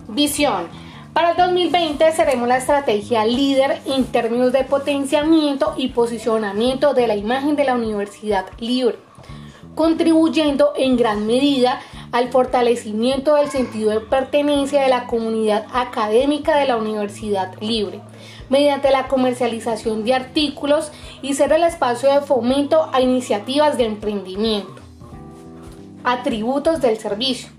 Visión 0.07 0.67
para 1.11 1.31
el 1.31 1.37
2020 1.37 2.09
seremos 2.13 2.47
la 2.47 2.59
estrategia 2.59 3.25
líder 3.25 3.81
en 3.85 4.05
términos 4.05 4.53
de 4.53 4.63
potenciamiento 4.63 5.73
y 5.75 5.89
posicionamiento 5.89 6.93
de 6.93 7.07
la 7.07 7.17
imagen 7.17 7.57
de 7.57 7.65
la 7.65 7.75
Universidad 7.75 8.45
Libre, 8.59 8.97
contribuyendo 9.75 10.71
en 10.77 10.95
gran 10.95 11.27
medida 11.27 11.81
al 12.13 12.29
fortalecimiento 12.29 13.35
del 13.35 13.49
sentido 13.49 13.91
de 13.91 13.99
pertenencia 13.99 14.81
de 14.81 14.89
la 14.89 15.05
comunidad 15.05 15.65
académica 15.73 16.57
de 16.57 16.65
la 16.65 16.77
Universidad 16.77 17.53
Libre, 17.59 17.99
mediante 18.49 18.89
la 18.89 19.09
comercialización 19.09 20.05
de 20.05 20.13
artículos 20.13 20.93
y 21.21 21.33
ser 21.33 21.51
el 21.51 21.63
espacio 21.63 22.09
de 22.09 22.21
fomento 22.21 22.89
a 22.93 23.01
iniciativas 23.01 23.77
de 23.77 23.83
emprendimiento. 23.83 24.78
Atributos 26.09 26.81
del 26.81 26.97
servicio. 26.97 27.49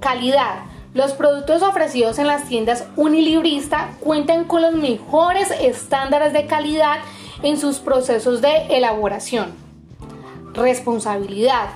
Calidad. 0.00 0.64
Los 0.92 1.14
productos 1.14 1.62
ofrecidos 1.62 2.18
en 2.18 2.26
las 2.26 2.46
tiendas 2.46 2.84
unilibrista 2.94 3.92
cuentan 4.00 4.44
con 4.44 4.60
los 4.60 4.74
mejores 4.74 5.50
estándares 5.62 6.34
de 6.34 6.44
calidad 6.44 6.98
en 7.42 7.56
sus 7.56 7.78
procesos 7.78 8.42
de 8.42 8.66
elaboración. 8.76 9.54
Responsabilidad 10.52 11.70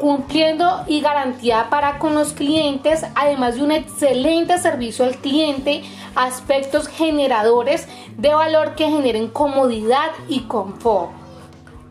cumpliendo 0.00 0.82
y 0.86 1.02
garantía 1.02 1.68
para 1.68 1.98
con 1.98 2.14
los 2.14 2.32
clientes, 2.32 3.04
además 3.14 3.56
de 3.56 3.64
un 3.64 3.72
excelente 3.72 4.56
servicio 4.56 5.04
al 5.04 5.16
cliente, 5.16 5.82
aspectos 6.14 6.88
generadores 6.88 7.86
de 8.16 8.32
valor 8.32 8.76
que 8.76 8.88
generen 8.88 9.28
comodidad 9.28 10.10
y 10.26 10.40
confort. 10.44 11.10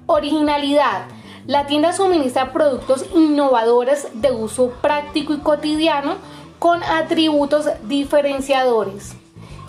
Originalidad. 0.07 1.03
La 1.45 1.65
tienda 1.65 1.91
suministra 1.91 2.53
productos 2.53 3.05
innovadores 3.13 4.07
de 4.13 4.31
uso 4.31 4.69
práctico 4.81 5.33
y 5.33 5.39
cotidiano 5.39 6.15
con 6.57 6.81
atributos 6.83 7.67
diferenciadores. 7.83 9.13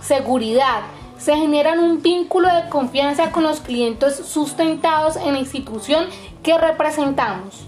Seguridad. 0.01 0.83
Se 1.19 1.37
generan 1.37 1.81
un 1.81 2.01
vínculo 2.01 2.49
de 2.49 2.69
confianza 2.69 3.33
con 3.33 3.43
los 3.43 3.61
clientes 3.61 4.15
sustentados 4.15 5.17
en 5.17 5.33
la 5.33 5.39
institución 5.41 6.07
que 6.45 6.57
representamos. 6.59 7.67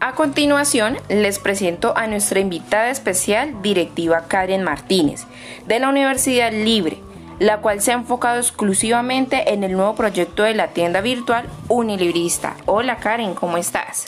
A 0.00 0.14
continuación, 0.14 0.98
les 1.08 1.38
presento 1.38 1.96
a 1.96 2.06
nuestra 2.06 2.40
invitada 2.40 2.90
especial, 2.90 3.62
directiva 3.62 4.26
Karen 4.28 4.62
Martínez, 4.62 5.24
de 5.66 5.78
la 5.78 5.88
Universidad 5.88 6.52
Libre, 6.52 6.98
la 7.38 7.58
cual 7.58 7.80
se 7.80 7.92
ha 7.92 7.94
enfocado 7.94 8.38
exclusivamente 8.38 9.52
en 9.52 9.62
el 9.62 9.72
nuevo 9.72 9.94
proyecto 9.94 10.42
de 10.42 10.54
la 10.54 10.68
tienda 10.68 11.00
virtual 11.00 11.46
Unilibrista. 11.68 12.56
Hola 12.66 12.96
Karen, 12.96 13.34
¿cómo 13.34 13.56
estás? 13.56 14.06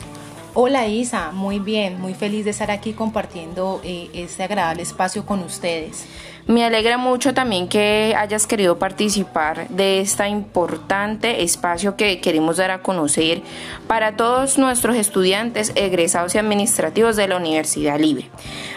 Hola 0.53 0.89
Isa, 0.89 1.31
muy 1.31 1.61
bien, 1.61 2.01
muy 2.01 2.15
feliz 2.15 2.45
de 2.45 2.51
estar 2.51 2.73
aquí 2.73 2.93
compartiendo 2.93 3.81
eh, 3.85 4.11
este 4.15 4.43
agradable 4.43 4.83
espacio 4.83 5.25
con 5.25 5.41
ustedes. 5.41 6.07
Me 6.51 6.65
alegra 6.65 6.99
mucho 6.99 7.33
también 7.33 7.69
que 7.69 8.13
hayas 8.19 8.49
querido 8.49 8.77
participar 8.77 9.69
de 9.69 10.01
este 10.01 10.27
importante 10.27 11.45
espacio 11.45 11.95
que 11.95 12.21
queremos 12.21 12.57
dar 12.57 12.73
a 12.73 12.83
conocer 12.83 13.43
para 13.87 14.17
todos 14.17 14.59
nuestros 14.59 14.97
estudiantes 14.97 15.71
egresados 15.77 16.35
y 16.35 16.39
administrativos 16.39 17.15
de 17.15 17.29
la 17.29 17.37
Universidad 17.37 18.01
Libre. 18.01 18.31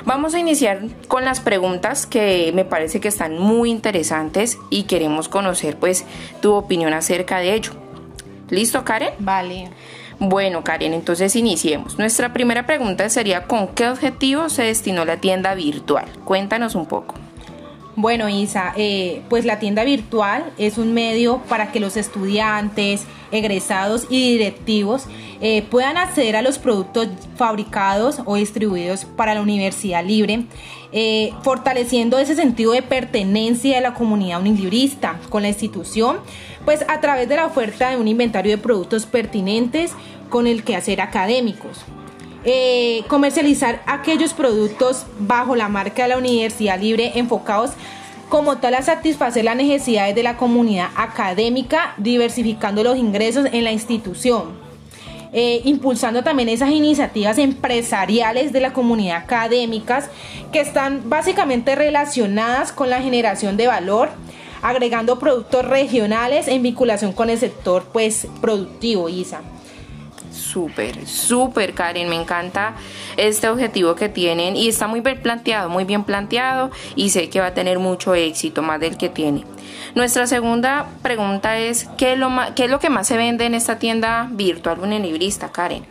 Vamos 0.05 0.35
a 0.35 0.39
iniciar 0.39 0.81
con 1.07 1.25
las 1.25 1.39
preguntas 1.39 2.05
que 2.05 2.51
me 2.53 2.63
parece 2.63 2.99
que 2.99 3.07
están 3.07 3.39
muy 3.39 3.71
interesantes 3.71 4.59
y 4.69 4.83
queremos 4.83 5.27
conocer 5.27 5.77
pues 5.77 6.05
tu 6.43 6.53
opinión 6.53 6.93
acerca 6.93 7.39
de 7.39 7.55
ello. 7.55 7.71
¿Listo, 8.51 8.85
Karen? 8.85 9.15
Vale. 9.17 9.71
Bueno, 10.19 10.63
Karen, 10.63 10.93
entonces 10.93 11.35
iniciemos. 11.35 11.97
Nuestra 11.97 12.33
primera 12.33 12.67
pregunta 12.67 13.09
sería 13.09 13.45
¿con 13.45 13.69
qué 13.69 13.87
objetivo 13.87 14.49
se 14.49 14.61
destinó 14.61 15.05
la 15.05 15.17
tienda 15.17 15.55
virtual? 15.55 16.05
Cuéntanos 16.23 16.75
un 16.75 16.85
poco. 16.85 17.22
Bueno, 17.95 18.27
Isa, 18.27 18.73
eh, 18.75 19.21
pues 19.29 19.45
la 19.45 19.59
tienda 19.59 19.83
virtual 19.83 20.51
es 20.57 20.79
un 20.79 20.95
medio 20.95 21.43
para 21.47 21.71
que 21.71 21.79
los 21.79 21.95
estudiantes, 21.95 23.05
egresados 23.31 24.07
y 24.09 24.31
directivos 24.31 25.05
eh, 25.41 25.61
puedan 25.69 25.97
acceder 25.97 26.35
a 26.35 26.41
los 26.41 26.57
productos 26.57 27.09
fabricados 27.35 28.21
o 28.25 28.35
distribuidos 28.35 29.05
para 29.05 29.35
la 29.35 29.41
universidad 29.41 30.03
libre, 30.03 30.45
eh, 30.91 31.33
fortaleciendo 31.43 32.17
ese 32.17 32.35
sentido 32.35 32.71
de 32.71 32.81
pertenencia 32.81 33.75
de 33.75 33.81
la 33.81 33.93
comunidad 33.93 34.41
unilibrista 34.41 35.19
con 35.29 35.43
la 35.43 35.49
institución, 35.49 36.17
pues 36.65 36.83
a 36.87 36.99
través 36.99 37.29
de 37.29 37.35
la 37.35 37.45
oferta 37.45 37.91
de 37.91 37.97
un 37.97 38.07
inventario 38.07 38.51
de 38.51 38.57
productos 38.57 39.05
pertinentes 39.05 39.91
con 40.29 40.47
el 40.47 40.63
quehacer 40.63 40.99
académicos. 40.99 41.85
Eh, 42.45 43.05
comercializar 43.07 43.81
aquellos 43.85 44.33
productos 44.33 45.05
bajo 45.17 45.55
la 45.55 45.69
marca 45.69 46.03
de 46.03 46.09
la 46.09 46.17
Universidad 46.17 46.77
Libre 46.77 47.13
enfocados 47.15 47.71
como 48.27 48.57
tal 48.57 48.75
a 48.75 48.81
satisfacer 48.81 49.45
las 49.45 49.55
necesidades 49.55 50.13
de 50.13 50.23
la 50.23 50.35
comunidad 50.35 50.89
académica, 50.97 51.93
diversificando 51.97 52.83
los 52.83 52.97
ingresos 52.97 53.47
en 53.53 53.63
la 53.63 53.71
institución. 53.71 54.61
Eh, 55.31 55.61
impulsando 55.63 56.21
también 56.23 56.49
esas 56.49 56.71
iniciativas 56.71 57.37
empresariales 57.37 58.51
de 58.51 58.59
la 58.59 58.73
comunidad 58.73 59.17
académicas 59.17 60.09
que 60.51 60.59
están 60.59 61.09
básicamente 61.09 61.75
relacionadas 61.75 62.73
con 62.73 62.89
la 62.89 63.01
generación 63.01 63.55
de 63.55 63.67
valor, 63.67 64.09
agregando 64.61 65.17
productos 65.17 65.65
regionales 65.65 66.49
en 66.49 66.61
vinculación 66.61 67.13
con 67.13 67.29
el 67.29 67.37
sector 67.39 67.85
pues 67.93 68.27
productivo, 68.41 69.07
ISA 69.07 69.41
súper, 70.53 71.07
súper, 71.07 71.73
Karen. 71.73 72.09
Me 72.09 72.15
encanta 72.15 72.75
este 73.17 73.49
objetivo 73.49 73.95
que 73.95 74.07
tienen 74.07 74.55
y 74.55 74.67
está 74.67 74.87
muy 74.87 75.01
bien 75.01 75.19
planteado, 75.21 75.69
muy 75.69 75.83
bien 75.83 76.03
planteado 76.03 76.69
y 76.95 77.09
sé 77.09 77.29
que 77.29 77.39
va 77.39 77.47
a 77.47 77.53
tener 77.53 77.79
mucho 77.79 78.13
éxito, 78.13 78.61
más 78.61 78.79
del 78.79 78.97
que 78.97 79.09
tiene. 79.09 79.43
Nuestra 79.95 80.27
segunda 80.27 80.87
pregunta 81.01 81.57
es, 81.57 81.87
¿qué 81.97 82.13
es 82.13 82.19
lo, 82.19 82.29
qué 82.55 82.65
es 82.65 82.69
lo 82.69 82.79
que 82.79 82.89
más 82.89 83.07
se 83.07 83.17
vende 83.17 83.45
en 83.45 83.55
esta 83.55 83.79
tienda 83.79 84.27
virtual 84.31 84.79
unilibrista, 84.79 85.51
Karen? 85.51 85.85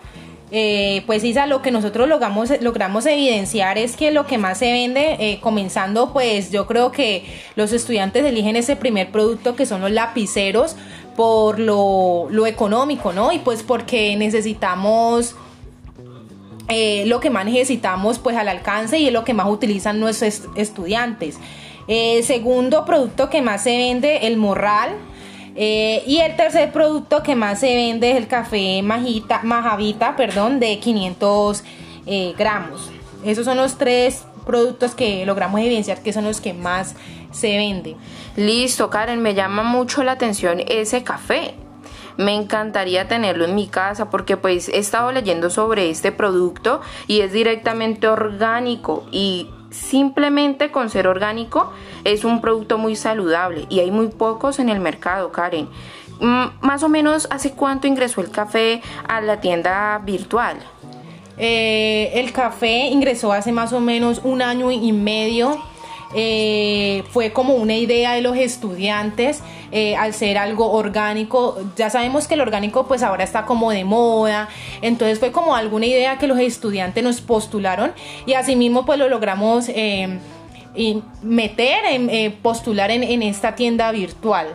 Eh, 0.54 1.02
pues 1.06 1.24
Isa, 1.24 1.46
lo 1.46 1.62
que 1.62 1.70
nosotros 1.70 2.06
logramos, 2.06 2.50
logramos 2.60 3.06
evidenciar 3.06 3.78
es 3.78 3.96
que 3.96 4.10
lo 4.10 4.26
que 4.26 4.36
más 4.36 4.58
se 4.58 4.70
vende, 4.70 5.16
eh, 5.18 5.40
comenzando 5.40 6.12
pues 6.12 6.50
yo 6.50 6.66
creo 6.66 6.92
que 6.92 7.24
los 7.56 7.72
estudiantes 7.72 8.22
eligen 8.26 8.56
ese 8.56 8.76
primer 8.76 9.10
producto 9.10 9.56
que 9.56 9.64
son 9.64 9.80
los 9.80 9.90
lapiceros 9.90 10.76
por 11.16 11.58
lo, 11.58 12.28
económico, 12.46 13.12
¿no? 13.12 13.32
Y 13.32 13.38
pues 13.38 13.62
porque 13.62 14.16
necesitamos 14.16 15.34
eh, 16.68 17.04
lo 17.06 17.20
que 17.20 17.30
más 17.30 17.44
necesitamos 17.44 18.18
pues 18.18 18.36
al 18.36 18.48
alcance 18.48 18.98
y 18.98 19.06
es 19.06 19.12
lo 19.12 19.24
que 19.24 19.34
más 19.34 19.48
utilizan 19.48 20.00
nuestros 20.00 20.48
estudiantes. 20.56 21.38
segundo 22.22 22.84
producto 22.84 23.28
que 23.30 23.42
más 23.42 23.62
se 23.62 23.76
vende, 23.76 24.26
el 24.26 24.36
morral, 24.36 24.96
eh, 25.54 26.02
y 26.06 26.18
el 26.18 26.34
tercer 26.36 26.72
producto 26.72 27.22
que 27.22 27.34
más 27.34 27.60
se 27.60 27.74
vende 27.74 28.10
es 28.10 28.16
el 28.16 28.26
café 28.26 28.82
majita, 28.82 29.42
majavita, 29.42 30.16
perdón, 30.16 30.60
de 30.60 30.78
500 30.78 31.62
eh, 32.06 32.34
gramos. 32.38 32.90
Esos 33.24 33.44
son 33.44 33.58
los 33.58 33.76
tres 33.76 34.24
productos 34.46 34.94
que 34.94 35.24
logramos 35.26 35.60
evidenciar 35.60 36.02
que 36.02 36.12
son 36.12 36.24
los 36.24 36.40
que 36.40 36.52
más 36.52 36.96
se 37.32 37.56
venden. 37.56 37.96
Listo, 38.36 38.90
Karen, 38.90 39.20
me 39.20 39.34
llama 39.34 39.62
mucho 39.62 40.02
la 40.02 40.12
atención 40.12 40.60
ese 40.68 41.02
café. 41.02 41.54
Me 42.16 42.34
encantaría 42.34 43.08
tenerlo 43.08 43.44
en 43.44 43.54
mi 43.54 43.66
casa 43.66 44.10
porque 44.10 44.36
pues 44.36 44.68
he 44.68 44.78
estado 44.78 45.12
leyendo 45.12 45.50
sobre 45.50 45.90
este 45.90 46.12
producto 46.12 46.80
y 47.06 47.20
es 47.20 47.32
directamente 47.32 48.06
orgánico 48.06 49.06
y 49.10 49.48
simplemente 49.70 50.70
con 50.70 50.90
ser 50.90 51.06
orgánico 51.06 51.72
es 52.04 52.24
un 52.24 52.42
producto 52.42 52.76
muy 52.76 52.96
saludable 52.96 53.66
y 53.70 53.80
hay 53.80 53.90
muy 53.90 54.08
pocos 54.08 54.58
en 54.58 54.68
el 54.68 54.80
mercado, 54.80 55.32
Karen. 55.32 55.68
Mm, 56.20 56.44
más 56.60 56.82
o 56.82 56.88
menos, 56.88 57.26
¿hace 57.30 57.52
cuánto 57.52 57.86
ingresó 57.86 58.20
el 58.20 58.30
café 58.30 58.82
a 59.08 59.20
la 59.20 59.40
tienda 59.40 59.98
virtual? 60.04 60.58
Eh, 61.38 62.12
el 62.14 62.32
café 62.32 62.86
ingresó 62.88 63.32
hace 63.32 63.52
más 63.52 63.72
o 63.72 63.80
menos 63.80 64.20
un 64.22 64.42
año 64.42 64.70
y 64.70 64.92
medio 64.92 65.58
eh, 66.14 67.04
fue 67.10 67.32
como 67.32 67.54
una 67.54 67.74
idea 67.74 68.12
de 68.12 68.20
los 68.20 68.36
estudiantes 68.36 69.42
eh, 69.70 69.96
al 69.96 70.14
ser 70.14 70.38
algo 70.38 70.72
orgánico. 70.72 71.58
Ya 71.76 71.90
sabemos 71.90 72.28
que 72.28 72.34
el 72.34 72.40
orgánico 72.40 72.86
pues 72.86 73.02
ahora 73.02 73.24
está 73.24 73.44
como 73.44 73.70
de 73.70 73.84
moda, 73.84 74.48
entonces 74.80 75.18
fue 75.18 75.32
como 75.32 75.54
alguna 75.54 75.86
idea 75.86 76.18
que 76.18 76.26
los 76.26 76.38
estudiantes 76.38 77.02
nos 77.02 77.20
postularon 77.20 77.92
y 78.26 78.34
asimismo 78.34 78.84
pues 78.84 78.98
lo 78.98 79.08
logramos 79.08 79.68
eh, 79.68 80.18
meter, 81.22 81.78
en, 81.90 82.32
postular 82.40 82.90
en 82.90 83.22
esta 83.22 83.54
tienda 83.54 83.92
virtual. 83.92 84.48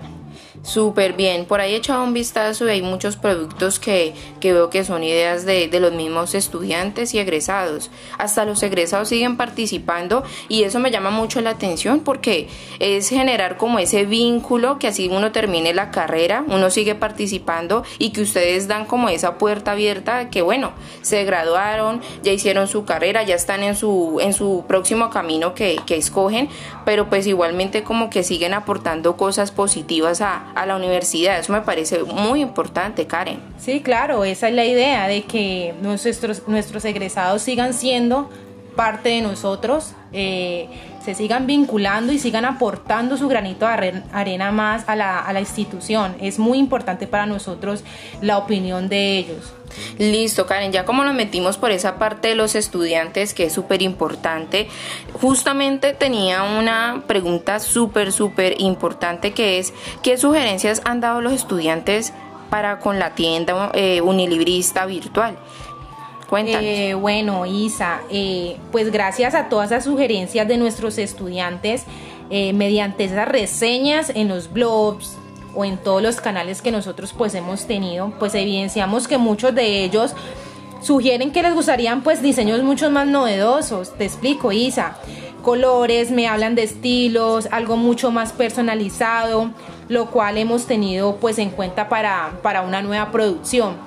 Súper 0.67 1.13
bien, 1.13 1.45
por 1.45 1.61
ahí 1.61 1.75
he 1.75 1.77
echado 1.77 2.03
un 2.03 2.13
vistazo 2.13 2.67
y 2.67 2.71
hay 2.71 2.81
muchos 2.81 3.15
productos 3.15 3.79
que, 3.79 4.13
veo 4.41 4.69
que 4.69 4.83
son 4.83 5.01
ideas 5.01 5.45
de, 5.45 5.69
de, 5.69 5.79
los 5.79 5.93
mismos 5.93 6.35
estudiantes 6.35 7.13
y 7.13 7.19
egresados. 7.19 7.89
Hasta 8.17 8.43
los 8.43 8.61
egresados 8.63 9.07
siguen 9.07 9.37
participando 9.37 10.25
y 10.49 10.63
eso 10.63 10.79
me 10.79 10.91
llama 10.91 11.09
mucho 11.09 11.39
la 11.39 11.51
atención 11.51 12.01
porque 12.01 12.49
es 12.79 13.07
generar 13.07 13.55
como 13.55 13.79
ese 13.79 14.03
vínculo 14.03 14.77
que 14.77 14.87
así 14.87 15.07
uno 15.09 15.31
termine 15.31 15.73
la 15.73 15.89
carrera, 15.89 16.43
uno 16.49 16.69
sigue 16.69 16.95
participando 16.95 17.85
y 17.97 18.09
que 18.09 18.23
ustedes 18.23 18.67
dan 18.67 18.83
como 18.83 19.07
esa 19.07 19.37
puerta 19.37 19.71
abierta 19.71 20.29
que 20.29 20.41
bueno, 20.41 20.73
se 21.01 21.23
graduaron, 21.23 22.01
ya 22.23 22.33
hicieron 22.33 22.67
su 22.67 22.83
carrera, 22.83 23.23
ya 23.23 23.35
están 23.35 23.63
en 23.63 23.77
su, 23.77 24.19
en 24.19 24.33
su 24.33 24.65
próximo 24.67 25.11
camino 25.11 25.53
que, 25.53 25.79
que 25.85 25.95
escogen, 25.95 26.49
pero 26.83 27.07
pues 27.07 27.25
igualmente 27.25 27.83
como 27.83 28.09
que 28.09 28.23
siguen 28.23 28.53
aportando 28.53 29.15
cosas 29.15 29.53
positivas 29.53 30.19
a 30.19 30.56
a 30.57 30.65
la 30.65 30.75
universidad. 30.75 31.39
Eso 31.39 31.53
me 31.53 31.61
parece 31.61 32.03
muy 32.03 32.41
importante, 32.41 33.05
Karen. 33.05 33.39
Sí, 33.59 33.81
claro, 33.81 34.23
esa 34.23 34.49
es 34.49 34.55
la 34.55 34.65
idea 34.65 35.07
de 35.07 35.23
que 35.23 35.73
nuestros, 35.81 36.47
nuestros 36.47 36.83
egresados 36.85 37.41
sigan 37.41 37.73
siendo 37.73 38.29
parte 38.75 39.09
de 39.09 39.21
nosotros, 39.21 39.93
eh, 40.13 40.67
se 41.07 41.15
sigan 41.15 41.47
vinculando 41.47 42.11
y 42.11 42.19
sigan 42.19 42.43
aportando 42.43 43.15
su 43.15 43.29
granito 43.29 43.65
de 43.65 44.03
arena 44.11 44.51
más 44.51 44.83
a 44.89 44.95
la, 44.97 45.19
a 45.19 45.31
la 45.31 45.39
institución. 45.39 46.17
Es 46.19 46.37
muy 46.37 46.57
importante 46.57 47.07
para 47.07 47.25
nosotros 47.25 47.85
la 48.19 48.37
opinión 48.37 48.89
de 48.89 49.17
ellos. 49.17 49.53
Listo, 49.99 50.45
Karen, 50.45 50.73
ya 50.73 50.83
como 50.83 51.05
nos 51.05 51.15
metimos 51.15 51.57
por 51.57 51.71
esa 51.71 51.97
parte 51.97 52.27
de 52.27 52.35
los 52.35 52.55
estudiantes, 52.55 53.33
que 53.33 53.45
es 53.45 53.53
súper 53.53 53.83
importante, 53.83 54.67
justamente 55.13 55.93
tenía 55.93 56.43
una 56.43 57.03
pregunta 57.07 57.61
súper, 57.61 58.11
súper 58.11 58.59
importante 58.59 59.31
que 59.31 59.59
es, 59.59 59.73
¿qué 60.03 60.17
sugerencias 60.17 60.81
han 60.83 60.99
dado 60.99 61.21
los 61.21 61.31
estudiantes 61.31 62.11
para 62.49 62.79
con 62.79 62.99
la 62.99 63.15
tienda 63.15 63.71
eh, 63.73 64.01
unilibrista 64.01 64.85
virtual? 64.85 65.37
Eh, 66.35 66.93
bueno, 66.93 67.45
Isa, 67.45 68.01
eh, 68.09 68.57
pues 68.71 68.91
gracias 68.91 69.33
a 69.33 69.47
todas 69.47 69.71
las 69.71 69.85
sugerencias 69.85 70.47
de 70.47 70.57
nuestros 70.57 70.97
estudiantes, 70.97 71.85
eh, 72.29 72.51
mediante 72.51 73.05
esas 73.05 73.27
reseñas 73.27 74.11
en 74.13 74.27
los 74.27 74.51
blogs 74.51 75.17
o 75.55 75.63
en 75.63 75.77
todos 75.77 76.01
los 76.01 76.19
canales 76.19 76.61
que 76.61 76.71
nosotros 76.71 77.13
pues 77.17 77.33
hemos 77.33 77.65
tenido, 77.65 78.11
pues 78.19 78.35
evidenciamos 78.35 79.07
que 79.07 79.17
muchos 79.17 79.55
de 79.55 79.85
ellos 79.85 80.13
sugieren 80.81 81.31
que 81.31 81.41
les 81.41 81.53
gustarían 81.53 82.03
pues 82.03 82.21
diseños 82.21 82.61
mucho 82.61 82.91
más 82.91 83.07
novedosos. 83.07 83.93
Te 83.97 84.05
explico, 84.05 84.51
Isa. 84.51 84.97
Colores, 85.41 86.11
me 86.11 86.27
hablan 86.27 86.55
de 86.55 86.63
estilos, 86.63 87.47
algo 87.51 87.77
mucho 87.77 88.11
más 88.11 88.33
personalizado, 88.33 89.51
lo 89.87 90.11
cual 90.11 90.37
hemos 90.37 90.65
tenido 90.65 91.15
pues 91.15 91.39
en 91.39 91.51
cuenta 91.51 91.87
para, 91.87 92.39
para 92.43 92.63
una 92.63 92.81
nueva 92.81 93.11
producción. 93.13 93.86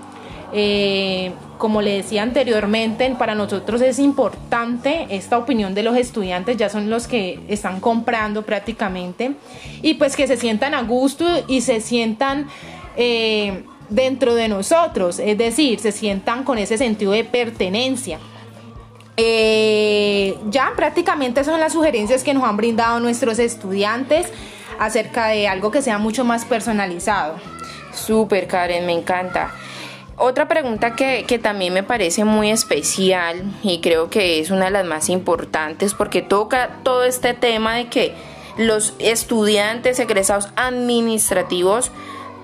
Eh, 0.52 1.32
como 1.58 1.82
le 1.82 1.96
decía 1.96 2.22
anteriormente, 2.22 3.14
para 3.18 3.34
nosotros 3.34 3.82
es 3.82 3.98
importante 3.98 5.06
esta 5.10 5.38
opinión 5.38 5.74
de 5.74 5.82
los 5.82 5.96
estudiantes, 5.96 6.56
ya 6.56 6.68
son 6.68 6.88
los 6.88 7.06
que 7.06 7.38
están 7.48 7.80
comprando 7.80 8.42
prácticamente, 8.42 9.32
y 9.82 9.94
pues 9.94 10.16
que 10.16 10.26
se 10.26 10.36
sientan 10.36 10.74
a 10.74 10.82
gusto 10.82 11.26
y 11.46 11.60
se 11.60 11.80
sientan 11.80 12.48
eh, 12.96 13.64
dentro 13.90 14.34
de 14.34 14.48
nosotros, 14.48 15.18
es 15.18 15.36
decir, 15.36 15.80
se 15.80 15.92
sientan 15.92 16.44
con 16.44 16.58
ese 16.58 16.78
sentido 16.78 17.12
de 17.12 17.24
pertenencia. 17.24 18.18
Eh, 19.16 20.38
ya 20.48 20.72
prácticamente 20.74 21.44
son 21.44 21.60
las 21.60 21.74
sugerencias 21.74 22.24
que 22.24 22.32
nos 22.32 22.44
han 22.44 22.56
brindado 22.56 23.00
nuestros 23.00 23.38
estudiantes 23.38 24.26
acerca 24.78 25.26
de 25.26 25.46
algo 25.46 25.70
que 25.70 25.82
sea 25.82 25.98
mucho 25.98 26.24
más 26.24 26.46
personalizado. 26.46 27.36
Súper, 27.92 28.46
Karen, 28.46 28.86
me 28.86 28.92
encanta. 28.92 29.52
Otra 30.22 30.48
pregunta 30.48 30.96
que, 30.96 31.40
también 31.42 31.72
me 31.72 31.82
parece 31.82 32.26
muy 32.26 32.50
especial 32.50 33.42
y 33.62 33.80
creo 33.80 34.10
que 34.10 34.38
es 34.38 34.50
una 34.50 34.66
de 34.66 34.70
las 34.70 34.84
más 34.84 35.08
importantes 35.08 35.94
porque 35.94 36.20
toca 36.20 36.76
todo 36.82 37.04
este 37.04 37.32
tema 37.32 37.76
de 37.76 37.88
que 37.88 38.12
los 38.58 38.92
estudiantes 38.98 39.98
egresados 39.98 40.50
administrativos 40.56 41.90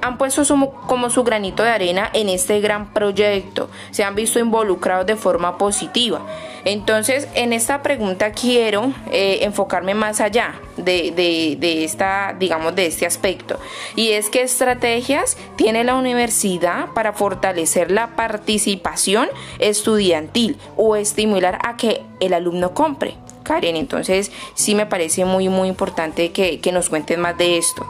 han 0.03 0.19
puesto 0.19 0.43
como 0.87 1.11
su 1.11 1.25
granito 1.25 1.63
de 1.63 1.71
arena 1.71 2.11
en 2.13 2.29
este 2.29 2.61
gran 2.61 2.93
proyecto, 2.93 3.69
se 3.91 4.05
han 4.05 4.15
visto 4.15 4.39
involucrados 4.39 5.07
de 5.07 5.17
forma 5.17 5.59
positiva. 5.59 6.21
Entonces, 6.65 7.29
en 7.35 7.53
esta 7.53 7.81
pregunta 7.83 8.33
quiero 8.33 8.93
eh, 9.13 9.39
enfocarme 9.43 9.95
más 9.95 10.21
allá 10.21 10.57
de, 10.77 11.13
de, 11.13 11.85
esta, 11.85 12.35
digamos, 12.37 12.75
de 12.75 12.87
este 12.87 13.07
aspecto. 13.07 13.59
Y 13.95 14.11
es 14.11 14.31
qué 14.31 14.43
estrategias 14.43 15.37
tiene 15.55 15.85
la 15.85 15.95
universidad 15.95 16.89
para 16.93 17.13
fortalecer 17.13 17.93
la 17.93 18.17
participación 18.17 19.29
estudiantil 19.61 20.57
o 20.77 20.97
estimular 20.97 21.59
a 21.65 21.77
que 21.77 22.03
el 22.19 22.35
alumno 22.35 22.75
compre. 22.75 23.15
Karen, 23.45 23.77
entonces 23.77 24.33
sí 24.55 24.75
me 24.75 24.87
parece 24.87 25.25
muy, 25.25 25.49
muy 25.49 25.69
importante 25.69 26.33
que, 26.33 26.59
que 26.59 26.73
nos 26.73 26.89
cuentes 26.89 27.17
más 27.17 27.39
de 27.39 27.59
esto. 27.59 27.87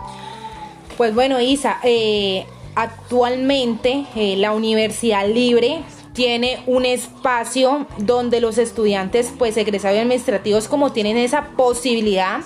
Pues 0.96 1.14
bueno, 1.14 1.40
Isa, 1.40 1.78
eh, 1.82 2.46
actualmente 2.74 4.06
eh, 4.16 4.36
la 4.38 4.52
Universidad 4.52 5.28
Libre 5.28 5.82
tiene 6.14 6.62
un 6.66 6.86
espacio 6.86 7.86
donde 7.98 8.40
los 8.40 8.56
estudiantes, 8.56 9.30
pues 9.36 9.58
egresados 9.58 9.98
administrativos, 9.98 10.68
como 10.68 10.92
tienen 10.92 11.18
esa 11.18 11.48
posibilidad 11.48 12.40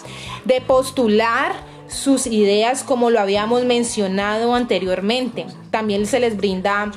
de 0.44 0.60
postular 0.60 1.52
sus 1.86 2.26
ideas 2.26 2.82
como 2.82 3.10
lo 3.10 3.20
habíamos 3.20 3.64
mencionado 3.64 4.54
anteriormente. 4.54 5.46
También 5.70 6.06
se 6.06 6.18
les 6.18 6.36
brinda 6.36 6.90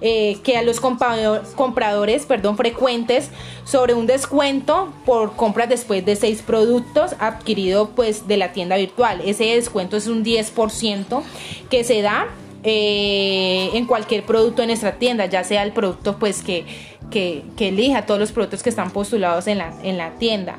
eh, 0.00 0.38
que 0.44 0.56
a 0.56 0.62
los 0.62 0.80
compradores 0.80 2.26
perdón, 2.26 2.56
frecuentes 2.56 3.30
sobre 3.64 3.94
un 3.94 4.06
descuento 4.06 4.92
por 5.04 5.34
compras 5.34 5.68
después 5.68 6.04
de 6.04 6.14
seis 6.14 6.42
productos 6.42 7.16
adquiridos 7.18 7.88
pues 7.96 8.28
de 8.28 8.36
la 8.36 8.52
tienda 8.52 8.76
virtual. 8.76 9.20
Ese 9.24 9.44
descuento 9.44 9.96
es 9.96 10.06
un 10.06 10.24
10% 10.24 11.22
que 11.68 11.82
se 11.82 12.02
da 12.02 12.28
eh, 12.62 13.70
en 13.74 13.86
cualquier 13.86 14.24
producto 14.24 14.62
en 14.62 14.68
nuestra 14.68 14.92
tienda, 14.92 15.26
ya 15.26 15.42
sea 15.42 15.62
el 15.62 15.72
producto 15.72 16.18
pues 16.18 16.42
que, 16.42 16.64
que, 17.10 17.44
elija, 17.58 18.06
todos 18.06 18.20
los 18.20 18.32
productos 18.32 18.62
que 18.62 18.70
están 18.70 18.90
postulados 18.90 19.46
en 19.46 19.58
la, 19.58 19.72
en 19.82 19.98
la 19.98 20.10
tienda. 20.12 20.58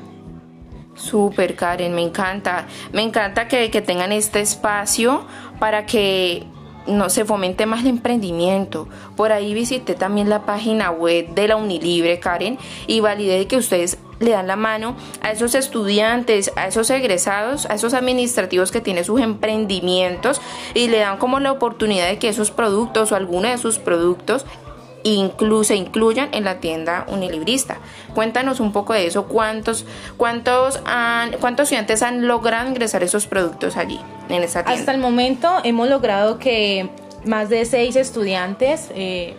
Super 0.94 1.56
Karen, 1.56 1.94
me 1.94 2.02
encanta. 2.02 2.66
Me 2.92 3.02
encanta 3.02 3.48
que, 3.48 3.70
que 3.70 3.80
tengan 3.80 4.12
este 4.12 4.40
espacio 4.40 5.24
para 5.58 5.86
que 5.86 6.44
no 6.86 7.10
se 7.10 7.24
fomente 7.24 7.66
más 7.66 7.80
el 7.80 7.88
emprendimiento. 7.88 8.88
Por 9.16 9.32
ahí 9.32 9.54
visité 9.54 9.94
también 9.94 10.28
la 10.28 10.42
página 10.46 10.90
web 10.90 11.34
de 11.34 11.48
la 11.48 11.56
Unilibre, 11.56 12.18
Karen, 12.20 12.58
y 12.86 13.00
validé 13.00 13.46
que 13.46 13.56
ustedes 13.56 13.98
le 14.20 14.32
dan 14.32 14.46
la 14.46 14.56
mano 14.56 14.96
a 15.22 15.32
esos 15.32 15.54
estudiantes, 15.54 16.52
a 16.56 16.66
esos 16.66 16.90
egresados, 16.90 17.66
a 17.66 17.74
esos 17.74 17.94
administrativos 17.94 18.70
que 18.70 18.80
tienen 18.80 19.04
sus 19.04 19.20
emprendimientos 19.20 20.40
y 20.74 20.88
le 20.88 20.98
dan 20.98 21.18
como 21.18 21.40
la 21.40 21.52
oportunidad 21.52 22.06
de 22.06 22.18
que 22.18 22.28
esos 22.28 22.50
productos 22.50 23.12
o 23.12 23.16
alguno 23.16 23.48
de 23.48 23.58
sus 23.58 23.78
productos 23.78 24.44
incluso 25.02 25.74
incluyan 25.74 26.28
en 26.32 26.44
la 26.44 26.60
tienda 26.60 27.06
unilibrista. 27.08 27.78
Cuéntanos 28.14 28.60
un 28.60 28.72
poco 28.72 28.92
de 28.92 29.06
eso, 29.06 29.26
cuántos, 29.26 29.84
cuántos, 30.16 30.80
cuántos 31.40 31.64
estudiantes 31.64 32.02
han 32.02 32.26
logrado 32.26 32.68
ingresar 32.68 33.02
esos 33.02 33.26
productos 33.26 33.76
allí, 33.76 34.00
en 34.28 34.42
esa 34.42 34.64
tienda. 34.64 34.80
Hasta 34.80 34.92
el 34.92 34.98
momento 34.98 35.50
hemos 35.64 35.88
logrado 35.88 36.38
que 36.38 36.90
más 37.24 37.48
de 37.48 37.64
seis 37.64 37.96
estudiantes 37.96 38.90
eh, 38.94 39.34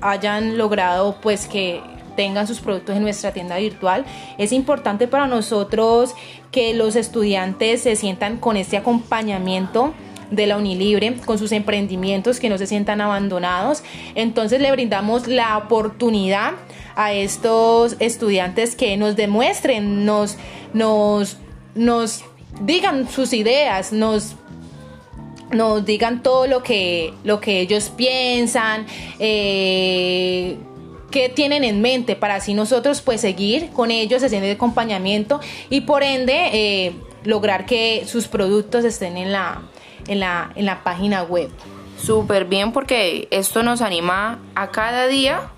hayan 0.00 0.58
logrado 0.58 1.16
pues 1.20 1.46
que 1.46 1.82
tengan 2.16 2.46
sus 2.46 2.60
productos 2.60 2.96
en 2.96 3.02
nuestra 3.02 3.32
tienda 3.32 3.56
virtual. 3.56 4.04
Es 4.38 4.52
importante 4.52 5.08
para 5.08 5.26
nosotros 5.26 6.14
que 6.50 6.74
los 6.74 6.96
estudiantes 6.96 7.82
se 7.82 7.96
sientan 7.96 8.38
con 8.38 8.56
este 8.56 8.76
acompañamiento 8.76 9.92
de 10.30 10.46
la 10.46 10.56
Unilibre 10.56 11.16
con 11.24 11.38
sus 11.38 11.52
emprendimientos 11.52 12.40
que 12.40 12.48
no 12.48 12.58
se 12.58 12.66
sientan 12.66 13.00
abandonados. 13.00 13.82
Entonces 14.14 14.60
le 14.60 14.70
brindamos 14.72 15.26
la 15.26 15.56
oportunidad 15.58 16.52
a 16.96 17.12
estos 17.12 17.96
estudiantes 17.98 18.76
que 18.76 18.96
nos 18.96 19.16
demuestren, 19.16 20.04
nos, 20.04 20.36
nos, 20.72 21.36
digan 22.60 23.08
sus 23.08 23.32
ideas, 23.32 23.92
nos 23.92 24.36
nos 25.50 25.84
digan 25.84 26.22
todo 26.22 26.46
lo 26.48 26.62
que, 26.64 27.12
lo 27.22 27.40
que 27.40 27.60
ellos 27.60 27.90
piensan, 27.90 28.86
eh, 29.20 30.56
qué 31.12 31.28
tienen 31.28 31.62
en 31.62 31.80
mente 31.80 32.16
para 32.16 32.36
así 32.36 32.54
nosotros 32.54 33.02
pues 33.02 33.20
seguir 33.20 33.70
con 33.70 33.92
ellos 33.92 34.24
haciendo 34.24 34.48
el 34.48 34.56
acompañamiento 34.56 35.38
y 35.70 35.82
por 35.82 36.02
ende 36.02 36.48
eh, 36.52 36.94
lograr 37.22 37.66
que 37.66 38.04
sus 38.04 38.26
productos 38.26 38.84
estén 38.84 39.16
en 39.16 39.30
la, 39.30 39.62
en 40.08 40.20
la, 40.20 40.50
en 40.54 40.66
la 40.66 40.82
página 40.82 41.22
web. 41.22 41.50
Súper 42.00 42.44
bien 42.44 42.72
porque 42.72 43.28
esto 43.30 43.62
nos 43.62 43.80
anima 43.80 44.38
a 44.54 44.70
cada 44.70 45.06
día, 45.06 45.50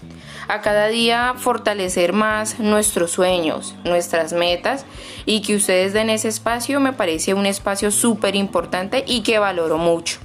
a 0.48 0.60
cada 0.60 0.88
día 0.88 1.34
fortalecer 1.36 2.12
más 2.12 2.60
nuestros 2.60 3.10
sueños, 3.10 3.74
nuestras 3.84 4.32
metas 4.32 4.84
y 5.24 5.40
que 5.40 5.56
ustedes 5.56 5.92
den 5.92 6.10
ese 6.10 6.28
espacio 6.28 6.78
me 6.78 6.92
parece 6.92 7.34
un 7.34 7.46
espacio 7.46 7.90
súper 7.90 8.36
importante 8.36 9.04
y 9.06 9.22
que 9.22 9.38
valoro 9.38 9.78
mucho. 9.78 10.18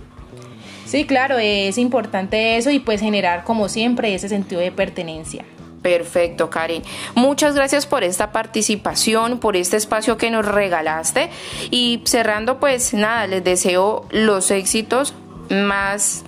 Sí, 0.86 1.06
claro, 1.06 1.38
es 1.40 1.78
importante 1.78 2.58
eso 2.58 2.70
y 2.70 2.80
pues 2.80 3.00
generar 3.00 3.46
como 3.46 3.70
siempre 3.70 4.14
ese 4.14 4.28
sentido 4.28 4.60
de 4.60 4.74
pertenencia. 4.74 5.46
Perfecto, 5.82 6.50
Karen. 6.50 6.84
Muchas 7.16 7.56
gracias 7.56 7.88
por 7.88 8.04
esta 8.04 8.32
participación, 8.32 9.40
por 9.40 9.56
este 9.56 9.78
espacio 9.78 10.18
que 10.18 10.30
nos 10.30 10.46
regalaste. 10.46 11.32
Y 11.72 12.02
cerrando, 12.06 12.60
pues 12.60 12.94
nada, 12.94 13.26
les 13.28 13.44
deseo 13.44 14.06
los 14.12 14.52
éxitos 14.52 15.14
más 15.50 16.24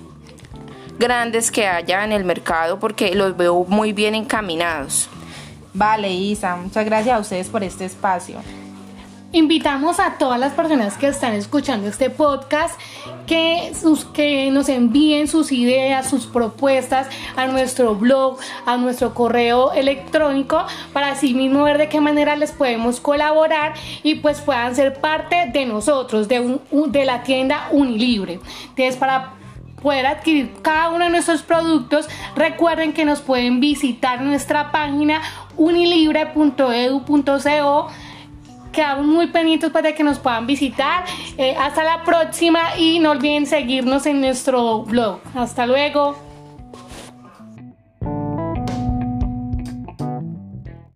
grandes 0.98 1.50
que 1.50 1.66
haya 1.66 2.04
en 2.04 2.12
el 2.12 2.24
mercado 2.24 2.78
porque 2.78 3.14
los 3.14 3.36
veo 3.36 3.64
muy 3.68 3.92
bien 3.92 4.14
encaminados. 4.14 5.08
Vale, 5.72 6.12
Isa, 6.12 6.56
muchas 6.56 6.84
gracias 6.84 7.16
a 7.16 7.20
ustedes 7.20 7.48
por 7.48 7.64
este 7.64 7.84
espacio. 7.84 8.40
Invitamos 9.34 9.98
a 9.98 10.16
todas 10.16 10.38
las 10.38 10.52
personas 10.52 10.96
que 10.96 11.08
están 11.08 11.32
escuchando 11.32 11.88
este 11.88 12.08
podcast 12.08 12.78
que, 13.26 13.72
sus, 13.74 14.04
que 14.04 14.48
nos 14.52 14.68
envíen 14.68 15.26
sus 15.26 15.50
ideas, 15.50 16.08
sus 16.08 16.26
propuestas 16.26 17.08
a 17.34 17.48
nuestro 17.48 17.96
blog, 17.96 18.38
a 18.64 18.76
nuestro 18.76 19.12
correo 19.12 19.72
electrónico, 19.72 20.64
para 20.92 21.10
así 21.10 21.34
mismo 21.34 21.64
ver 21.64 21.78
de 21.78 21.88
qué 21.88 22.00
manera 22.00 22.36
les 22.36 22.52
podemos 22.52 23.00
colaborar 23.00 23.74
y 24.04 24.14
pues 24.14 24.40
puedan 24.40 24.76
ser 24.76 25.00
parte 25.00 25.50
de 25.52 25.66
nosotros, 25.66 26.28
de, 26.28 26.60
de 26.70 27.04
la 27.04 27.24
tienda 27.24 27.66
Unilibre. 27.72 28.38
Entonces, 28.68 28.94
para 28.94 29.32
poder 29.82 30.06
adquirir 30.06 30.52
cada 30.62 30.90
uno 30.90 31.06
de 31.06 31.10
nuestros 31.10 31.42
productos, 31.42 32.08
recuerden 32.36 32.92
que 32.92 33.04
nos 33.04 33.20
pueden 33.20 33.58
visitar 33.58 34.20
nuestra 34.20 34.70
página 34.70 35.22
unilibre.edu.co 35.56 37.88
quedamos 38.74 39.06
muy 39.06 39.28
pendientes 39.28 39.70
para 39.70 39.94
que 39.94 40.04
nos 40.04 40.18
puedan 40.18 40.46
visitar. 40.46 41.04
Eh, 41.38 41.56
hasta 41.58 41.82
la 41.84 42.02
próxima 42.04 42.76
y 42.76 42.98
no 42.98 43.12
olviden 43.12 43.46
seguirnos 43.46 44.04
en 44.06 44.20
nuestro 44.20 44.82
blog. 44.82 45.20
Hasta 45.34 45.66
luego. 45.66 46.33